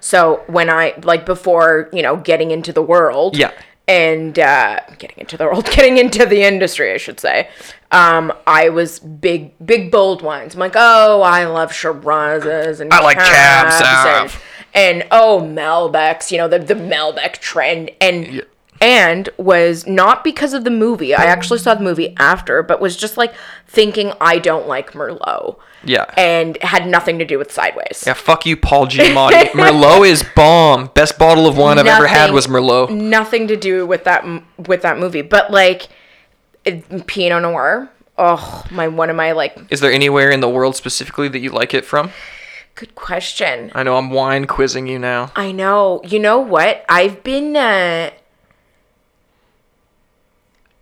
so 0.00 0.42
when 0.46 0.70
I 0.70 0.94
like 1.02 1.26
before 1.26 1.90
you 1.92 2.02
know 2.02 2.16
getting 2.16 2.50
into 2.50 2.72
the 2.72 2.80
world 2.80 3.36
Yeah. 3.36 3.52
and 3.86 4.38
uh, 4.38 4.80
getting 4.98 5.18
into 5.18 5.36
the 5.36 5.44
world 5.44 5.66
getting 5.70 5.98
into 5.98 6.24
the 6.24 6.42
industry 6.42 6.94
I 6.94 6.96
should 6.96 7.20
say 7.20 7.50
um 7.92 8.32
I 8.46 8.70
was 8.70 8.98
big 9.00 9.52
big 9.64 9.90
bold 9.90 10.22
wines 10.22 10.54
I'm 10.54 10.60
like 10.60 10.72
oh 10.74 11.20
I 11.20 11.44
love 11.44 11.70
Shirazes 11.72 12.80
and 12.80 12.90
I 12.92 13.00
like 13.02 13.18
Cab 13.18 13.66
and, 13.66 14.30
Sauv. 14.30 14.42
And 14.74 15.06
oh 15.10 15.40
Malbecs 15.42 16.30
you 16.30 16.38
know 16.38 16.48
the 16.48 16.58
the 16.58 16.74
Malbec 16.74 17.34
trend 17.34 17.90
and 18.00 18.44
and 18.80 19.28
was 19.36 19.86
not 19.86 20.22
because 20.22 20.52
of 20.52 20.64
the 20.64 20.70
movie 20.70 21.14
I 21.14 21.24
actually 21.24 21.58
saw 21.58 21.74
the 21.74 21.82
movie 21.82 22.14
after 22.18 22.62
but 22.62 22.80
was 22.80 22.96
just 22.96 23.16
like 23.16 23.34
thinking 23.66 24.12
I 24.20 24.38
don't 24.38 24.68
like 24.68 24.92
Merlot 24.92 25.58
yeah. 25.84 26.04
and 26.16 26.60
had 26.62 26.86
nothing 26.86 27.18
to 27.18 27.24
do 27.24 27.38
with 27.38 27.52
Sideways 27.52 28.04
yeah, 28.06 28.14
fuck 28.14 28.46
you, 28.46 28.56
Paul 28.56 28.86
Giamatti. 28.86 29.50
Merlot 29.52 30.08
is 30.08 30.24
bomb. 30.34 30.90
Best 30.94 31.18
bottle 31.18 31.46
of 31.46 31.56
wine 31.56 31.78
I've 31.78 31.86
ever 31.86 32.06
had 32.06 32.32
was 32.32 32.46
Merlot. 32.46 32.90
nothing 32.90 33.48
to 33.48 33.56
do 33.56 33.86
with 33.86 34.04
that 34.04 34.24
with 34.58 34.82
that 34.82 34.98
movie 34.98 35.22
but 35.22 35.50
like 35.50 35.88
it, 36.64 37.06
pinot 37.06 37.42
noir 37.42 37.90
oh 38.16 38.64
my 38.70 38.86
one 38.88 39.10
of 39.10 39.16
my 39.16 39.32
like 39.32 39.56
Is 39.70 39.80
there 39.80 39.92
anywhere 39.92 40.30
in 40.30 40.40
the 40.40 40.48
world 40.48 40.76
specifically 40.76 41.28
that 41.28 41.38
you 41.38 41.50
like 41.50 41.74
it 41.74 41.84
from? 41.84 42.10
Good 42.78 42.94
question 42.94 43.72
I 43.74 43.82
know 43.82 43.96
I'm 43.96 44.10
wine 44.10 44.46
quizzing 44.46 44.86
you 44.86 45.00
now. 45.00 45.32
i 45.34 45.50
know 45.50 46.00
you 46.04 46.20
know 46.20 46.38
what 46.38 46.84
i've 46.88 47.24
been 47.24 47.56
uh 47.56 48.10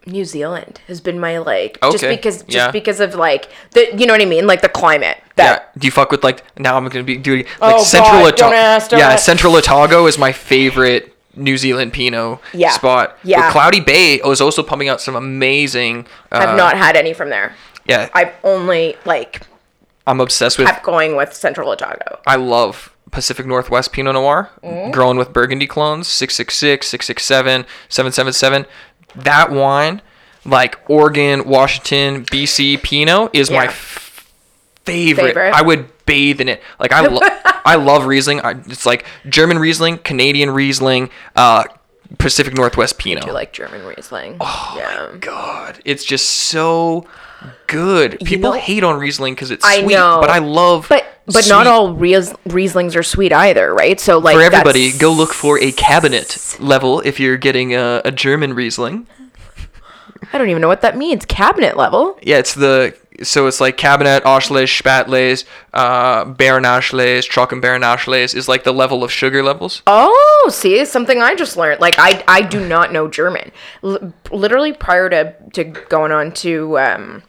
New 0.09 0.25
Zealand 0.25 0.81
has 0.87 1.01
been 1.01 1.19
my 1.19 1.39
like 1.39 1.79
just 1.91 2.05
because 2.05 2.43
just 2.43 2.51
yeah. 2.55 2.71
because 2.71 3.01
of 3.01 3.17
like 3.17 3.49
the 3.73 3.93
you 3.97 4.07
know 4.07 4.13
what 4.13 4.23
I 4.23 4.25
mean 4.25 4.47
like 4.47 4.61
the 4.63 4.69
climate 4.69 5.17
Yeah. 5.37 5.45
that 5.55 5.77
Do 5.79 5.85
you 5.85 5.91
fuck 5.91 6.13
with 6.13 6.23
like 6.23 6.45
now? 6.57 6.77
I'm 6.77 6.87
gonna 6.87 7.03
be 7.03 7.17
doing 7.17 7.45
like 7.61 7.75
Oh, 7.75 7.83
Central 7.83 8.21
God, 8.21 8.35
Otago. 8.35 8.55
ask, 8.55 8.93
Yeah, 8.93 8.99
ask. 9.11 9.25
Central 9.25 9.57
Otago 9.57 10.07
is 10.07 10.17
my 10.17 10.31
favorite 10.31 11.13
New 11.35 11.59
Zealand 11.59 11.93
Pinot 11.93 12.39
Yeah, 12.55 12.71
spot. 12.71 13.19
yeah. 13.25 13.41
But 13.49 13.51
Cloudy 13.53 13.81
Bay 13.81 14.21
was 14.25 14.41
also 14.41 14.63
pumping 14.63 14.89
out 14.89 15.01
some 15.01 15.17
amazing. 15.17 16.07
Uh, 16.31 16.37
I've 16.39 16.57
not 16.57 16.77
had 16.77 16.95
any 16.97 17.13
from 17.13 17.29
there. 17.31 17.57
Yeah, 17.89 18.09
I've 18.15 18.33
only 18.45 18.95
like 19.05 19.43
I'm 20.07 20.21
obsessed 20.21 20.59
with. 20.59 20.69
kept 20.69 20.85
going 20.85 21.17
with 21.17 21.33
Central 21.35 21.71
Otago. 21.71 22.21
I 22.27 22.37
love 22.37 22.95
Pacific 23.11 23.47
Northwest 23.47 23.93
Pinot 23.93 24.15
Noir, 24.15 24.51
Mm-hmm. 24.63 24.91
growing 24.93 25.17
with 25.17 25.33
Burgundy 25.33 25.67
clones, 25.67 26.07
666, 26.09 26.87
667, 26.87 27.67
777. 27.89 28.67
That 29.17 29.51
wine, 29.51 30.03
like 30.45 30.79
Oregon, 30.89 31.49
Washington, 31.49 32.25
BC 32.25 32.83
Pinot, 32.83 33.31
is 33.33 33.51
my 33.51 33.67
f- 33.67 34.31
favorite. 34.85 35.27
Favorite? 35.35 35.55
I 35.55 35.63
would 35.63 35.89
bathe 36.07 36.41
in 36.41 36.49
it. 36.49 36.63
Like 36.79 36.93
I, 36.93 37.07
lo- 37.07 37.21
I 37.65 37.77
love 37.77 38.07
Riesling. 38.07 38.41
I, 38.43 38.53
it's 38.67 38.87
like 38.87 39.07
German 39.29 39.59
Riesling, 39.59 39.99
Canadian 39.99 40.51
Riesling, 40.51 41.11
uh, 41.35 41.65
Pacific 42.19 42.55
Northwest 42.55 42.99
Pinot. 42.99 43.25
Do 43.25 43.33
like 43.33 43.53
German 43.53 43.85
Riesling? 43.85 44.37
Oh 44.41 44.75
yeah. 44.77 45.17
God, 45.19 45.81
it's 45.85 46.05
just 46.05 46.29
so 46.29 47.07
good. 47.67 48.19
People 48.25 48.53
know- 48.53 48.59
hate 48.59 48.85
on 48.85 48.99
Riesling 48.99 49.35
because 49.35 49.51
it's 49.51 49.65
I 49.65 49.81
sweet, 49.83 49.95
know. 49.95 50.19
but 50.21 50.31
I 50.31 50.39
love. 50.39 50.87
But 50.89 51.05
but 51.27 51.49
not 51.49 51.67
all 51.67 51.93
Ries- 51.95 52.33
Rieslings 52.49 52.95
are 52.95 53.03
sweet 53.03 53.33
either, 53.33 53.75
right? 53.75 53.99
So 53.99 54.19
like 54.19 54.37
for 54.37 54.43
everybody, 54.43 54.93
go 54.97 55.13
look 55.13 55.33
for 55.33 55.59
a 55.59 55.73
Kabinett 55.73 56.61
level 56.61 57.01
if 57.01 57.19
you're 57.19 57.37
getting 57.37 57.75
a, 57.75 58.01
a 58.05 58.13
German 58.13 58.55
Riesling. 58.55 59.07
I 60.33 60.39
don't 60.39 60.49
even 60.51 60.63
know 60.63 60.69
what 60.69 60.81
that 60.83 60.97
means. 60.97 61.25
Kabinett 61.25 61.77
level. 61.77 62.19
Yeah, 62.23 62.39
it's 62.39 62.55
the 62.55 62.97
so 63.23 63.47
it's 63.47 63.61
like 63.61 63.77
Kabinett, 63.77 64.23
Auslese, 64.23 64.83
Spätlese, 64.83 65.45
uh, 65.73 66.25
Beerenauslese, 66.25 67.29
Trockenbeerenauslese 67.29 68.35
is 68.35 68.49
like 68.49 68.65
the 68.65 68.73
level 68.73 69.03
of 69.03 69.11
sugar 69.11 69.43
levels. 69.43 69.83
Oh, 69.87 70.51
see, 70.53 70.85
something 70.85 71.21
I 71.23 71.35
just 71.35 71.57
learned. 71.57 71.81
Like 71.81 71.97
I 71.99 72.23
I 72.29 72.43
do 72.43 72.67
not 72.67 72.93
know 72.93 73.09
German. 73.09 73.53
L- 73.83 74.13
literally 74.31 74.73
prior 74.73 75.09
to 75.09 75.35
to 75.55 75.65
going 75.65 76.13
on 76.13 76.33
to 76.33 76.79
um, 76.79 77.23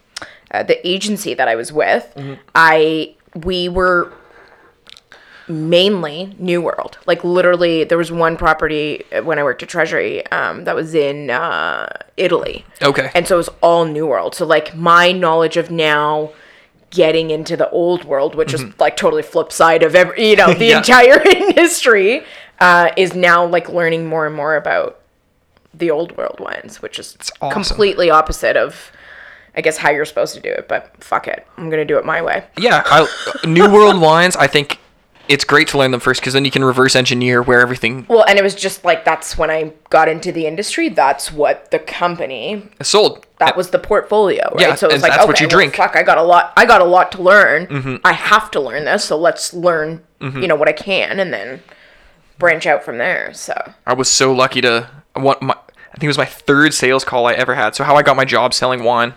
uh, 0.50 0.62
the 0.62 0.86
agency 0.86 1.34
that 1.34 1.48
I 1.48 1.54
was 1.54 1.72
with, 1.72 2.12
I 2.54 3.14
we 3.34 3.68
were 3.68 4.12
mainly 5.48 6.34
New 6.38 6.60
World. 6.62 6.98
Like 7.06 7.24
literally, 7.24 7.84
there 7.84 7.98
was 7.98 8.10
one 8.12 8.36
property 8.36 9.04
when 9.22 9.38
I 9.38 9.42
worked 9.42 9.62
at 9.62 9.68
Treasury 9.68 10.26
um, 10.28 10.64
that 10.64 10.74
was 10.74 10.94
in 10.94 11.30
uh, 11.30 11.88
Italy. 12.16 12.64
Okay. 12.82 13.10
And 13.14 13.26
so 13.26 13.34
it 13.36 13.38
was 13.38 13.50
all 13.62 13.84
New 13.84 14.06
World. 14.06 14.34
So 14.34 14.44
like 14.46 14.74
my 14.76 15.12
knowledge 15.12 15.56
of 15.56 15.70
now 15.70 16.30
getting 16.90 17.30
into 17.30 17.56
the 17.56 17.68
old 17.70 18.04
world, 18.04 18.34
which 18.34 18.54
is 18.54 18.64
like 18.80 18.96
totally 18.96 19.22
flip 19.22 19.52
side 19.52 19.82
of 19.82 19.94
every 19.94 20.30
you 20.30 20.36
know, 20.36 20.46
the 20.54 20.54
Mm-hmm. 20.54 20.62
Yeah. 20.62 20.78
entire 20.78 21.20
industry, 21.28 22.24
uh, 22.60 22.90
is 22.96 23.14
now 23.14 23.44
like 23.46 23.68
learning 23.68 24.06
more 24.06 24.26
and 24.26 24.34
more 24.34 24.56
about 24.56 24.98
the 25.74 25.90
old 25.90 26.16
world 26.16 26.40
wines, 26.40 26.80
which 26.82 26.98
is 26.98 27.16
awesome. 27.40 27.62
completely 27.62 28.10
opposite 28.10 28.56
of 28.56 28.90
I 29.54 29.60
guess 29.60 29.76
how 29.76 29.90
you're 29.90 30.04
supposed 30.04 30.34
to 30.34 30.40
do 30.40 30.50
it, 30.50 30.68
but 30.68 31.02
fuck 31.02 31.26
it. 31.26 31.44
I'm 31.56 31.68
gonna 31.68 31.84
do 31.84 31.98
it 31.98 32.04
my 32.04 32.22
way. 32.22 32.44
yeah, 32.58 32.82
I, 32.86 33.06
New 33.46 33.68
World 33.70 34.00
wines. 34.08 34.36
I 34.36 34.46
think 34.46 34.78
it's 35.28 35.44
great 35.44 35.68
to 35.68 35.78
learn 35.78 35.90
them 35.90 36.00
first 36.00 36.20
because 36.20 36.32
then 36.32 36.44
you 36.44 36.50
can 36.50 36.64
reverse 36.64 36.96
engineer 36.96 37.42
where 37.42 37.60
everything 37.60 38.06
Well, 38.08 38.24
and 38.26 38.38
it 38.38 38.42
was 38.42 38.54
just 38.54 38.84
like 38.84 39.04
that's 39.04 39.36
when 39.36 39.50
I 39.50 39.72
got 39.90 40.08
into 40.08 40.32
the 40.32 40.46
industry. 40.46 40.88
That's 40.88 41.30
what 41.30 41.70
the 41.70 41.78
company 41.78 42.68
sold. 42.82 43.26
that 43.38 43.56
was 43.56 43.70
the 43.70 43.78
portfolio, 43.78 44.50
right? 44.52 44.60
Yeah, 44.60 44.74
so 44.74 44.86
it 44.86 44.92
was 44.92 44.94
and 44.94 45.02
like, 45.02 45.12
that's 45.12 45.22
okay, 45.22 45.28
what 45.28 45.40
you 45.40 45.46
well, 45.46 45.56
drink. 45.56 45.72
Mm-hmm. 45.74 45.82
fuck, 45.82 45.96
I 45.96 46.02
got 46.02 46.18
a 46.18 46.22
lot. 46.22 46.52
I 46.56 46.66
got 46.66 46.80
a 46.80 46.84
lot 46.84 47.12
to 47.12 47.22
learn. 47.22 48.00
I 48.04 48.12
have 48.12 48.50
to 48.52 48.60
learn 48.60 48.84
this, 48.84 49.04
so 49.04 49.18
let's 49.18 49.52
learn, 49.54 50.02
you 50.20 50.46
know, 50.46 50.56
what 50.56 50.68
I 50.68 50.72
can, 50.72 51.20
and 51.20 51.32
then 51.32 51.62
branch 52.38 52.66
out 52.66 52.84
from 52.84 52.98
there. 52.98 53.32
So 53.34 53.54
I 53.86 53.94
was 53.94 54.08
so 54.08 54.32
lucky 54.32 54.60
to 54.62 54.88
what 55.14 55.42
my 55.42 55.54
I 55.54 55.92
think 55.92 56.04
it 56.04 56.08
was 56.08 56.18
my 56.18 56.26
third 56.26 56.74
sales 56.74 57.04
call 57.04 57.26
I 57.26 57.32
ever 57.32 57.54
had. 57.54 57.74
So 57.74 57.82
how 57.84 57.96
I 57.96 58.02
got 58.02 58.16
my 58.16 58.24
job 58.24 58.54
selling 58.54 58.84
wine. 58.84 59.14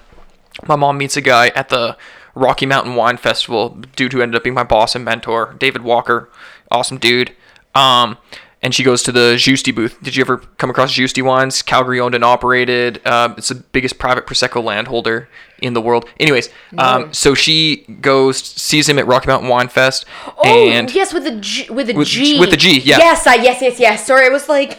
My 0.67 0.75
mom 0.75 0.97
meets 0.97 1.15
a 1.15 1.21
guy 1.21 1.49
at 1.49 1.69
the 1.69 1.95
Rocky 2.35 2.65
Mountain 2.65 2.95
Wine 2.95 3.17
Festival, 3.17 3.69
dude 3.95 4.13
who 4.13 4.21
ended 4.21 4.35
up 4.35 4.43
being 4.43 4.53
my 4.53 4.63
boss 4.63 4.95
and 4.95 5.03
mentor, 5.03 5.55
David 5.59 5.83
Walker, 5.83 6.29
awesome 6.69 6.97
dude. 6.97 7.33
Um, 7.75 8.17
and 8.63 8.75
she 8.75 8.83
goes 8.83 9.01
to 9.03 9.11
the 9.11 9.35
Giusti 9.37 9.73
booth. 9.73 9.97
Did 10.03 10.15
you 10.15 10.21
ever 10.21 10.37
come 10.37 10.69
across 10.69 10.93
Giusti 10.93 11.23
Wines? 11.23 11.61
Calgary 11.63 11.99
owned 11.99 12.13
and 12.13 12.23
operated. 12.23 13.05
Um, 13.07 13.33
it's 13.37 13.49
the 13.49 13.55
biggest 13.55 13.97
private 13.97 14.27
prosecco 14.27 14.63
landholder 14.63 15.27
in 15.61 15.73
the 15.73 15.81
world. 15.81 16.07
Anyways, 16.19 16.49
um, 16.77 17.11
so 17.11 17.33
she 17.33 17.77
goes 18.01 18.37
sees 18.37 18.87
him 18.87 18.99
at 18.99 19.07
Rocky 19.07 19.27
Mountain 19.27 19.49
Wine 19.49 19.67
Fest, 19.67 20.05
and 20.45 20.89
oh 20.89 20.93
yes, 20.93 21.11
with 21.13 21.23
the 21.23 21.37
G, 21.39 21.69
with 21.71 21.87
the 21.87 22.03
G, 22.03 22.39
with 22.39 22.51
the 22.51 22.57
G, 22.57 22.79
yeah. 22.81 22.99
Yes, 22.99 23.25
I 23.25 23.35
yes 23.35 23.61
yes 23.61 23.79
yes. 23.79 24.05
Sorry, 24.05 24.27
it 24.27 24.31
was 24.31 24.47
like, 24.47 24.77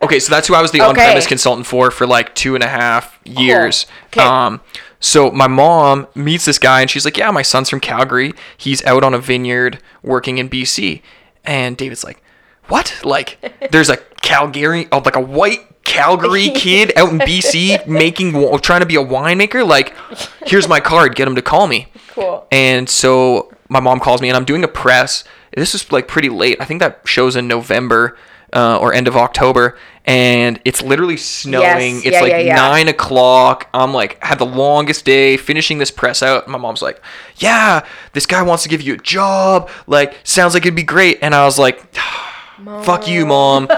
Okay, 0.00 0.20
so 0.20 0.30
that's 0.30 0.46
who 0.46 0.54
I 0.54 0.62
was 0.62 0.70
the 0.70 0.80
Okay. 0.82 0.88
on-premise 0.88 1.26
consultant 1.26 1.66
for 1.66 1.90
for 1.90 2.06
like 2.06 2.34
two 2.34 2.54
and 2.54 2.62
a 2.62 2.68
half 2.68 3.18
years. 3.24 3.86
Okay. 4.06 4.20
Um, 4.20 4.60
so 5.00 5.30
my 5.30 5.46
mom 5.46 6.06
meets 6.14 6.44
this 6.44 6.58
guy 6.58 6.80
and 6.80 6.90
she's 6.90 7.04
like, 7.04 7.16
"Yeah, 7.16 7.30
my 7.30 7.42
son's 7.42 7.70
from 7.70 7.80
Calgary. 7.80 8.32
He's 8.56 8.84
out 8.84 9.04
on 9.04 9.14
a 9.14 9.18
vineyard 9.18 9.80
working 10.02 10.38
in 10.38 10.48
BC." 10.48 11.02
And 11.44 11.76
David's 11.76 12.04
like, 12.04 12.22
"What? 12.68 13.00
Like, 13.04 13.38
there's 13.70 13.90
a 13.90 13.96
Calgary, 14.22 14.88
oh, 14.92 14.98
like 14.98 15.16
a 15.16 15.20
white 15.20 15.84
Calgary 15.84 16.50
kid 16.54 16.92
out 16.96 17.10
in 17.10 17.18
BC 17.18 17.86
making, 17.86 18.32
trying 18.60 18.80
to 18.80 18.86
be 18.86 18.96
a 18.96 19.04
winemaker? 19.04 19.66
Like, 19.66 19.94
here's 20.46 20.68
my 20.68 20.80
card. 20.80 21.14
Get 21.14 21.28
him 21.28 21.34
to 21.34 21.42
call 21.42 21.66
me." 21.66 21.88
cool. 22.18 22.46
And 22.50 22.88
so 22.88 23.50
my 23.68 23.80
mom 23.80 24.00
calls 24.00 24.20
me, 24.20 24.28
and 24.28 24.36
I'm 24.36 24.44
doing 24.44 24.64
a 24.64 24.68
press. 24.68 25.24
This 25.54 25.74
is 25.74 25.90
like 25.92 26.08
pretty 26.08 26.28
late. 26.28 26.58
I 26.60 26.64
think 26.64 26.80
that 26.80 27.00
shows 27.04 27.36
in 27.36 27.48
November 27.48 28.16
uh, 28.52 28.78
or 28.78 28.92
end 28.94 29.08
of 29.08 29.16
October, 29.16 29.78
and 30.04 30.60
it's 30.64 30.82
literally 30.82 31.16
snowing. 31.16 31.96
Yes, 31.96 32.04
It's 32.06 32.12
yeah, 32.14 32.20
like 32.20 32.30
yeah, 32.32 32.38
yeah. 32.38 32.54
nine 32.54 32.88
o'clock. 32.88 33.68
I'm 33.74 33.92
like 33.92 34.22
had 34.22 34.38
the 34.38 34.46
longest 34.46 35.04
day 35.04 35.36
finishing 35.36 35.78
this 35.78 35.90
press 35.90 36.22
out. 36.22 36.48
My 36.48 36.58
mom's 36.58 36.80
like, 36.82 37.00
"Yeah, 37.36 37.84
this 38.12 38.26
guy 38.26 38.42
wants 38.42 38.62
to 38.62 38.68
give 38.68 38.80
you 38.82 38.94
a 38.94 38.98
job. 38.98 39.68
Like, 39.86 40.14
sounds 40.24 40.54
like 40.54 40.62
it'd 40.64 40.74
be 40.74 40.82
great." 40.82 41.18
And 41.22 41.34
I 41.34 41.44
was 41.44 41.58
like, 41.58 41.82
"Fuck 42.82 43.06
you, 43.08 43.26
mom. 43.26 43.68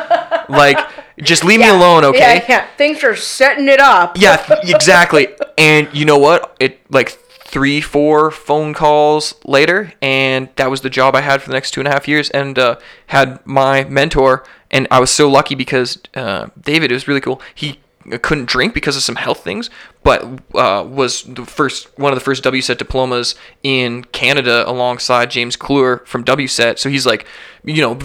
like, 0.49 0.79
just 1.19 1.45
leave 1.45 1.61
me 1.61 1.69
alone, 1.79 2.05
okay?" 2.05 2.37
Yeah, 2.37 2.45
yeah. 2.49 2.67
Thanks 2.79 3.01
for 3.01 3.17
setting 3.17 3.69
it 3.69 3.81
up. 3.81 4.17
Yeah, 4.19 4.45
exactly. 4.63 5.29
And 5.59 5.89
you 5.93 6.07
know 6.07 6.17
what? 6.17 6.57
It 6.59 6.81
like 6.91 7.19
three, 7.51 7.81
four 7.81 8.31
phone 8.31 8.73
calls 8.73 9.35
later, 9.45 9.93
and 10.01 10.49
that 10.55 10.71
was 10.71 10.83
the 10.83 10.91
job 10.91 11.17
I 11.17 11.21
had 11.21 11.43
for 11.43 11.49
the 11.49 11.55
next 11.55 11.73
two 11.73 11.81
and 11.81 11.89
a 11.89 11.91
half 11.91 12.07
years, 12.07 12.31
and 12.31 12.59
uh, 12.59 12.77
had 13.09 13.45
my 13.45 13.85
mentor. 13.85 14.45
And 14.71 14.87
I 14.91 15.01
was 15.01 15.11
so 15.11 15.29
lucky 15.29 15.57
because 15.57 15.99
uh, 16.15 16.47
David, 16.61 16.93
it 16.93 16.95
was 16.95 17.09
really 17.09 17.21
cool. 17.21 17.43
He 17.55 17.81
couldn't 18.23 18.47
drink 18.47 18.73
because 18.73 18.97
of 18.97 19.03
some 19.03 19.17
health 19.17 19.43
things, 19.43 19.69
but 20.05 20.23
uh, 20.55 20.85
was 20.87 21.25
the 21.25 21.45
first 21.45 21.99
one 21.99 22.13
of 22.13 22.19
the 22.19 22.25
first 22.25 22.45
WSET 22.45 22.79
diplomas 22.79 23.35
in 23.63 24.05
Canada 24.05 24.69
alongside 24.69 25.31
James 25.31 25.57
Clure 25.57 26.07
from 26.07 26.25
WSET. 26.25 26.79
So 26.79 26.89
he's 26.89 27.05
like, 27.05 27.27
you 27.65 27.83
know, 27.83 27.99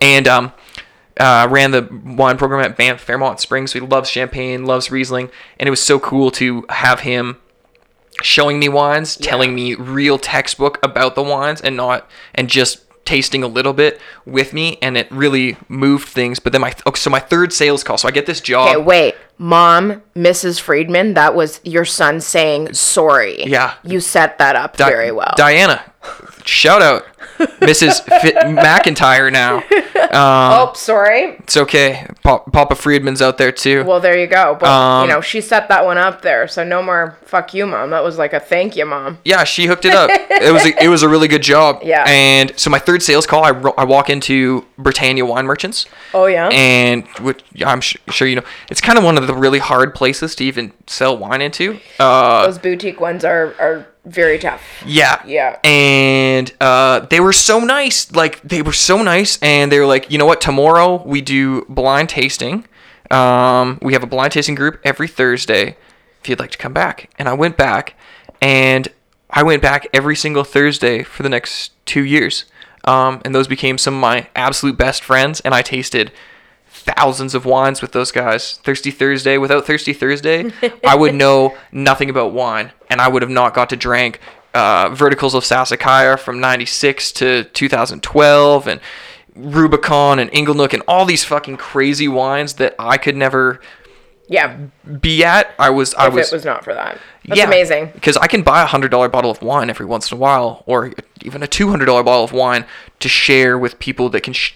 and 0.00 0.26
um, 0.26 0.52
uh, 1.18 1.46
ran 1.48 1.70
the 1.70 1.88
wine 2.04 2.38
program 2.38 2.64
at 2.64 2.76
Banff 2.76 3.00
Fairmont 3.00 3.38
Springs. 3.38 3.72
So 3.72 3.80
he 3.80 3.86
loves 3.86 4.10
champagne, 4.10 4.64
loves 4.64 4.90
Riesling, 4.90 5.30
and 5.58 5.68
it 5.68 5.70
was 5.70 5.82
so 5.82 6.00
cool 6.00 6.32
to 6.32 6.66
have 6.68 7.00
him 7.00 7.36
showing 8.22 8.58
me 8.58 8.68
wines, 8.68 9.16
telling 9.16 9.54
me 9.54 9.74
real 9.74 10.18
textbook 10.18 10.78
about 10.82 11.14
the 11.14 11.22
wines, 11.22 11.60
and 11.60 11.76
not 11.76 12.08
and 12.34 12.48
just 12.48 12.84
tasting 13.04 13.42
a 13.42 13.48
little 13.48 13.72
bit 13.72 14.00
with 14.24 14.52
me, 14.52 14.78
and 14.80 14.96
it 14.96 15.10
really 15.10 15.56
moved 15.68 16.08
things. 16.08 16.38
But 16.38 16.52
then 16.52 16.60
my 16.60 16.72
okay, 16.86 16.98
so 16.98 17.10
my 17.10 17.18
third 17.20 17.52
sales 17.52 17.82
call, 17.82 17.98
so 17.98 18.08
I 18.08 18.10
get 18.10 18.26
this 18.26 18.40
job. 18.40 18.68
Okay, 18.68 18.76
wait, 18.76 19.14
mom, 19.38 20.02
Mrs. 20.14 20.60
Friedman. 20.60 21.14
That 21.14 21.34
was 21.34 21.60
your 21.64 21.84
son 21.84 22.20
saying 22.20 22.74
sorry. 22.74 23.44
Yeah. 23.44 23.74
you 23.82 24.00
set 24.00 24.38
that 24.38 24.56
up 24.56 24.76
Di- 24.76 24.88
very 24.88 25.12
well. 25.12 25.34
Diana, 25.36 25.82
shout 26.50 26.82
out, 26.82 27.06
Mrs. 27.60 28.02
Fit 28.20 28.34
McIntyre. 28.36 29.32
Now 29.32 29.62
oh, 30.12 30.72
sorry. 30.74 31.36
it's 31.38 31.56
okay. 31.56 32.06
Pa- 32.22 32.38
Papa 32.38 32.74
Friedman's 32.74 33.22
out 33.22 33.38
there 33.38 33.52
too. 33.52 33.84
Well, 33.84 34.00
there 34.00 34.18
you 34.18 34.26
go. 34.26 34.56
But 34.58 34.68
Um, 34.68 35.08
you 35.08 35.14
know, 35.14 35.20
she 35.20 35.40
set 35.40 35.68
that 35.68 35.84
one 35.84 35.98
up 35.98 36.22
there, 36.22 36.48
so 36.48 36.64
no 36.64 36.82
more 36.82 37.16
"fuck 37.24 37.54
you, 37.54 37.66
mom." 37.66 37.90
That 37.90 38.02
was 38.02 38.18
like 38.18 38.32
a 38.32 38.40
"thank 38.40 38.76
you, 38.76 38.84
mom." 38.86 39.18
Yeah, 39.24 39.44
she 39.44 39.66
hooked 39.66 39.84
it 39.84 39.94
up. 39.94 40.10
it 40.12 40.52
was 40.52 40.64
a, 40.66 40.84
it 40.84 40.88
was 40.88 41.02
a 41.02 41.08
really 41.08 41.28
good 41.28 41.42
job. 41.42 41.80
Yeah. 41.90 42.04
And 42.06 42.52
so 42.58 42.70
my 42.70 42.78
third 42.78 43.02
sales 43.02 43.26
call, 43.26 43.42
I, 43.42 43.50
ro- 43.50 43.74
I 43.76 43.84
walk 43.84 44.10
into 44.10 44.64
Britannia 44.78 45.24
Wine 45.24 45.44
Merchants. 45.46 45.86
Oh 46.14 46.26
yeah. 46.26 46.48
And 46.48 47.06
which 47.20 47.42
I'm 47.64 47.80
sh- 47.80 47.96
sure 48.10 48.28
you 48.28 48.36
know, 48.36 48.44
it's 48.70 48.80
kind 48.80 48.96
of 48.96 49.02
one 49.02 49.16
of 49.18 49.26
the 49.26 49.34
really 49.34 49.58
hard 49.58 49.92
places 49.94 50.34
to 50.36 50.44
even 50.44 50.72
sell 50.86 51.16
wine 51.16 51.40
into. 51.40 51.80
Uh, 51.98 52.46
Those 52.46 52.58
boutique 52.58 53.00
ones 53.00 53.24
are 53.24 53.54
are 53.58 53.86
very 54.04 54.38
tough. 54.38 54.62
yeah. 54.86 55.22
Yeah. 55.26 55.58
And 55.64 56.52
uh, 56.60 57.00
they 57.00 57.20
were 57.20 57.32
so 57.32 57.60
nice. 57.60 58.10
Like 58.12 58.40
they 58.42 58.62
were 58.62 58.72
so 58.72 59.02
nice, 59.02 59.38
and 59.42 59.70
they 59.70 59.78
were 59.78 59.86
like, 59.86 60.10
you 60.10 60.18
know 60.18 60.26
what? 60.26 60.40
Tomorrow 60.40 61.02
we 61.04 61.20
do 61.20 61.64
blind 61.68 62.08
tasting. 62.08 62.66
Um, 63.10 63.78
we 63.82 63.92
have 63.92 64.02
a 64.02 64.06
blind 64.06 64.32
tasting 64.32 64.54
group 64.54 64.80
every 64.84 65.08
Thursday. 65.08 65.76
If 66.22 66.28
you'd 66.28 66.38
like 66.38 66.50
to 66.52 66.58
come 66.58 66.72
back, 66.72 67.10
and 67.18 67.28
I 67.28 67.34
went 67.34 67.56
back, 67.56 67.94
and 68.40 68.88
I 69.30 69.42
went 69.42 69.62
back 69.62 69.86
every 69.92 70.16
single 70.16 70.44
Thursday 70.44 71.02
for 71.02 71.22
the 71.22 71.28
next 71.28 71.72
two 71.86 72.04
years. 72.04 72.44
Um, 72.84 73.20
and 73.24 73.34
those 73.34 73.48
became 73.48 73.78
some 73.78 73.94
of 73.94 74.00
my 74.00 74.28
absolute 74.34 74.76
best 74.78 75.02
friends, 75.04 75.40
and 75.40 75.54
I 75.54 75.62
tasted 75.62 76.12
thousands 76.68 77.34
of 77.34 77.44
wines 77.44 77.82
with 77.82 77.92
those 77.92 78.10
guys. 78.10 78.56
Thirsty 78.58 78.90
Thursday, 78.90 79.36
without 79.38 79.66
Thirsty 79.66 79.92
Thursday, 79.92 80.50
I 80.86 80.94
would 80.94 81.14
know 81.14 81.56
nothing 81.72 82.08
about 82.10 82.32
wine, 82.32 82.72
and 82.90 83.00
I 83.00 83.08
would 83.08 83.22
have 83.22 83.30
not 83.30 83.54
got 83.54 83.70
to 83.70 83.76
drink 83.76 84.20
uh, 84.52 84.90
Verticals 84.92 85.34
of 85.34 85.44
Sassicaia 85.44 86.18
from 86.18 86.40
'96 86.40 87.12
to 87.12 87.44
2012, 87.44 88.66
and 88.66 88.80
Rubicon 89.36 90.18
and 90.18 90.30
Inglenook, 90.32 90.74
and 90.74 90.82
all 90.88 91.04
these 91.04 91.24
fucking 91.24 91.56
crazy 91.56 92.08
wines 92.08 92.54
that 92.54 92.74
I 92.78 92.96
could 92.98 93.16
never 93.16 93.60
Yeah. 94.28 94.56
be 95.00 95.24
at. 95.24 95.54
I 95.58 95.70
was, 95.70 95.94
I 95.94 96.08
If 96.08 96.14
was, 96.14 96.32
it 96.32 96.34
was 96.34 96.44
not 96.44 96.64
for 96.64 96.74
that. 96.74 96.98
That's 97.26 97.40
amazing. 97.42 97.90
because 97.94 98.16
I 98.16 98.26
can 98.26 98.42
buy 98.42 98.62
a 98.62 98.66
hundred 98.66 98.90
dollar 98.90 99.08
bottle 99.08 99.30
of 99.30 99.42
wine 99.42 99.68
every 99.70 99.86
once 99.86 100.10
in 100.10 100.16
a 100.16 100.20
while, 100.20 100.62
or 100.66 100.92
even 101.22 101.42
a 101.42 101.46
two 101.46 101.68
hundred 101.68 101.84
dollar 101.86 102.02
bottle 102.02 102.24
of 102.24 102.32
wine 102.32 102.64
to 103.00 103.08
share 103.08 103.58
with 103.58 103.78
people 103.78 104.08
that 104.10 104.22
can 104.22 104.32
sh- 104.32 104.54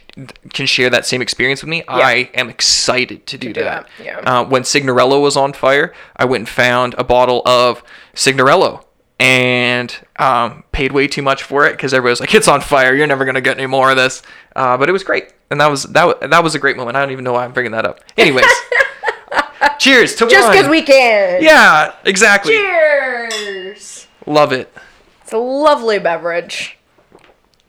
can 0.52 0.66
share 0.66 0.88
that 0.90 1.04
same 1.06 1.20
experience 1.20 1.62
with 1.62 1.68
me. 1.68 1.82
I 1.88 2.30
am 2.34 2.48
excited 2.48 3.26
to 3.26 3.36
do, 3.38 3.52
do 3.52 3.62
that. 3.64 3.86
that, 3.98 4.04
yeah. 4.04 4.18
Uh, 4.20 4.44
when 4.44 4.64
Signorello 4.64 5.20
was 5.20 5.36
on 5.36 5.52
fire, 5.52 5.92
I 6.16 6.24
went 6.24 6.42
and 6.42 6.48
found 6.48 6.94
a 6.96 7.04
bottle 7.04 7.42
of 7.44 7.82
Signorello 8.14 8.84
and 9.20 9.96
um, 10.18 10.64
paid 10.72 10.92
way 10.92 11.06
too 11.06 11.22
much 11.22 11.42
for 11.42 11.66
it 11.66 11.72
because 11.72 11.92
everybody 11.94 12.12
was 12.12 12.20
like, 12.20 12.34
"It's 12.34 12.48
on 12.48 12.60
fire! 12.60 12.94
You're 12.94 13.06
never 13.06 13.24
gonna 13.24 13.40
get 13.40 13.58
any 13.58 13.66
more 13.66 13.90
of 13.90 13.96
this." 13.96 14.22
Uh, 14.56 14.76
but 14.76 14.88
it 14.88 14.92
was 14.92 15.04
great, 15.04 15.32
and 15.50 15.60
that 15.60 15.68
was 15.70 15.84
that. 15.84 16.06
wa- 16.06 16.26
That 16.26 16.42
was 16.42 16.54
a 16.54 16.58
great 16.58 16.76
moment. 16.76 16.96
I 16.96 17.00
don't 17.00 17.10
even 17.12 17.24
know 17.24 17.32
why 17.34 17.44
I'm 17.44 17.52
bringing 17.52 17.72
that 17.72 17.84
up. 17.86 18.00
Anyways, 18.16 18.46
cheers 19.78 20.14
to 20.16 20.26
Just 20.28 20.48
wine. 20.48 20.56
because 20.56 20.70
we 20.70 20.82
can. 20.82 21.42
Yeah, 21.42 21.94
exactly. 22.04 22.54
Cheers. 22.54 24.06
Love 24.26 24.52
it. 24.52 24.72
It's 25.22 25.32
a 25.32 25.38
lovely 25.38 25.98
beverage. 25.98 26.78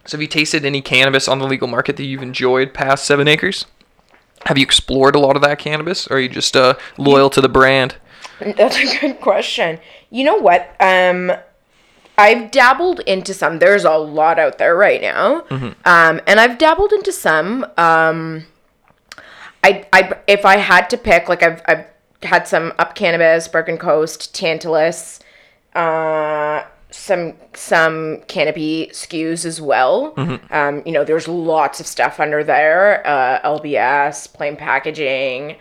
So, 0.05 0.17
have 0.17 0.21
you 0.21 0.27
tasted 0.27 0.65
any 0.65 0.81
cannabis 0.81 1.27
on 1.27 1.39
the 1.39 1.47
legal 1.47 1.67
market 1.67 1.97
that 1.97 2.03
you've 2.03 2.21
enjoyed 2.21 2.73
past 2.73 3.05
seven 3.05 3.27
acres? 3.27 3.65
Have 4.45 4.57
you 4.57 4.63
explored 4.63 5.15
a 5.15 5.19
lot 5.19 5.35
of 5.35 5.41
that 5.41 5.57
cannabis, 5.57 6.07
or 6.07 6.17
are 6.17 6.19
you 6.19 6.29
just 6.29 6.55
uh, 6.55 6.75
loyal 6.97 7.29
to 7.31 7.41
the 7.41 7.49
brand? 7.49 7.95
That's 8.39 8.77
a 8.77 8.99
good 8.99 9.19
question. 9.21 9.79
You 10.11 10.25
know 10.25 10.35
what? 10.35 10.75
Um, 10.79 11.31
I've 12.17 12.51
dabbled 12.51 12.99
into 13.01 13.33
some. 13.33 13.59
There's 13.59 13.83
a 13.85 13.95
lot 13.97 14.37
out 14.37 14.57
there 14.59 14.75
right 14.75 15.01
now, 15.01 15.43
um, 15.49 16.21
and 16.27 16.39
I've 16.39 16.57
dabbled 16.59 16.91
into 16.93 17.11
some. 17.11 17.63
Um, 17.77 18.45
I, 19.63 19.87
I, 19.91 20.13
if 20.27 20.45
I 20.45 20.57
had 20.57 20.89
to 20.91 20.97
pick, 20.97 21.27
like 21.27 21.41
I've, 21.41 21.61
I've 21.65 21.85
had 22.25 22.47
some 22.47 22.73
up 22.77 22.95
cannabis, 22.95 23.47
Broken 23.47 23.77
Coast, 23.77 24.33
Tantalus, 24.33 25.19
uh, 25.73 26.63
some 26.91 27.33
some 27.53 28.21
canopy 28.27 28.87
SKUs 28.91 29.45
as 29.45 29.59
well. 29.61 30.13
Um, 30.51 30.81
you 30.85 30.91
know, 30.91 31.03
there's 31.03 31.27
lots 31.27 31.79
of 31.79 31.87
stuff 31.87 32.19
under 32.19 32.43
there. 32.43 33.05
Uh, 33.05 33.41
LBS, 33.41 34.31
plain 34.33 34.55
packaging. 34.55 35.57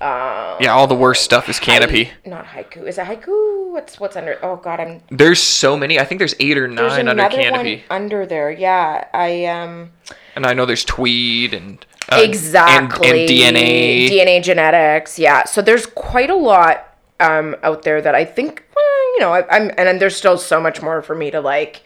Yeah, 0.00 0.68
all 0.70 0.86
the 0.86 0.94
worst 0.94 1.24
stuff 1.24 1.48
is 1.48 1.58
canopy. 1.58 2.10
Not 2.24 2.46
Hiku. 2.46 2.86
Is 2.86 2.98
it 2.98 3.06
Hiku? 3.06 3.72
What's 3.72 3.98
what's 3.98 4.16
under? 4.16 4.38
Oh 4.44 4.56
God, 4.56 4.80
I'm. 4.80 5.02
There's 5.10 5.42
so 5.42 5.76
many. 5.76 5.98
I 5.98 6.04
think 6.04 6.18
there's 6.20 6.34
eight 6.40 6.56
or 6.56 6.72
There's 6.72 6.92
nine 6.92 7.08
under 7.08 7.22
another 7.22 7.36
canopy, 7.36 7.84
one 7.88 8.02
under 8.02 8.26
there. 8.26 8.50
Yeah, 8.50 9.08
I 9.12 9.46
um. 9.46 9.90
and 10.36 10.46
I 10.46 10.54
know 10.54 10.66
there's 10.66 10.84
tweed 10.84 11.52
and 11.54 11.84
uh, 12.10 12.20
exactly. 12.22 13.08
and, 13.08 13.18
and 13.18 13.28
DNA. 13.56 14.08
DNA 14.08 14.42
genetics. 14.42 15.18
Yeah. 15.18 15.44
So 15.44 15.62
there's 15.62 15.86
quite 15.86 16.30
a 16.30 16.34
lot 16.36 16.84
um 17.20 17.56
out 17.64 17.82
there 17.82 18.00
that 18.00 18.14
I 18.14 18.24
think 18.24 18.62
well, 18.76 19.14
you 19.14 19.20
know 19.20 19.32
I, 19.32 19.46
I'm 19.54 19.70
and 19.70 19.86
then 19.88 19.98
there's 19.98 20.16
still 20.16 20.38
so 20.38 20.60
much 20.60 20.80
more 20.82 21.02
for 21.02 21.14
me 21.16 21.30
to 21.32 21.40
like 21.40 21.82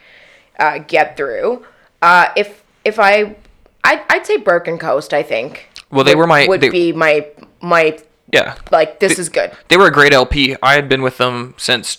uh, 0.58 0.78
get 0.78 1.16
through. 1.16 1.64
Uh, 2.02 2.28
if 2.36 2.62
if 2.84 2.98
I 2.98 3.36
I'd, 3.84 4.02
I'd 4.10 4.26
say 4.26 4.36
Broken 4.36 4.78
Coast. 4.78 5.12
I 5.14 5.22
think. 5.22 5.68
Well, 5.90 6.04
they 6.04 6.14
would- 6.14 6.20
were 6.20 6.26
my- 6.26 6.46
would 6.48 6.60
they- 6.60 6.68
be 6.70 6.92
my 6.92 7.26
my 7.60 7.98
yeah, 8.32 8.56
like 8.70 8.98
this 9.00 9.18
is 9.18 9.28
good. 9.28 9.52
they 9.68 9.76
were 9.76 9.86
a 9.88 9.92
great 9.92 10.12
LP. 10.14 10.56
I 10.62 10.74
had 10.74 10.88
been 10.88 11.02
with 11.02 11.18
them 11.18 11.54
since 11.58 11.94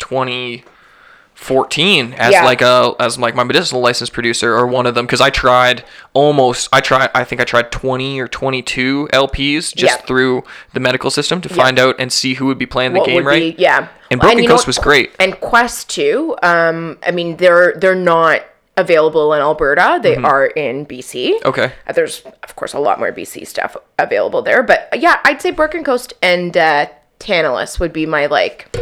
2014 1.44 2.14
as 2.14 2.32
Yeah. 2.32 2.46
like 2.46 2.62
a 2.62 2.96
as 3.00 3.18
like 3.20 3.36
my 3.36 3.44
medicinal 3.44 3.82
license 3.82 4.10
producer 4.10 4.56
or 4.56 4.66
one 4.66 4.86
of 4.86 4.96
them 4.96 5.06
because 5.06 5.22
I 5.22 5.30
tried 5.30 5.84
almost 6.14 6.70
I 6.72 6.80
tried 6.80 7.10
I 7.14 7.24
think 7.24 7.42
I 7.42 7.44
tried 7.44 7.72
20 7.72 8.20
or 8.20 8.28
22 8.28 9.10
LPs 9.14 9.76
just 9.76 10.06
through 10.06 10.44
the 10.74 10.80
medical 10.80 11.10
system 11.10 11.42
to 11.42 11.50
find 11.50 11.78
out 11.78 11.96
and 12.00 12.12
see 12.12 12.36
who 12.36 12.46
would 12.48 12.58
be 12.58 12.66
playing 12.66 12.94
the 12.94 13.00
what 13.00 13.08
game 13.08 13.26
right. 13.26 13.56
be 13.56 13.62
yeah. 13.62 13.90
And 14.10 14.20
Broken 14.20 14.44
know 14.44 14.48
Coast 14.48 14.68
was 14.68 14.78
great. 14.78 15.16
And 15.20 15.40
Quest 15.40 15.90
too. 15.90 16.36
Um, 16.42 16.98
I 17.06 17.12
mean 17.12 17.38
they're 17.38 17.74
they're 17.74 17.96
not 17.96 18.44
available 18.76 19.34
in 19.34 19.42
Alberta. 19.42 20.00
They 20.02 20.16
are 20.16 20.48
in 20.48 20.86
BC. 20.86 21.34
Mm-hmm. 21.34 21.48
Okay. 21.48 21.74
Uh, 21.86 21.94
There's 21.94 22.24
of 22.44 22.56
course 22.56 22.74
a 22.74 22.80
lot 22.80 23.00
more 23.00 23.12
BC 23.12 23.46
stuff 23.46 23.76
available 24.00 24.42
there, 24.42 24.64
but 24.64 24.90
yeah, 24.94 25.20
I'd 25.24 25.42
say 25.42 25.52
Broken 25.52 25.84
Coast 25.84 26.14
and 26.22 26.56
uh, 26.58 26.88
Tantalus 27.20 27.80
would 27.80 27.94
be 27.94 28.06
my 28.06 28.26
like 28.26 28.76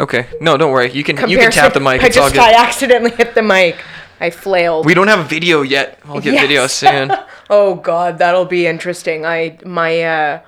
Okay. 0.00 0.28
No, 0.40 0.56
don't 0.56 0.72
worry. 0.72 0.90
You 0.92 1.04
can 1.04 1.28
you 1.28 1.38
can 1.38 1.50
tap 1.50 1.74
the 1.74 1.80
mic. 1.80 2.02
I 2.02 2.06
It's 2.06 2.16
all 2.16 2.24
just 2.24 2.34
good. 2.34 2.42
I 2.42 2.64
accidentally 2.64 3.10
hit 3.10 3.34
the 3.34 3.42
mic. 3.42 3.76
I 4.20 4.30
flailed. 4.30 4.86
We 4.86 4.94
don't 4.94 5.08
have 5.08 5.18
a 5.18 5.24
video 5.24 5.62
yet. 5.62 5.98
We'll 6.06 6.20
get 6.20 6.40
video 6.40 6.66
soon. 6.68 7.12
oh 7.50 7.74
god, 7.74 8.18
that'll 8.18 8.44
be 8.44 8.66
interesting. 8.66 9.26
I 9.26 9.58
my 9.64 10.02
uh 10.02 10.40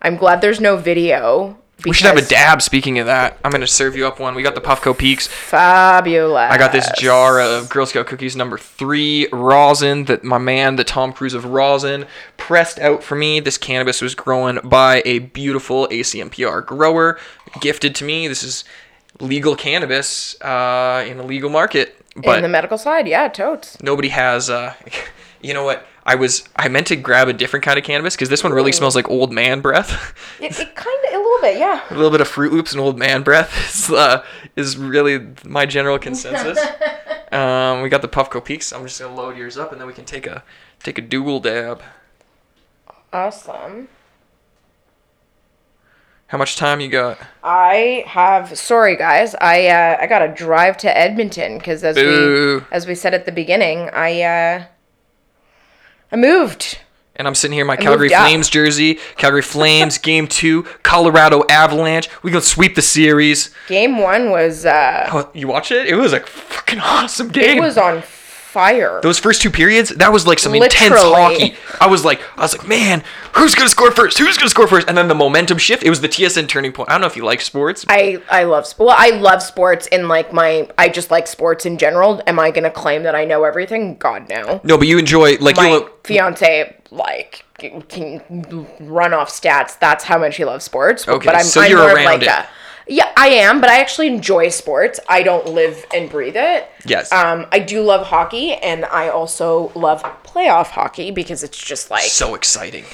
I'm 0.00 0.16
glad 0.16 0.40
there's 0.40 0.60
no 0.60 0.76
video. 0.76 1.58
We 1.84 1.92
should 1.92 2.06
have 2.06 2.16
a 2.16 2.26
dab. 2.26 2.62
Speaking 2.62 2.98
of 3.00 3.06
that, 3.06 3.38
I'm 3.44 3.50
gonna 3.50 3.66
serve 3.66 3.96
you 3.96 4.06
up 4.06 4.18
one. 4.18 4.34
We 4.34 4.42
got 4.42 4.54
the 4.54 4.60
Puffco 4.60 4.96
Peaks. 4.96 5.26
Fabulous. 5.26 6.50
I 6.50 6.56
got 6.56 6.72
this 6.72 6.88
jar 6.98 7.40
of 7.40 7.68
Girl 7.68 7.84
Scout 7.84 8.06
cookies 8.06 8.34
number 8.34 8.56
three 8.56 9.28
rosin 9.30 10.04
that 10.04 10.24
my 10.24 10.38
man, 10.38 10.76
the 10.76 10.84
Tom 10.84 11.12
Cruise 11.12 11.34
of 11.34 11.44
rosin, 11.44 12.06
pressed 12.38 12.78
out 12.78 13.02
for 13.02 13.14
me. 13.14 13.40
This 13.40 13.58
cannabis 13.58 14.00
was 14.00 14.14
grown 14.14 14.60
by 14.64 15.02
a 15.04 15.18
beautiful 15.18 15.86
ACMPR 15.88 16.64
grower, 16.64 17.18
gifted 17.60 17.94
to 17.96 18.04
me. 18.04 18.26
This 18.26 18.42
is 18.42 18.64
legal 19.20 19.56
cannabis 19.56 20.40
uh, 20.40 21.04
in 21.06 21.18
a 21.18 21.22
legal 21.24 21.50
market, 21.50 21.96
but 22.16 22.36
in 22.36 22.42
the 22.42 22.48
medical 22.48 22.78
side, 22.78 23.06
yeah, 23.06 23.28
totes. 23.28 23.80
nobody 23.82 24.08
has. 24.08 24.50
Uh, 24.50 24.74
you 25.40 25.54
know 25.54 25.64
what? 25.64 25.86
I 26.06 26.14
was 26.14 26.48
I 26.54 26.68
meant 26.68 26.86
to 26.88 26.96
grab 26.96 27.28
a 27.28 27.32
different 27.32 27.64
kind 27.64 27.78
of 27.78 27.84
cannabis 27.84 28.14
because 28.14 28.28
this 28.28 28.44
one 28.44 28.52
really 28.52 28.70
smells 28.70 28.94
like 28.94 29.10
old 29.10 29.32
man 29.32 29.60
breath. 29.60 30.14
It, 30.40 30.58
it 30.58 30.74
kind 30.76 30.98
of 31.08 31.14
a 31.14 31.18
little 31.18 31.40
bit, 31.40 31.58
yeah. 31.58 31.82
a 31.90 31.94
little 31.94 32.12
bit 32.12 32.20
of 32.20 32.28
Froot 32.28 32.52
Loops 32.52 32.72
and 32.72 32.80
Old 32.80 32.96
Man 32.96 33.22
Breath 33.22 33.74
is, 33.74 33.90
uh, 33.90 34.22
is 34.54 34.76
really 34.76 35.26
my 35.44 35.66
general 35.66 35.98
consensus. 35.98 36.58
um, 37.32 37.82
we 37.82 37.88
got 37.88 38.02
the 38.02 38.08
Puffco 38.08 38.42
Peaks. 38.44 38.72
I'm 38.72 38.84
just 38.84 39.00
gonna 39.00 39.14
load 39.14 39.36
yours 39.36 39.58
up, 39.58 39.72
and 39.72 39.80
then 39.80 39.88
we 39.88 39.94
can 39.94 40.04
take 40.04 40.26
a 40.28 40.44
take 40.82 40.96
a 40.96 41.02
dual 41.02 41.40
dab. 41.40 41.82
Awesome. 43.12 43.88
How 46.28 46.38
much 46.38 46.56
time 46.56 46.80
you 46.80 46.88
got? 46.88 47.18
I 47.44 48.02
have 48.06 48.58
sorry 48.58 48.96
guys, 48.96 49.34
I 49.40 49.66
uh, 49.68 49.98
I 50.00 50.06
got 50.06 50.20
to 50.20 50.28
drive 50.34 50.76
to 50.78 50.96
Edmonton 50.98 51.58
because 51.58 51.84
as 51.84 51.94
Boo. 51.94 52.58
we 52.58 52.64
as 52.74 52.86
we 52.86 52.94
said 52.96 53.14
at 53.14 53.26
the 53.26 53.32
beginning, 53.32 53.88
I 53.92 54.22
uh, 54.22 54.64
I 56.10 56.16
moved. 56.16 56.78
And 57.18 57.26
I'm 57.26 57.34
sitting 57.34 57.54
here 57.54 57.62
in 57.62 57.66
my 57.66 57.76
Calgary 57.76 58.08
moved 58.08 58.14
up. 58.14 58.26
Flames 58.26 58.50
jersey. 58.50 58.98
Calgary 59.16 59.40
Flames, 59.40 59.96
Game 60.10 60.26
Two, 60.26 60.64
Colorado 60.82 61.44
Avalanche. 61.48 62.10
We 62.22 62.30
gonna 62.30 62.42
sweep 62.42 62.74
the 62.74 62.82
series. 62.82 63.54
Game 63.68 63.98
one 63.98 64.30
was 64.30 64.66
uh, 64.66 65.08
Oh, 65.12 65.30
you 65.32 65.48
watch 65.48 65.70
it? 65.70 65.86
It 65.86 65.94
was 65.94 66.12
a 66.12 66.20
fucking 66.20 66.80
awesome 66.80 67.28
game. 67.28 67.56
it 67.56 67.60
was 67.60 67.78
on 67.78 68.02
fire. 68.56 69.00
Those 69.02 69.18
first 69.18 69.42
two 69.42 69.50
periods, 69.50 69.90
that 69.90 70.10
was 70.10 70.26
like 70.26 70.38
some 70.38 70.54
intense 70.54 70.94
hockey. 70.96 71.56
I 71.78 71.86
was 71.88 72.06
like, 72.06 72.22
I 72.38 72.40
was 72.40 72.56
like, 72.56 72.66
man, 72.66 73.04
who's 73.34 73.54
gonna 73.54 73.68
score 73.68 73.90
first? 73.90 74.16
Who's 74.16 74.38
gonna 74.38 74.48
score 74.48 74.66
first? 74.66 74.88
And 74.88 74.96
then 74.96 75.08
the 75.08 75.14
momentum 75.14 75.58
shift. 75.58 75.82
It 75.82 75.90
was 75.90 76.00
the 76.00 76.08
TSN 76.08 76.48
turning 76.48 76.72
point. 76.72 76.88
I 76.88 76.92
don't 76.92 77.02
know 77.02 77.06
if 77.06 77.16
you 77.16 77.24
like 77.24 77.42
sports. 77.42 77.84
I 77.90 78.22
I 78.30 78.44
love. 78.44 78.66
Well, 78.78 78.94
I 78.96 79.10
love 79.10 79.42
sports 79.42 79.86
in 79.88 80.08
like 80.08 80.32
my 80.32 80.70
I 80.78 80.88
just 80.88 81.10
like 81.10 81.26
sports 81.26 81.66
in 81.66 81.76
general. 81.76 82.22
Am 82.26 82.38
I 82.38 82.50
gonna 82.50 82.70
claim 82.70 83.02
that 83.02 83.14
I 83.14 83.26
know 83.26 83.44
everything? 83.44 83.96
God 83.96 84.28
no. 84.30 84.62
no, 84.64 84.78
but 84.78 84.88
you 84.88 84.98
enjoy 84.98 85.36
like 85.36 85.56
My 85.56 85.68
you. 85.68 85.90
fiance 86.04 86.74
like 86.90 87.44
can 87.58 88.22
run 88.80 89.12
off 89.12 89.28
stats. 89.28 89.78
That's 89.78 90.04
how 90.04 90.18
much 90.18 90.36
he 90.36 90.46
loves 90.46 90.64
sports. 90.64 91.06
Okay, 91.06 91.26
but 91.26 91.34
I'm, 91.34 91.44
so 91.44 91.60
I'm 91.60 91.70
you're 91.70 91.80
around 91.80 92.04
like 92.06 92.22
it. 92.22 92.28
a 92.28 92.48
yeah, 92.88 93.12
I 93.16 93.28
am, 93.28 93.60
but 93.60 93.68
I 93.70 93.80
actually 93.80 94.08
enjoy 94.08 94.48
sports. 94.50 95.00
I 95.08 95.22
don't 95.22 95.48
live 95.48 95.84
and 95.94 96.08
breathe 96.10 96.36
it. 96.36 96.68
Yes. 96.84 97.10
Um, 97.12 97.46
I 97.50 97.58
do 97.58 97.82
love 97.82 98.06
hockey, 98.06 98.52
and 98.54 98.84
I 98.84 99.08
also 99.08 99.72
love 99.74 100.02
playoff 100.24 100.66
hockey 100.68 101.10
because 101.10 101.42
it's 101.42 101.58
just 101.58 101.90
like 101.90 102.02
So 102.04 102.34
exciting. 102.34 102.84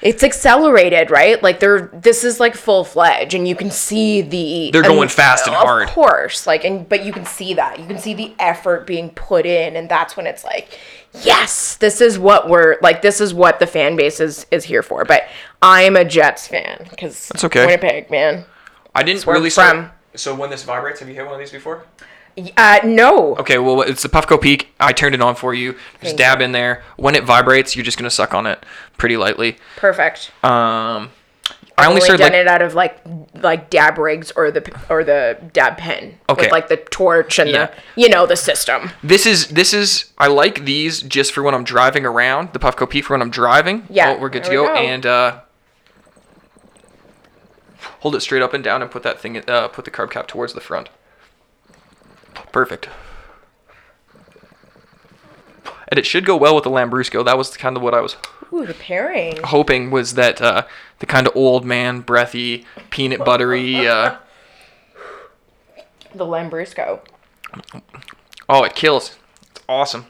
it's 0.00 0.22
accelerated, 0.24 1.10
right? 1.10 1.42
Like 1.42 1.60
they're 1.60 1.90
this 1.92 2.24
is 2.24 2.40
like 2.40 2.54
full 2.54 2.82
fledged, 2.84 3.34
and 3.34 3.46
you 3.46 3.54
can 3.54 3.70
see 3.70 4.22
the 4.22 4.70
They're 4.72 4.82
going 4.82 5.08
fast 5.08 5.46
and 5.46 5.54
hard. 5.54 5.88
Of 5.88 5.94
course, 5.94 6.46
like 6.46 6.64
and 6.64 6.88
but 6.88 7.04
you 7.04 7.12
can 7.12 7.26
see 7.26 7.54
that 7.54 7.78
you 7.78 7.86
can 7.86 7.98
see 7.98 8.14
the 8.14 8.34
effort 8.38 8.86
being 8.86 9.10
put 9.10 9.44
in, 9.46 9.76
and 9.76 9.88
that's 9.88 10.16
when 10.16 10.26
it's 10.26 10.44
like, 10.44 10.78
yes, 11.22 11.76
this 11.76 12.00
is 12.00 12.18
what 12.18 12.48
we're 12.48 12.78
like. 12.80 13.02
This 13.02 13.20
is 13.20 13.34
what 13.34 13.58
the 13.58 13.66
fan 13.66 13.96
base 13.96 14.18
is 14.18 14.46
is 14.50 14.64
here 14.64 14.82
for. 14.82 15.04
But 15.04 15.24
I'm 15.60 15.94
a 15.96 16.04
Jets 16.04 16.48
fan 16.48 16.86
because 16.90 17.28
That's 17.28 17.44
okay. 17.44 17.66
Winnipeg, 17.66 18.10
man. 18.10 18.44
I 18.94 19.02
didn't 19.02 19.26
really 19.26 19.50
start. 19.50 19.70
from. 19.76 19.90
So 20.14 20.34
when 20.34 20.50
this 20.50 20.62
vibrates, 20.64 21.00
have 21.00 21.08
you 21.08 21.14
hit 21.14 21.24
one 21.24 21.34
of 21.34 21.40
these 21.40 21.50
before? 21.50 21.84
Uh, 22.56 22.80
no. 22.84 23.36
Okay, 23.36 23.58
well 23.58 23.82
it's 23.82 24.02
the 24.02 24.08
Puffco 24.08 24.40
Peak. 24.40 24.68
I 24.80 24.92
turned 24.92 25.14
it 25.14 25.20
on 25.20 25.34
for 25.34 25.52
you. 25.52 25.72
Just 25.72 26.02
Thank 26.02 26.18
dab 26.18 26.38
you. 26.38 26.46
in 26.46 26.52
there. 26.52 26.82
When 26.96 27.14
it 27.14 27.24
vibrates, 27.24 27.76
you're 27.76 27.84
just 27.84 27.98
gonna 27.98 28.10
suck 28.10 28.32
on 28.34 28.46
it 28.46 28.64
pretty 28.96 29.16
lightly. 29.18 29.56
Perfect. 29.76 30.30
Um, 30.42 31.10
I 31.78 31.86
only 31.86 31.96
only 31.96 32.00
started 32.02 32.22
done 32.22 32.32
like 32.32 32.40
it 32.40 32.48
out 32.48 32.62
of 32.62 32.74
like 32.74 33.00
like 33.34 33.68
dab 33.70 33.98
rigs 33.98 34.30
or 34.36 34.50
the 34.50 34.62
or 34.88 35.04
the 35.04 35.38
dab 35.52 35.76
pen 35.76 36.18
Okay. 36.30 36.42
with 36.44 36.52
like 36.52 36.68
the 36.68 36.76
torch 36.78 37.38
and 37.38 37.50
Yeah. 37.50 37.66
the 37.66 38.00
you 38.00 38.08
know 38.08 38.24
the 38.26 38.36
system. 38.36 38.90
this 39.02 39.26
is 39.26 39.48
this 39.48 39.74
is 39.74 40.06
I 40.16 40.28
like 40.28 40.64
these 40.64 41.02
just 41.02 41.32
for 41.32 41.42
when 41.42 41.54
I'm 41.54 41.64
driving 41.64 42.06
around. 42.06 42.52
The 42.54 42.58
Puffco 42.58 42.88
Peak 42.88 43.04
for 43.04 43.14
when 43.14 43.20
I'm 43.22 43.30
driving. 43.30 43.86
Yeah, 43.90 44.10
oh, 44.16 44.18
we're 44.20 44.28
good 44.30 44.44
to 44.44 44.50
there 44.50 44.60
we 44.62 44.68
go. 44.68 44.74
go. 44.74 44.80
And 44.80 45.04
uh, 45.06 45.40
hold 48.02 48.14
it 48.16 48.20
straight 48.20 48.42
up 48.42 48.52
and 48.52 48.62
down 48.62 48.82
and 48.82 48.90
put 48.90 49.02
that 49.04 49.20
thing. 49.20 49.36
Uh, 49.48 49.68
put 49.68 49.84
the 49.84 49.90
carb 49.90 50.10
cap 50.10 50.26
towards 50.26 50.52
the 50.54 50.60
front. 50.60 50.88
Perfect. 52.52 52.88
And 55.88 55.98
it 55.98 56.06
should 56.06 56.24
go 56.24 56.36
well 56.36 56.54
with 56.54 56.64
the 56.64 56.70
Lambrusco. 56.70 57.24
That 57.24 57.36
was 57.38 57.56
kind 57.56 57.76
of 57.76 57.82
what 57.82 57.94
I 57.94 58.00
was 58.00 58.16
Ooh, 58.52 58.66
the 58.66 58.74
pairing. 58.74 59.38
hoping 59.44 59.90
was 59.90 60.14
that 60.14 60.40
uh, 60.40 60.62
the 61.00 61.06
kind 61.06 61.26
of 61.26 61.36
old 61.36 61.64
man, 61.64 62.00
breathy, 62.00 62.64
peanut 62.90 63.24
buttery. 63.24 63.86
Uh, 63.88 64.16
The 66.14 66.26
Lambrusco. 66.26 67.00
oh, 68.46 68.64
it 68.64 68.74
kills. 68.74 69.16
It's 69.50 69.62
awesome. 69.66 70.04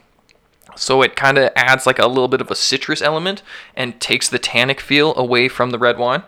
So 0.74 1.00
it 1.02 1.14
kind 1.14 1.38
of 1.38 1.52
adds 1.54 1.86
like 1.86 2.00
a 2.00 2.08
little 2.08 2.26
bit 2.26 2.40
of 2.40 2.50
a 2.50 2.56
citrus 2.56 3.00
element 3.00 3.42
and 3.76 4.00
takes 4.00 4.28
the 4.28 4.40
tannic 4.40 4.80
feel 4.80 5.14
away 5.16 5.46
from 5.46 5.70
the 5.70 5.78
red 5.78 5.98
wine. 5.98 6.24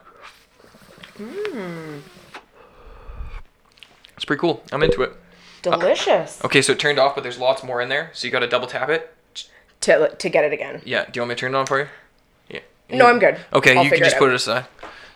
It's 4.16 4.24
pretty 4.24 4.40
cool. 4.40 4.62
I'm 4.72 4.82
into 4.82 5.02
it. 5.02 5.12
Uh, 5.66 5.76
Delicious. 5.76 6.44
Okay, 6.44 6.62
so 6.62 6.72
it 6.72 6.78
turned 6.78 6.98
off, 6.98 7.14
but 7.14 7.22
there's 7.22 7.38
lots 7.38 7.62
more 7.62 7.80
in 7.80 7.88
there. 7.88 8.10
So 8.12 8.26
you 8.26 8.32
got 8.32 8.40
to 8.40 8.46
double 8.48 8.66
tap 8.66 8.88
it. 8.88 9.14
To 9.80 10.08
to 10.08 10.28
get 10.28 10.44
it 10.44 10.52
again. 10.52 10.80
Yeah. 10.84 11.04
Do 11.04 11.10
you 11.14 11.22
want 11.22 11.30
me 11.30 11.34
to 11.34 11.40
turn 11.40 11.54
it 11.54 11.58
on 11.58 11.66
for 11.66 11.80
you? 11.80 11.88
Yeah. 12.48 12.60
No, 12.90 13.06
I'm 13.06 13.18
good. 13.18 13.38
Okay, 13.52 13.76
I'll 13.76 13.84
you 13.84 13.90
can 13.90 13.98
just 13.98 14.16
it 14.16 14.18
put 14.18 14.30
it 14.30 14.34
aside. 14.34 14.66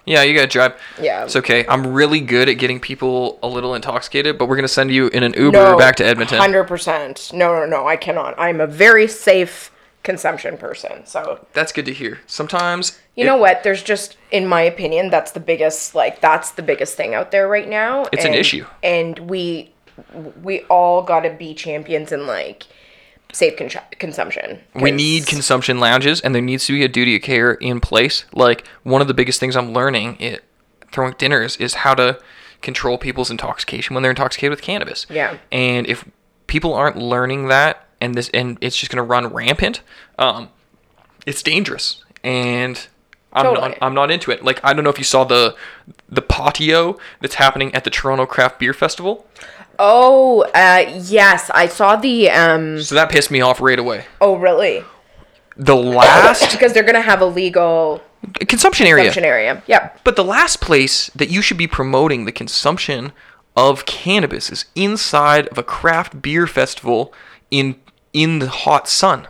Yeah, 0.05 0.23
you 0.23 0.35
gotta 0.35 0.47
drive. 0.47 0.81
Yeah. 1.01 1.25
It's 1.25 1.37
okay. 1.37 1.67
I'm 1.67 1.87
really 1.87 2.21
good 2.21 2.49
at 2.49 2.55
getting 2.55 2.81
people 2.81 3.39
a 3.43 3.49
little 3.49 3.75
intoxicated, 3.75 4.39
but 4.39 4.49
we're 4.49 4.57
gonna 4.57 4.69
send 4.69 4.91
you 4.91 5.09
in 5.09 5.23
an 5.23 5.35
Uber 5.35 5.53
No, 5.53 5.79
back 5.79 5.97
to 5.97 6.05
Edmonton. 6.05 6.39
Hundred 6.39 6.65
percent. 6.65 7.31
No, 7.35 7.55
no, 7.55 7.67
no. 7.67 7.87
I 7.87 7.97
cannot. 7.97 8.35
I'm 8.39 8.61
a 8.61 8.67
very 8.67 9.07
safe 9.07 9.71
consumption 10.03 10.57
person. 10.57 11.05
So 11.07 11.47
That's 11.53 11.73
good 11.73 11.85
to 11.87 11.93
hear. 11.93 12.21
Sometimes 12.27 12.99
you 13.19 13.25
it- 13.25 13.27
know 13.27 13.37
what? 13.37 13.62
There's 13.62 13.83
just, 13.83 14.16
in 14.31 14.47
my 14.47 14.62
opinion, 14.62 15.11
that's 15.11 15.33
the 15.33 15.41
biggest. 15.41 15.95
Like 15.95 16.21
that's 16.21 16.53
the 16.53 16.62
biggest 16.62 16.97
thing 16.97 17.14
out 17.14 17.31
there 17.31 17.49
right 17.49 17.69
now. 17.69 18.07
It's 18.12 18.25
an 18.25 18.35
issue. 18.35 18.64
and 18.83 19.19
we 19.19 19.73
we 20.43 20.61
all 20.64 21.03
got 21.03 21.21
to 21.21 21.31
be 21.31 21.55
champions 21.55 22.12
in 22.12 22.27
like 22.27 22.64
safe 23.33 23.57
con- 23.59 23.69
consumption. 23.99 24.61
We 24.75 24.91
need 24.91 25.27
consumption 25.27 25.81
lounges, 25.81 26.21
and 26.21 26.35
there 26.35 26.43
needs 26.43 26.66
to 26.66 26.73
be 26.73 26.85
a 26.85 26.89
duty 26.89 27.16
of 27.16 27.23
care 27.23 27.53
in 27.55 27.81
place. 27.81 28.25
Like 28.33 28.66
one 28.85 29.01
of 29.03 29.09
the 29.09 29.14
biggest 29.14 29.41
things 29.41 29.57
I'm 29.57 29.73
learning 29.73 30.16
it 30.21 30.45
throwing 30.93 31.14
dinners 31.19 31.57
is 31.59 31.75
how 31.75 31.95
to 31.95 32.19
control 32.62 32.97
people's 32.99 33.31
intoxication 33.31 33.95
when 33.95 34.03
they're 34.03 34.11
intoxicated 34.11 34.51
with 34.51 34.62
cannabis. 34.62 35.07
Yeah. 35.11 35.37
And 35.53 35.87
if 35.87 36.05
people 36.47 36.73
aren't 36.75 36.97
learning 36.97 37.49
that, 37.49 37.87
and 38.01 38.14
this 38.14 38.31
and 38.33 38.57
it's 38.61 38.77
just 38.77 38.91
gonna 38.91 39.03
run 39.03 39.27
rampant, 39.27 39.83
um, 40.19 40.49
it's 41.27 41.43
dangerous. 41.43 42.03
And 42.25 42.87
I'm 43.33 43.45
Totally. 43.45 43.68
not 43.70 43.79
I'm 43.83 43.95
not 43.95 44.11
into 44.11 44.31
it. 44.31 44.43
Like 44.45 44.61
I 44.64 44.72
don't 44.72 44.85
know 44.85 44.91
if 44.91 44.99
you 44.99 45.05
saw 45.05 45.24
the 45.24 45.55
the 46.09 46.22
patio 46.22 46.97
that's 47.20 47.35
happening 47.35 47.74
at 47.74 47.85
the 47.85 47.91
Toronto 47.91 48.26
Craft 48.26 48.59
Beer 48.59 48.72
Festival. 48.72 49.26
Oh, 49.79 50.43
uh, 50.55 50.91
yes, 51.05 51.51
I 51.55 51.68
saw 51.68 51.95
the. 51.97 52.31
um 52.31 52.83
So 52.83 52.95
that 52.97 53.11
pissed 53.11 53.31
me 53.31 53.41
off 53.41 53.61
right 53.61 53.79
away. 53.79 54.07
Oh, 54.20 54.37
really? 54.37 54.83
The 55.57 55.76
last 55.76 56.51
Because 56.53 56.72
they're 56.72 56.83
gonna 56.83 57.01
have 57.01 57.20
a 57.20 57.26
legal 57.26 58.03
consumption 58.49 58.87
area. 58.87 59.05
consumption 59.05 59.24
area. 59.24 59.62
Yep. 59.66 60.01
But 60.05 60.16
the 60.16 60.24
last 60.24 60.61
place 60.61 61.09
that 61.14 61.29
you 61.31 61.43
should 61.43 61.59
be 61.59 61.66
promoting 61.66 62.24
the 62.24 62.33
consumption 62.33 63.12
of 63.57 63.85
cannabis 63.87 64.51
is 64.51 64.64
inside 64.74 65.49
of 65.49 65.59
a 65.59 65.62
craft 65.62 66.22
beer 66.22 66.47
festival 66.47 67.12
in 67.51 67.76
in 68.12 68.39
the 68.41 68.49
hot 68.49 68.89
sun. 68.89 69.29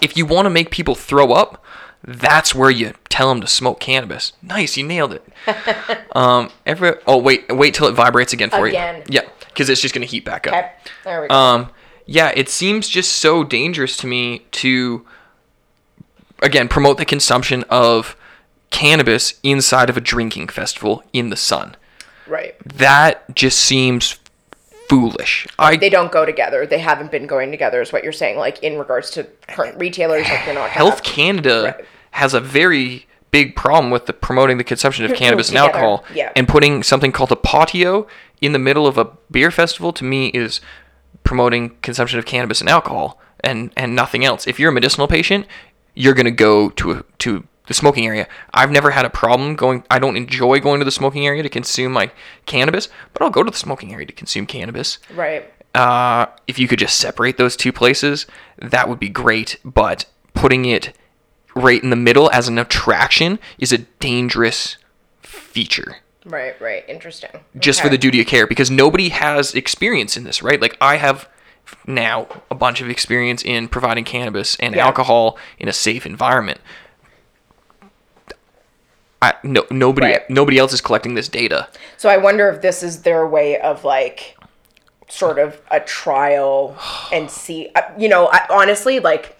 If 0.00 0.16
you 0.16 0.26
want 0.26 0.46
to 0.46 0.50
make 0.50 0.70
people 0.70 0.94
throw 0.94 1.32
up, 1.32 1.62
that's 2.04 2.54
where 2.54 2.70
you 2.70 2.94
tell 3.08 3.28
them 3.28 3.40
to 3.40 3.46
smoke 3.46 3.80
cannabis. 3.80 4.32
Nice, 4.42 4.76
you 4.76 4.84
nailed 4.84 5.12
it. 5.12 5.24
um, 6.16 6.50
every 6.64 6.92
oh 7.06 7.18
wait, 7.18 7.46
wait 7.54 7.74
till 7.74 7.86
it 7.88 7.92
vibrates 7.92 8.32
again 8.32 8.50
for 8.50 8.66
Again. 8.66 8.96
you. 9.08 9.20
Yeah, 9.20 9.28
because 9.48 9.68
it's 9.68 9.80
just 9.80 9.94
gonna 9.94 10.06
heat 10.06 10.24
back 10.24 10.46
up. 10.46 10.54
Okay. 10.54 10.72
There 11.04 11.22
we 11.22 11.28
go. 11.28 11.34
Um, 11.34 11.70
yeah, 12.06 12.32
it 12.34 12.48
seems 12.48 12.88
just 12.88 13.12
so 13.12 13.44
dangerous 13.44 13.96
to 13.98 14.06
me 14.06 14.40
to, 14.52 15.06
again, 16.42 16.66
promote 16.68 16.96
the 16.96 17.04
consumption 17.04 17.64
of 17.68 18.16
cannabis 18.70 19.38
inside 19.42 19.90
of 19.90 19.96
a 19.96 20.00
drinking 20.00 20.48
festival 20.48 21.02
in 21.12 21.28
the 21.30 21.36
sun. 21.36 21.76
right. 22.26 22.54
That 22.64 23.34
just 23.34 23.58
seems 23.60 24.18
foolish. 24.88 25.46
I 25.58 25.76
They 25.76 25.90
don't 25.90 26.12
go 26.12 26.24
together. 26.24 26.66
They 26.66 26.78
haven't 26.78 27.10
been 27.10 27.26
going 27.26 27.50
together, 27.50 27.80
is 27.80 27.92
what 27.92 28.02
you're 28.04 28.12
saying. 28.12 28.38
Like 28.38 28.62
in 28.62 28.78
regards 28.78 29.10
to 29.12 29.24
current 29.46 29.78
retailers, 29.78 30.28
like 30.28 30.46
you're 30.46 30.54
not. 30.54 30.70
Health 30.70 31.02
Canada 31.02 31.74
Right. 31.78 31.86
has 32.12 32.34
a 32.34 32.40
very 32.40 33.06
big 33.30 33.54
problem 33.54 33.90
with 33.90 34.06
the 34.06 34.12
promoting 34.12 34.58
the 34.58 34.64
consumption 34.64 35.04
of 35.04 35.14
cannabis 35.14 35.50
and 35.50 35.58
alcohol 35.58 36.04
yeah. 36.14 36.32
and 36.34 36.48
putting 36.48 36.82
something 36.82 37.12
called 37.12 37.30
a 37.30 37.36
patio 37.36 38.06
in 38.40 38.52
the 38.52 38.58
middle 38.58 38.86
of 38.86 38.96
a 38.96 39.04
beer 39.30 39.50
festival 39.50 39.92
to 39.92 40.02
me 40.04 40.28
is 40.28 40.60
promoting 41.24 41.76
consumption 41.82 42.18
of 42.18 42.24
cannabis 42.24 42.60
and 42.60 42.70
alcohol 42.70 43.20
and 43.40 43.70
and 43.76 43.94
nothing 43.94 44.24
else 44.24 44.46
if 44.46 44.58
you're 44.58 44.70
a 44.70 44.72
medicinal 44.72 45.06
patient 45.06 45.46
you're 45.94 46.14
going 46.14 46.24
to 46.24 46.30
go 46.30 46.70
to 46.70 46.92
a, 46.92 47.04
to 47.18 47.44
the 47.68 47.74
smoking 47.74 48.06
area 48.06 48.26
i've 48.54 48.70
never 48.70 48.90
had 48.90 49.04
a 49.04 49.10
problem 49.10 49.54
going 49.54 49.84
i 49.90 49.98
don't 49.98 50.16
enjoy 50.16 50.58
going 50.58 50.78
to 50.80 50.84
the 50.84 50.90
smoking 50.90 51.26
area 51.26 51.42
to 51.42 51.48
consume 51.48 51.92
my 51.92 52.10
cannabis 52.46 52.88
but 53.12 53.22
i'll 53.22 53.30
go 53.30 53.42
to 53.44 53.50
the 53.50 53.56
smoking 53.56 53.92
area 53.92 54.06
to 54.06 54.12
consume 54.12 54.44
cannabis 54.46 54.98
Right. 55.14 55.50
uh, 55.74 56.26
if 56.46 56.58
you 56.58 56.66
could 56.66 56.78
just 56.80 56.98
separate 56.98 57.36
those 57.36 57.54
two 57.56 57.72
places, 57.72 58.26
that 58.56 58.88
would 58.88 58.98
be 58.98 59.08
great. 59.10 59.58
But 59.64 60.06
putting 60.34 60.64
it 60.64 60.96
right 61.54 61.80
in 61.82 61.90
the 61.90 61.96
middle 61.96 62.30
as 62.32 62.48
an 62.48 62.58
attraction 62.58 63.38
is 63.58 63.70
a 63.72 63.78
dangerous 63.78 64.76
feature 65.22 65.98
Right. 66.24 66.60
Right. 66.60 66.84
Interesting. 66.88 67.30
just 67.58 67.80
for 67.80 67.88
the 67.88 67.96
duty 67.98 68.20
of 68.20 68.26
care 68.26 68.46
because 68.46 68.70
nobody 68.70 69.08
has 69.10 69.54
experience 69.54 70.16
in 70.16 70.24
this, 70.24 70.42
right? 70.42 70.60
Like 70.60 70.76
I 70.80 70.96
have 70.96 71.28
now 71.86 72.26
a 72.50 72.54
bunch 72.54 72.80
of 72.82 72.88
experience 72.90 73.42
in 73.44 73.68
providing 73.68 74.04
cannabis 74.04 74.56
and 74.56 74.74
Yeah. 74.74 74.84
alcohol 74.86 75.38
in 75.58 75.68
a 75.68 75.72
safe 75.72 76.04
environment. 76.06 76.60
I, 79.20 79.34
no, 79.42 79.64
nobody, 79.70 80.06
Right. 80.08 80.30
nobody 80.30 80.58
else 80.58 80.72
is 80.72 80.80
collecting 80.80 81.14
this 81.14 81.28
data. 81.28 81.68
So 81.96 82.08
I 82.08 82.16
wonder 82.18 82.48
if 82.48 82.62
this 82.62 82.82
is 82.82 83.02
their 83.02 83.26
way 83.26 83.58
of 83.60 83.84
like, 83.84 84.36
sort 85.08 85.38
of 85.38 85.60
a 85.70 85.80
trial 85.80 86.76
and 87.12 87.30
see. 87.30 87.70
uh, 87.74 87.82
You 87.98 88.08
know, 88.08 88.28
I, 88.32 88.46
honestly, 88.50 89.00
like, 89.00 89.36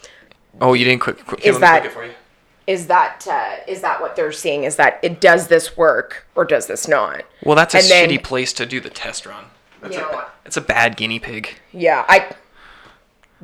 Oh, 0.61 0.73
you 0.75 0.85
didn't 0.85 1.01
quick. 1.03 1.25
quick 1.25 1.45
Is 1.47 1.55
let 1.57 1.61
that- 1.61 1.81
click 1.83 1.93
it 1.93 1.95
for 1.95 2.05
you. 2.07 2.13
is 2.67 2.87
that 2.89 3.25
uh, 3.31 3.63
is 3.71 3.81
that 3.83 4.01
what 4.01 4.17
they're 4.17 4.33
seeing? 4.33 4.65
Is 4.65 4.75
that 4.77 4.99
it 5.03 5.21
does 5.21 5.47
this 5.49 5.77
work 5.77 6.27
or 6.35 6.45
does 6.45 6.67
this 6.67 6.89
not? 6.89 7.23
Well, 7.45 7.55
that's 7.55 7.75
a 7.75 7.79
And 7.79 7.87
then- 7.87 8.09
shitty 8.11 8.23
place 8.25 8.53
to 8.55 8.67
do 8.67 8.81
the 8.81 8.91
test 8.91 9.25
run. 9.27 9.45
That's 9.81 9.95
You 9.95 10.01
a, 10.01 10.05
know 10.07 10.11
ba- 10.19 10.27
it's 10.45 10.57
a 10.57 10.61
bad 10.61 10.97
guinea 10.97 11.21
pig. 11.21 11.61
Yeah, 11.73 12.05
I 12.09 12.31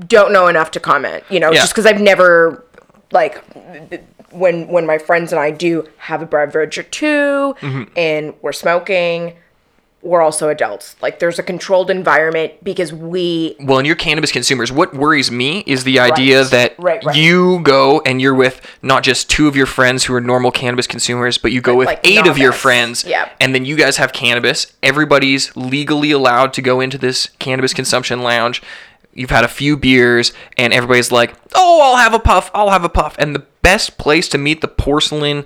don't 0.08 0.32
know 0.32 0.48
enough 0.48 0.72
to 0.72 0.80
comment. 0.80 1.22
You 1.30 1.38
know, 1.38 1.52
Yeah. 1.52 1.60
just 1.60 1.72
because 1.72 1.86
I've 1.86 2.00
never 2.00 2.64
like 3.12 3.40
th- 3.90 4.02
when 4.34 4.68
when 4.68 4.86
my 4.86 4.98
friends 4.98 5.32
and 5.32 5.40
I 5.40 5.50
do 5.50 5.88
have 5.98 6.22
a 6.22 6.26
beverage 6.26 6.76
or 6.78 6.82
2 6.82 7.54
Mm-hmm. 7.60 7.82
and 7.96 8.34
we're 8.42 8.52
smoking, 8.52 9.34
we're 10.02 10.20
also 10.20 10.50
adults. 10.50 10.96
Like 11.00 11.18
there's 11.18 11.38
a 11.38 11.42
controlled 11.42 11.90
environment 11.90 12.52
because 12.62 12.92
we 12.92 13.56
Well, 13.60 13.78
and 13.78 13.86
you're 13.86 13.96
cannabis 13.96 14.32
consumers. 14.32 14.70
What 14.70 14.92
worries 14.94 15.30
me 15.30 15.60
is 15.66 15.84
the 15.84 15.98
idea 16.00 16.42
Right. 16.42 16.50
that 16.50 16.74
Right, 16.78 17.04
right. 17.04 17.16
you 17.16 17.60
go 17.60 18.02
and 18.04 18.20
you're 18.20 18.34
with 18.34 18.60
not 18.82 19.02
just 19.02 19.30
two 19.30 19.48
of 19.48 19.56
your 19.56 19.64
friends 19.66 20.04
who 20.04 20.14
are 20.14 20.20
normal 20.20 20.50
cannabis 20.50 20.86
consumers, 20.86 21.38
but 21.38 21.52
you 21.52 21.60
go 21.62 21.74
with 21.74 21.86
like, 21.86 22.00
eight 22.06 22.26
of 22.26 22.36
your 22.36 22.52
friends. 22.52 23.04
Yeah. 23.04 23.30
And 23.40 23.54
then 23.54 23.64
you 23.64 23.76
guys 23.76 23.96
have 23.96 24.12
cannabis. 24.12 24.66
Everybody's 24.82 25.54
legally 25.56 26.10
allowed 26.10 26.52
to 26.54 26.60
go 26.62 26.80
into 26.80 26.98
this 26.98 27.28
cannabis 27.38 27.72
consumption 27.72 28.22
lounge. 28.22 28.62
You've 29.16 29.30
had 29.30 29.44
a 29.44 29.48
few 29.48 29.76
beers, 29.76 30.32
and 30.58 30.72
everybody's 30.72 31.12
like, 31.12 31.34
"Oh, 31.54 31.80
I'll 31.84 31.96
have 31.98 32.14
a 32.14 32.18
puff. 32.18 32.50
I'll 32.52 32.70
have 32.70 32.82
a 32.82 32.88
puff." 32.88 33.14
And 33.16 33.32
the 33.36 33.44
best 33.64 33.96
place 33.96 34.28
to 34.28 34.38
meet 34.38 34.60
the 34.60 34.68
porcelain 34.68 35.44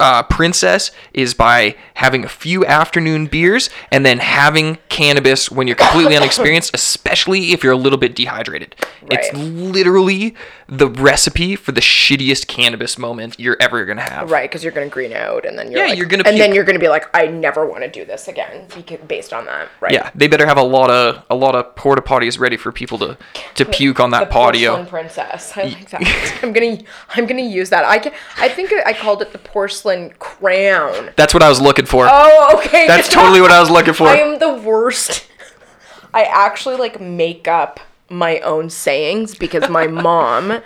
uh, 0.00 0.22
princess 0.24 0.90
is 1.12 1.34
by 1.34 1.76
having 1.94 2.24
a 2.24 2.28
few 2.28 2.64
afternoon 2.64 3.26
beers 3.26 3.70
and 3.90 4.04
then 4.04 4.18
having 4.18 4.78
cannabis 4.88 5.50
when 5.50 5.66
you're 5.66 5.76
completely 5.76 6.16
unexperienced, 6.20 6.70
especially 6.74 7.52
if 7.52 7.62
you're 7.62 7.72
a 7.72 7.76
little 7.76 7.98
bit 7.98 8.14
dehydrated. 8.14 8.74
It's 9.10 9.32
literally 9.34 10.34
the 10.68 10.88
recipe 10.88 11.54
for 11.56 11.72
the 11.72 11.80
shittiest 11.80 12.46
cannabis 12.46 12.98
moment 12.98 13.36
you're 13.38 13.56
ever 13.60 13.84
gonna 13.84 14.00
have. 14.02 14.30
Right, 14.30 14.48
because 14.50 14.64
you're 14.64 14.72
gonna 14.72 14.88
green 14.88 15.12
out, 15.12 15.44
and 15.44 15.58
then 15.58 15.70
you're 15.70 15.80
Yeah, 15.82 15.88
like- 15.88 15.98
you're 15.98 16.06
gonna 16.06 16.22
and 16.26 16.40
then 16.40 16.54
you're 16.54 16.64
gonna 16.64 16.78
be 16.78 16.88
like, 16.88 17.06
I 17.14 17.26
never 17.26 17.66
want 17.66 17.82
to 17.82 17.90
do 17.90 18.04
this 18.04 18.28
again, 18.28 18.66
based 19.06 19.32
on 19.32 19.44
that, 19.46 19.68
right? 19.80 19.92
Yeah, 19.92 20.10
they 20.14 20.28
better 20.28 20.46
have 20.46 20.56
a 20.58 20.62
lot 20.62 20.90
of 20.90 21.22
a 21.28 21.34
lot 21.34 21.54
of 21.54 21.76
porta 21.76 22.00
potties 22.02 22.38
ready 22.38 22.56
for 22.56 22.72
people 22.72 22.98
to 22.98 23.18
to 23.56 23.64
puke 23.66 24.00
on 24.00 24.10
the 24.10 24.20
that 24.20 24.30
patio. 24.30 24.70
porcelain 24.76 24.86
princess. 24.86 25.52
I 25.56 25.62
like 25.64 25.90
that. 25.90 26.38
I'm 26.42 26.52
gonna 26.52 26.78
I'm 27.14 27.26
gonna 27.26 27.42
use 27.42 27.68
that. 27.70 27.84
I 27.84 27.98
can, 27.98 28.12
I 28.38 28.48
think 28.48 28.72
I 28.72 28.92
called 28.94 29.20
it 29.20 29.32
the 29.32 29.38
porcelain 29.38 29.81
crown. 30.18 31.10
That's 31.16 31.34
what 31.34 31.42
I 31.42 31.48
was 31.48 31.60
looking 31.60 31.86
for. 31.86 32.06
Oh, 32.10 32.58
okay. 32.58 32.86
That's 32.86 33.08
totally 33.08 33.40
what 33.40 33.50
I 33.50 33.60
was 33.60 33.70
looking 33.70 33.94
for. 33.94 34.06
I 34.08 34.16
am 34.16 34.38
the 34.38 34.54
worst. 34.54 35.26
I 36.14 36.24
actually 36.24 36.76
like 36.76 37.00
make 37.00 37.48
up 37.48 37.80
my 38.08 38.40
own 38.40 38.70
sayings 38.70 39.34
because 39.34 39.68
my 39.68 39.86
mom, 39.88 40.62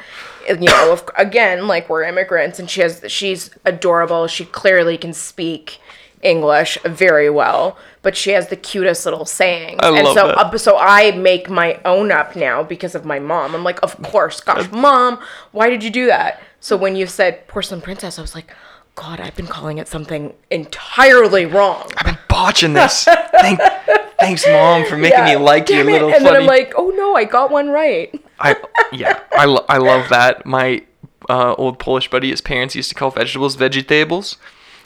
you 0.49 0.57
know, 0.57 0.93
if, 0.93 1.05
again, 1.17 1.67
like 1.67 1.89
we're 1.89 2.03
immigrants 2.03 2.59
and 2.59 2.69
she 2.69 2.81
has 2.81 3.05
she's 3.09 3.51
adorable. 3.65 4.27
She 4.27 4.45
clearly 4.45 4.99
can 4.99 5.13
speak 5.13 5.81
English 6.23 6.79
very 6.85 7.31
well, 7.31 7.77
but 8.03 8.17
she 8.17 8.31
has 8.31 8.49
the 8.49 8.57
cutest 8.57 9.05
little 9.05 9.25
sayings. 9.25 9.79
I 9.83 9.89
and 9.89 10.05
love 10.05 10.15
so 10.15 10.27
that. 10.29 10.39
uh, 10.39 10.59
so 10.59 10.77
I 10.79 11.13
make 11.13 11.49
my 11.49 11.81
own 11.85 12.11
up 12.11 12.35
now 12.35 12.63
because 12.63 12.95
of 12.95 13.05
my 13.05 13.19
mom. 13.19 13.55
I'm 13.55 13.65
like, 13.65 13.81
"Of 13.83 14.01
course, 14.03 14.41
gosh, 14.41 14.71
mom, 14.73 15.21
why 15.53 15.71
did 15.71 15.85
you 15.85 15.91
do 15.91 16.07
that?" 16.07 16.43
So 16.61 16.77
when 16.77 16.97
you 16.97 17.07
said 17.07 17.47
porcelain 17.47 17.81
princess, 17.81 18.19
I 18.19 18.23
was 18.23 18.35
like, 18.35 18.53
God, 18.97 19.21
I've 19.21 19.37
been 19.37 19.47
calling 19.47 19.79
it 19.79 19.87
something 19.89 20.33
entirely 20.51 21.47
wrong. 21.47 21.89
I've 21.99 22.07
been 22.07 22.19
botching 22.29 22.73
this. 22.73 23.05
Thank, 23.05 23.61
thanks, 24.19 24.45
mom, 24.49 24.85
for 24.87 24.97
making 24.97 25.25
me 25.25 25.37
like 25.37 25.69
your 25.69 25.81
it. 25.81 25.87
little 25.87 26.09
And 26.09 26.23
funny. 26.25 26.31
then 26.31 26.37
I'm 26.43 26.47
like, 26.47 26.73
oh 26.77 26.89
no, 26.97 27.15
I 27.15 27.25
got 27.25 27.51
one 27.51 27.69
right. 27.69 28.19
I 28.41 28.57
yeah, 28.93 29.21
I, 29.33 29.45
lo- 29.45 29.65
I 29.69 29.79
love 29.79 30.09
that. 30.09 30.45
My 30.47 30.83
uh, 31.29 31.55
old 31.55 31.79
Polish 31.79 32.09
buddy, 32.11 32.31
his 32.31 32.41
parents 32.41 32.75
used 32.75 32.89
to 32.89 32.95
call 32.95 33.11
vegetables 33.11 33.55
vegetables, 33.55 34.39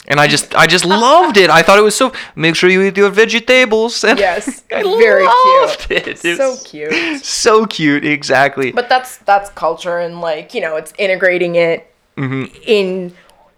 and 0.07 0.19
I 0.19 0.27
just 0.27 0.55
I 0.55 0.67
just 0.67 0.83
loved 0.85 1.37
it. 1.37 1.49
I 1.49 1.61
thought 1.61 1.79
it 1.79 1.83
was 1.83 1.95
so. 1.95 2.11
Make 2.35 2.55
sure 2.55 2.69
you 2.69 2.81
eat 2.81 2.97
your 2.97 3.09
vegetables. 3.09 4.03
And 4.03 4.19
Yes, 4.19 4.63
I 4.73 4.83
very 4.83 5.25
loved 5.25 5.87
cute. 5.87 6.07
It. 6.07 6.25
It 6.25 6.37
So 6.37 6.57
cute. 6.65 7.23
So 7.25 7.65
cute, 7.65 8.03
exactly. 8.05 8.71
But 8.73 8.89
that's 8.89 9.17
that's 9.19 9.49
culture 9.51 9.99
and 9.99 10.19
like, 10.21 10.53
you 10.53 10.59
know, 10.61 10.75
it's 10.75 10.91
integrating 10.97 11.55
it 11.55 11.87
Mm-hmm. 12.17 12.53
in 12.67 13.13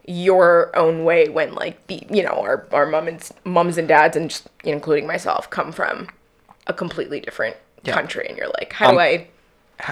your 0.06 0.72
own 0.76 1.04
way 1.06 1.30
when 1.30 1.54
like 1.56 1.86
the 1.88 2.04
you 2.10 2.24
know, 2.24 2.30
our 2.42 2.68
our 2.74 2.86
mom 2.86 3.08
and 3.08 3.30
mums 3.46 3.78
and 3.78 3.88
dads 3.88 4.16
and 4.18 4.30
just 4.30 4.48
including 4.64 5.08
myself 5.08 5.50
come 5.50 5.72
from 5.72 6.08
a 6.68 6.74
completely 6.74 7.20
different 7.20 7.56
Yeah. 7.84 7.94
country 7.94 8.26
and 8.28 8.38
you're 8.38 8.48
like, 8.60 8.74
how 8.74 8.88
do 8.92 8.94
Um, 8.98 9.00
I 9.00 9.28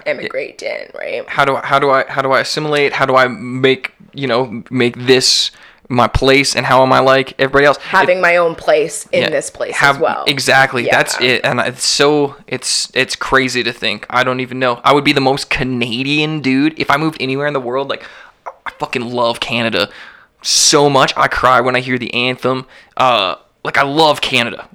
emigrate 0.06 0.62
in, 0.62 0.90
right? 0.96 1.28
how 1.28 1.46
do 1.46 1.56
I, 1.56 1.66
how 1.66 1.80
do 1.80 1.90
I 1.90 2.06
how 2.08 2.22
do 2.22 2.32
I 2.32 2.40
assimilate? 2.42 2.94
How 2.94 3.06
do 3.06 3.16
I 3.16 3.28
make 3.28 3.94
you 4.14 4.28
know 4.28 4.64
make 4.70 4.96
this 4.98 5.52
my 5.90 6.08
place? 6.08 6.56
And 6.56 6.66
how 6.66 6.82
am 6.84 6.94
I 6.94 7.00
like 7.00 7.34
everybody 7.40 7.66
else? 7.66 7.78
It- 7.78 7.84
Having 7.84 8.22
my 8.22 8.38
own 8.38 8.56
place 8.56 9.08
in 9.12 9.24
Yeah, 9.24 9.30
this 9.30 9.50
place 9.50 9.76
have- 9.76 9.96
as 9.96 10.02
well. 10.02 10.24
Exactly. 10.28 10.88
That's 10.90 11.20
it. 11.20 11.42
And 11.44 11.60
it's 11.60 11.84
so 11.86 12.36
it's 12.48 12.90
it's 12.94 13.16
crazy 13.16 13.64
to 13.64 13.74
think. 13.74 14.06
I 14.10 14.24
don't 14.24 14.40
even 14.40 14.60
know. 14.60 14.80
I 14.84 14.94
would 14.94 15.04
be 15.04 15.14
the 15.14 15.22
most 15.22 15.50
Canadian 15.50 16.40
dude 16.42 16.80
if 16.80 16.90
I 16.90 16.98
moved 16.98 17.18
anywhere 17.20 17.48
in 17.48 17.54
the 17.54 17.60
world. 17.60 17.90
Like 17.90 18.04
fucking 18.82 19.12
love 19.14 19.40
Canada 19.40 19.90
so 20.42 20.90
much. 20.90 21.14
I 21.16 21.28
cry 21.28 21.62
when 21.62 21.76
I 21.76 21.82
hear 21.82 22.00
the 22.00 22.12
anthem. 22.16 22.66
Uh, 22.98 23.36
like 23.64 23.78
I 23.78 23.84
love 23.84 24.22
Canada. 24.22 24.68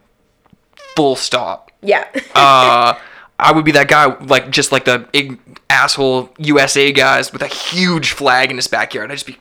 Full 0.95 1.17
stop. 1.17 1.73
Yeah. 1.83 2.07
Uh, 2.35 2.95
I 3.39 3.53
would 3.53 3.65
be 3.65 3.73
that 3.73 3.89
guy, 3.89 4.17
like 4.25 4.51
just 4.51 4.71
like 4.73 4.85
the 4.85 5.09
ig- 5.13 5.39
asshole 5.69 6.31
USA 6.39 6.91
guys 6.93 7.33
with 7.33 7.43
a 7.43 7.49
huge 7.49 8.13
flag 8.13 8.51
in 8.51 8.57
his 8.57 8.69
backyard. 8.69 9.11
I'd 9.11 9.15
just 9.15 9.27
be. 9.27 9.37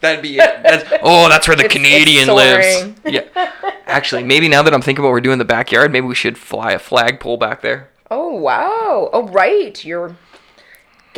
That'd 0.00 0.22
be 0.22 0.36
it. 0.36 0.62
That's, 0.62 0.84
oh, 1.02 1.28
that's 1.30 1.48
where 1.48 1.56
the 1.56 1.64
It's- 1.64 1.74
it's 1.74 1.82
Canadian 1.82 2.28
lives. 2.28 2.92
Yeah. 3.04 3.24
Actually, 3.86 4.22
maybe 4.22 4.48
now 4.48 4.62
that 4.62 4.74
I'm 4.74 4.82
thinking 4.82 5.00
about 5.00 5.08
what 5.08 5.12
we're 5.14 5.20
doing 5.22 5.32
in 5.32 5.38
the 5.40 5.44
backyard, 5.46 5.90
maybe 5.90 6.06
we 6.06 6.14
should 6.14 6.36
fly 6.36 6.72
a 6.72 6.78
flagpole 6.78 7.38
back 7.38 7.62
there. 7.62 7.88
Oh 8.10 8.34
wow! 8.34 9.08
Oh 9.12 9.26
right, 9.28 9.82
you're 9.84 10.14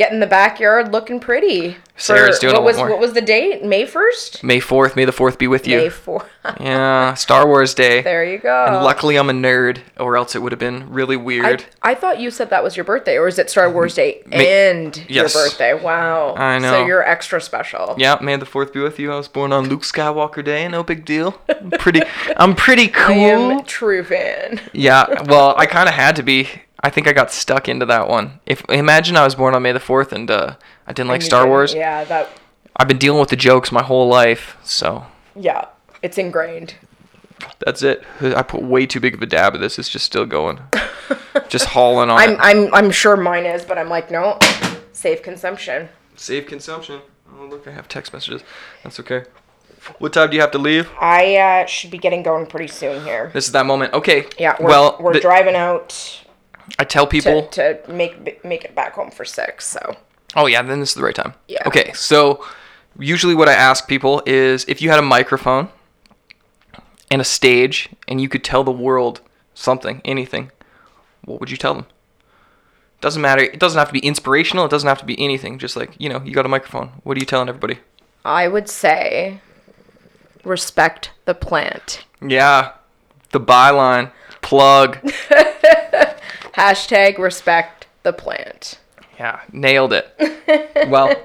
getting 0.01 0.19
the 0.19 0.25
backyard 0.25 0.91
looking 0.91 1.19
pretty. 1.19 1.77
Sarah's 1.95 2.39
doing 2.39 2.55
a 2.55 2.57
what 2.57 2.63
lot 2.63 2.65
was 2.65 2.77
more. 2.77 2.89
what 2.89 2.99
was 2.99 3.13
the 3.13 3.21
date? 3.21 3.63
May 3.63 3.85
first. 3.85 4.43
May 4.43 4.59
4th, 4.59 4.95
May 4.95 5.05
the 5.05 5.11
4th 5.11 5.37
be 5.37 5.47
with 5.47 5.67
you. 5.67 5.77
May 5.77 5.89
four. 5.89 6.25
yeah, 6.59 7.13
Star 7.13 7.45
Wars 7.45 7.75
Day. 7.75 8.01
there 8.01 8.25
you 8.25 8.39
go. 8.39 8.65
And 8.65 8.83
luckily 8.83 9.17
I'm 9.17 9.29
a 9.29 9.33
nerd, 9.33 9.81
or 9.99 10.17
else 10.17 10.35
it 10.35 10.41
would 10.41 10.51
have 10.51 10.57
been 10.57 10.89
really 10.91 11.15
weird. 11.15 11.63
I 11.83 11.93
thought 11.93 12.19
you 12.19 12.31
said 12.31 12.49
that 12.49 12.63
was 12.63 12.75
your 12.75 12.85
birthday, 12.85 13.17
or 13.19 13.27
is 13.27 13.37
it 13.37 13.51
Star 13.51 13.69
Wars 13.71 13.93
Day 13.93 14.23
May- 14.25 14.71
and 14.71 14.97
Yes. 15.07 15.35
your 15.35 15.43
birthday? 15.45 15.73
Wow. 15.75 16.33
I 16.35 16.57
know. 16.57 16.71
So 16.71 16.85
you're 16.87 17.03
extra 17.07 17.39
special. 17.39 17.93
yeah, 17.99 18.17
May 18.19 18.35
the 18.37 18.47
4th 18.47 18.73
be 18.73 18.79
with 18.79 18.97
you. 18.97 19.13
I 19.13 19.17
was 19.17 19.27
born 19.27 19.53
on 19.53 19.69
Luke 19.69 19.83
Skywalker 19.83 20.43
Day, 20.43 20.67
no 20.67 20.81
big 20.81 21.05
deal. 21.05 21.39
I'm 21.49 21.69
pretty 21.69 22.01
I'm 22.35 22.55
pretty 22.55 22.87
cool. 22.87 23.13
I 23.13 23.17
am 23.17 23.59
a 23.59 23.63
true 23.63 24.03
fan. 24.03 24.59
Yeah, 24.73 25.21
well, 25.27 25.53
I 25.55 25.65
kind 25.75 25.87
of 25.87 25.93
had 25.93 26.15
to 26.15 26.23
be. 26.23 26.49
I 26.83 26.89
think 26.89 27.07
I 27.07 27.13
got 27.13 27.31
stuck 27.31 27.69
into 27.69 27.85
that 27.85 28.07
one. 28.07 28.39
If 28.45 28.63
imagine 28.69 29.15
I 29.15 29.23
was 29.23 29.35
born 29.35 29.53
on 29.53 29.61
May 29.61 29.71
the 29.71 29.79
4th 29.79 30.11
and 30.11 30.29
uh, 30.29 30.55
I 30.87 30.93
didn't 30.93 31.09
like 31.09 31.21
Star 31.21 31.47
Wars. 31.47 31.73
Yeah, 31.73 32.03
that. 32.05 32.29
I've 32.75 32.87
been 32.87 32.97
dealing 32.97 33.19
with 33.19 33.29
the 33.29 33.35
jokes 33.35 33.71
my 33.71 33.83
whole 33.83 34.07
life, 34.07 34.57
so 34.63 35.05
Yeah, 35.35 35.65
it's 36.01 36.17
ingrained. 36.17 36.75
That's 37.59 37.81
it. 37.83 38.03
I 38.21 38.43
put 38.43 38.61
way 38.63 38.85
too 38.85 38.99
big 38.99 39.13
of 39.13 39.21
a 39.21 39.25
dab 39.25 39.55
of 39.55 39.61
this. 39.61 39.77
It's 39.77 39.89
just 39.89 40.05
still 40.05 40.25
going. 40.25 40.59
just 41.49 41.65
hauling 41.65 42.09
on 42.09 42.17
I'm 42.17 42.31
it. 42.31 42.39
I'm 42.41 42.73
I'm 42.73 42.91
sure 42.91 43.17
mine 43.17 43.45
is, 43.45 43.63
but 43.65 43.77
I'm 43.77 43.89
like 43.89 44.09
no, 44.11 44.39
safe 44.93 45.21
consumption. 45.21 45.89
Save 46.15 46.45
consumption. 46.45 47.01
Oh, 47.39 47.45
look, 47.45 47.67
I 47.67 47.71
have 47.71 47.87
text 47.87 48.13
messages. 48.13 48.43
That's 48.83 48.99
okay. 48.99 49.23
What 49.97 50.13
time 50.13 50.29
do 50.29 50.35
you 50.35 50.41
have 50.41 50.51
to 50.51 50.59
leave? 50.59 50.91
I 50.99 51.37
uh, 51.37 51.65
should 51.65 51.89
be 51.89 51.97
getting 51.97 52.21
going 52.21 52.45
pretty 52.45 52.67
soon 52.67 53.03
here. 53.03 53.31
This 53.33 53.47
is 53.47 53.51
that 53.53 53.65
moment. 53.65 53.93
Okay. 53.93 54.27
Yeah, 54.37 54.55
we're, 54.59 54.67
well, 54.67 54.97
we're 54.99 55.13
the- 55.13 55.19
driving 55.19 55.55
out 55.55 56.20
I 56.79 56.83
tell 56.83 57.05
to, 57.05 57.09
people. 57.09 57.47
to 57.47 57.79
make 57.87 58.43
make 58.43 58.63
it 58.63 58.75
back 58.75 58.93
home 58.93 59.11
for 59.11 59.25
six. 59.25 59.67
So 59.67 59.97
Oh 60.35 60.45
yeah, 60.45 60.61
then 60.61 60.79
this 60.79 60.89
is 60.89 60.95
the 60.95 61.03
right 61.03 61.15
time. 61.15 61.33
Yeah. 61.47 61.63
Okay, 61.65 61.91
so 61.93 62.45
usually 62.97 63.35
what 63.35 63.49
I 63.49 63.53
ask 63.53 63.87
people 63.87 64.23
is 64.25 64.65
if 64.67 64.81
you 64.81 64.89
had 64.89 64.99
a 64.99 65.03
microphone 65.03 65.69
and 67.09 67.21
a 67.21 67.25
stage 67.25 67.89
and 68.07 68.21
you 68.21 68.29
could 68.29 68.43
tell 68.43 68.63
the 68.63 68.71
world 68.71 69.21
something, 69.53 70.01
anything, 70.05 70.51
what 71.25 71.39
would 71.39 71.51
you 71.51 71.57
tell 71.57 71.73
them? 71.73 71.85
Doesn't 73.01 73.21
matter. 73.21 73.41
It 73.41 73.59
doesn't 73.59 73.79
have 73.79 73.87
to 73.89 73.93
be 73.93 73.99
inspirational. 73.99 74.65
It 74.65 74.71
doesn't 74.71 74.87
have 74.87 74.99
to 74.99 75.05
be 75.05 75.19
anything. 75.19 75.57
Just 75.59 75.75
like 75.75 75.95
you 75.97 76.07
know, 76.07 76.21
you 76.23 76.33
got 76.33 76.45
a 76.45 76.49
microphone. 76.49 76.91
What 77.03 77.17
are 77.17 77.19
you 77.19 77.25
telling 77.25 77.49
everybody? 77.49 77.79
I 78.23 78.47
would 78.47 78.69
say 78.69 79.41
respect 80.43 81.11
the 81.25 81.33
plant. 81.33 82.05
Yeah, 82.21 82.73
the 83.31 83.39
byline 83.39 84.11
plug. 84.41 84.99
Hashtag 86.55 87.17
respect 87.17 87.87
the 88.03 88.13
plant. 88.13 88.79
Yeah, 89.19 89.41
nailed 89.51 89.93
it. 89.93 90.07
well, 90.89 91.15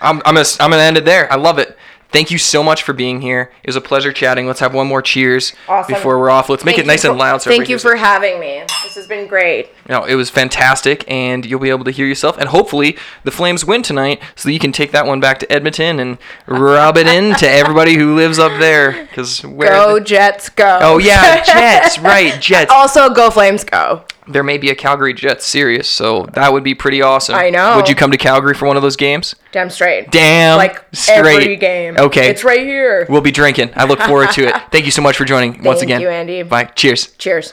I'm 0.00 0.18
I'm 0.24 0.34
gonna, 0.34 0.44
I'm 0.60 0.70
gonna 0.70 0.82
end 0.82 0.96
it 0.98 1.04
there. 1.04 1.32
I 1.32 1.36
love 1.36 1.58
it. 1.58 1.76
Thank 2.10 2.30
you 2.30 2.38
so 2.38 2.62
much 2.62 2.84
for 2.84 2.92
being 2.92 3.20
here. 3.22 3.50
It 3.64 3.66
was 3.66 3.74
a 3.74 3.80
pleasure 3.80 4.12
chatting. 4.12 4.46
Let's 4.46 4.60
have 4.60 4.72
one 4.72 4.86
more 4.86 5.02
cheers 5.02 5.52
Awesome. 5.68 5.92
before 5.94 6.16
we're 6.20 6.30
off. 6.30 6.48
Let's 6.48 6.64
make 6.64 6.76
Thank 6.76 6.86
it 6.86 6.88
nice 6.88 7.02
you 7.02 7.10
and 7.10 7.18
loud. 7.18 7.42
So 7.42 7.50
thank 7.50 7.68
you 7.68 7.76
for 7.76 7.94
it. 7.94 7.98
having 7.98 8.38
me. 8.38 8.62
This 8.84 8.94
has 8.94 9.08
been 9.08 9.26
great. 9.26 9.70
No, 9.88 10.04
it 10.04 10.14
was 10.14 10.30
fantastic, 10.30 11.04
and 11.10 11.44
you'll 11.44 11.58
be 11.58 11.70
able 11.70 11.84
to 11.86 11.90
hear 11.90 12.06
yourself. 12.06 12.38
And 12.38 12.48
hopefully, 12.50 12.96
the 13.24 13.32
Flames 13.32 13.64
win 13.64 13.82
tonight, 13.82 14.22
so 14.36 14.48
that 14.48 14.52
you 14.52 14.60
can 14.60 14.70
take 14.70 14.92
that 14.92 15.06
one 15.06 15.18
back 15.18 15.40
to 15.40 15.50
Edmonton 15.52 15.98
and 15.98 16.18
rub 16.46 16.96
it 16.98 17.08
in 17.08 17.34
to 17.36 17.50
everybody 17.50 17.96
who 17.96 18.14
lives 18.14 18.38
up 18.38 18.60
there. 18.60 18.92
Because 19.08 19.44
where? 19.44 19.70
Go 19.70 19.94
the- 19.98 20.04
Jets, 20.04 20.50
go. 20.50 20.78
oh 20.82 20.98
yeah, 20.98 21.42
Jets, 21.42 21.98
right? 22.00 22.40
Jets. 22.40 22.70
Also, 22.70 23.10
go 23.12 23.28
Flames, 23.30 23.64
go. 23.64 24.04
There 24.26 24.42
may 24.42 24.58
be 24.58 24.70
a 24.70 24.74
Calgary 24.74 25.12
Jets 25.12 25.44
series, 25.44 25.86
so 25.86 26.26
that 26.32 26.52
would 26.52 26.64
be 26.64 26.74
pretty 26.74 27.02
awesome. 27.02 27.34
I 27.34 27.50
know. 27.50 27.76
Would 27.76 27.88
you 27.88 27.94
come 27.94 28.10
to 28.10 28.16
Calgary 28.16 28.54
for 28.54 28.66
one 28.66 28.76
of 28.76 28.82
those 28.82 28.96
games? 28.96 29.34
Damn 29.52 29.70
straight. 29.70 30.10
Damn. 30.10 30.56
like 30.56 30.84
straight. 30.92 31.42
every 31.42 31.56
game. 31.56 31.96
Okay. 31.98 32.30
It's 32.30 32.44
right 32.44 32.60
here. 32.60 33.06
We'll 33.08 33.20
be 33.20 33.32
drinking. 33.32 33.70
I 33.76 33.84
look 33.84 34.00
forward 34.00 34.30
to 34.32 34.48
it. 34.48 34.54
Thank 34.70 34.86
you 34.86 34.90
so 34.90 35.02
much 35.02 35.16
for 35.16 35.24
joining 35.24 35.62
once 35.62 35.82
again. 35.82 36.00
Thank 36.00 36.02
you, 36.02 36.08
Andy. 36.08 36.42
Bye. 36.42 36.64
Cheers. 36.64 37.12
Cheers. 37.18 37.52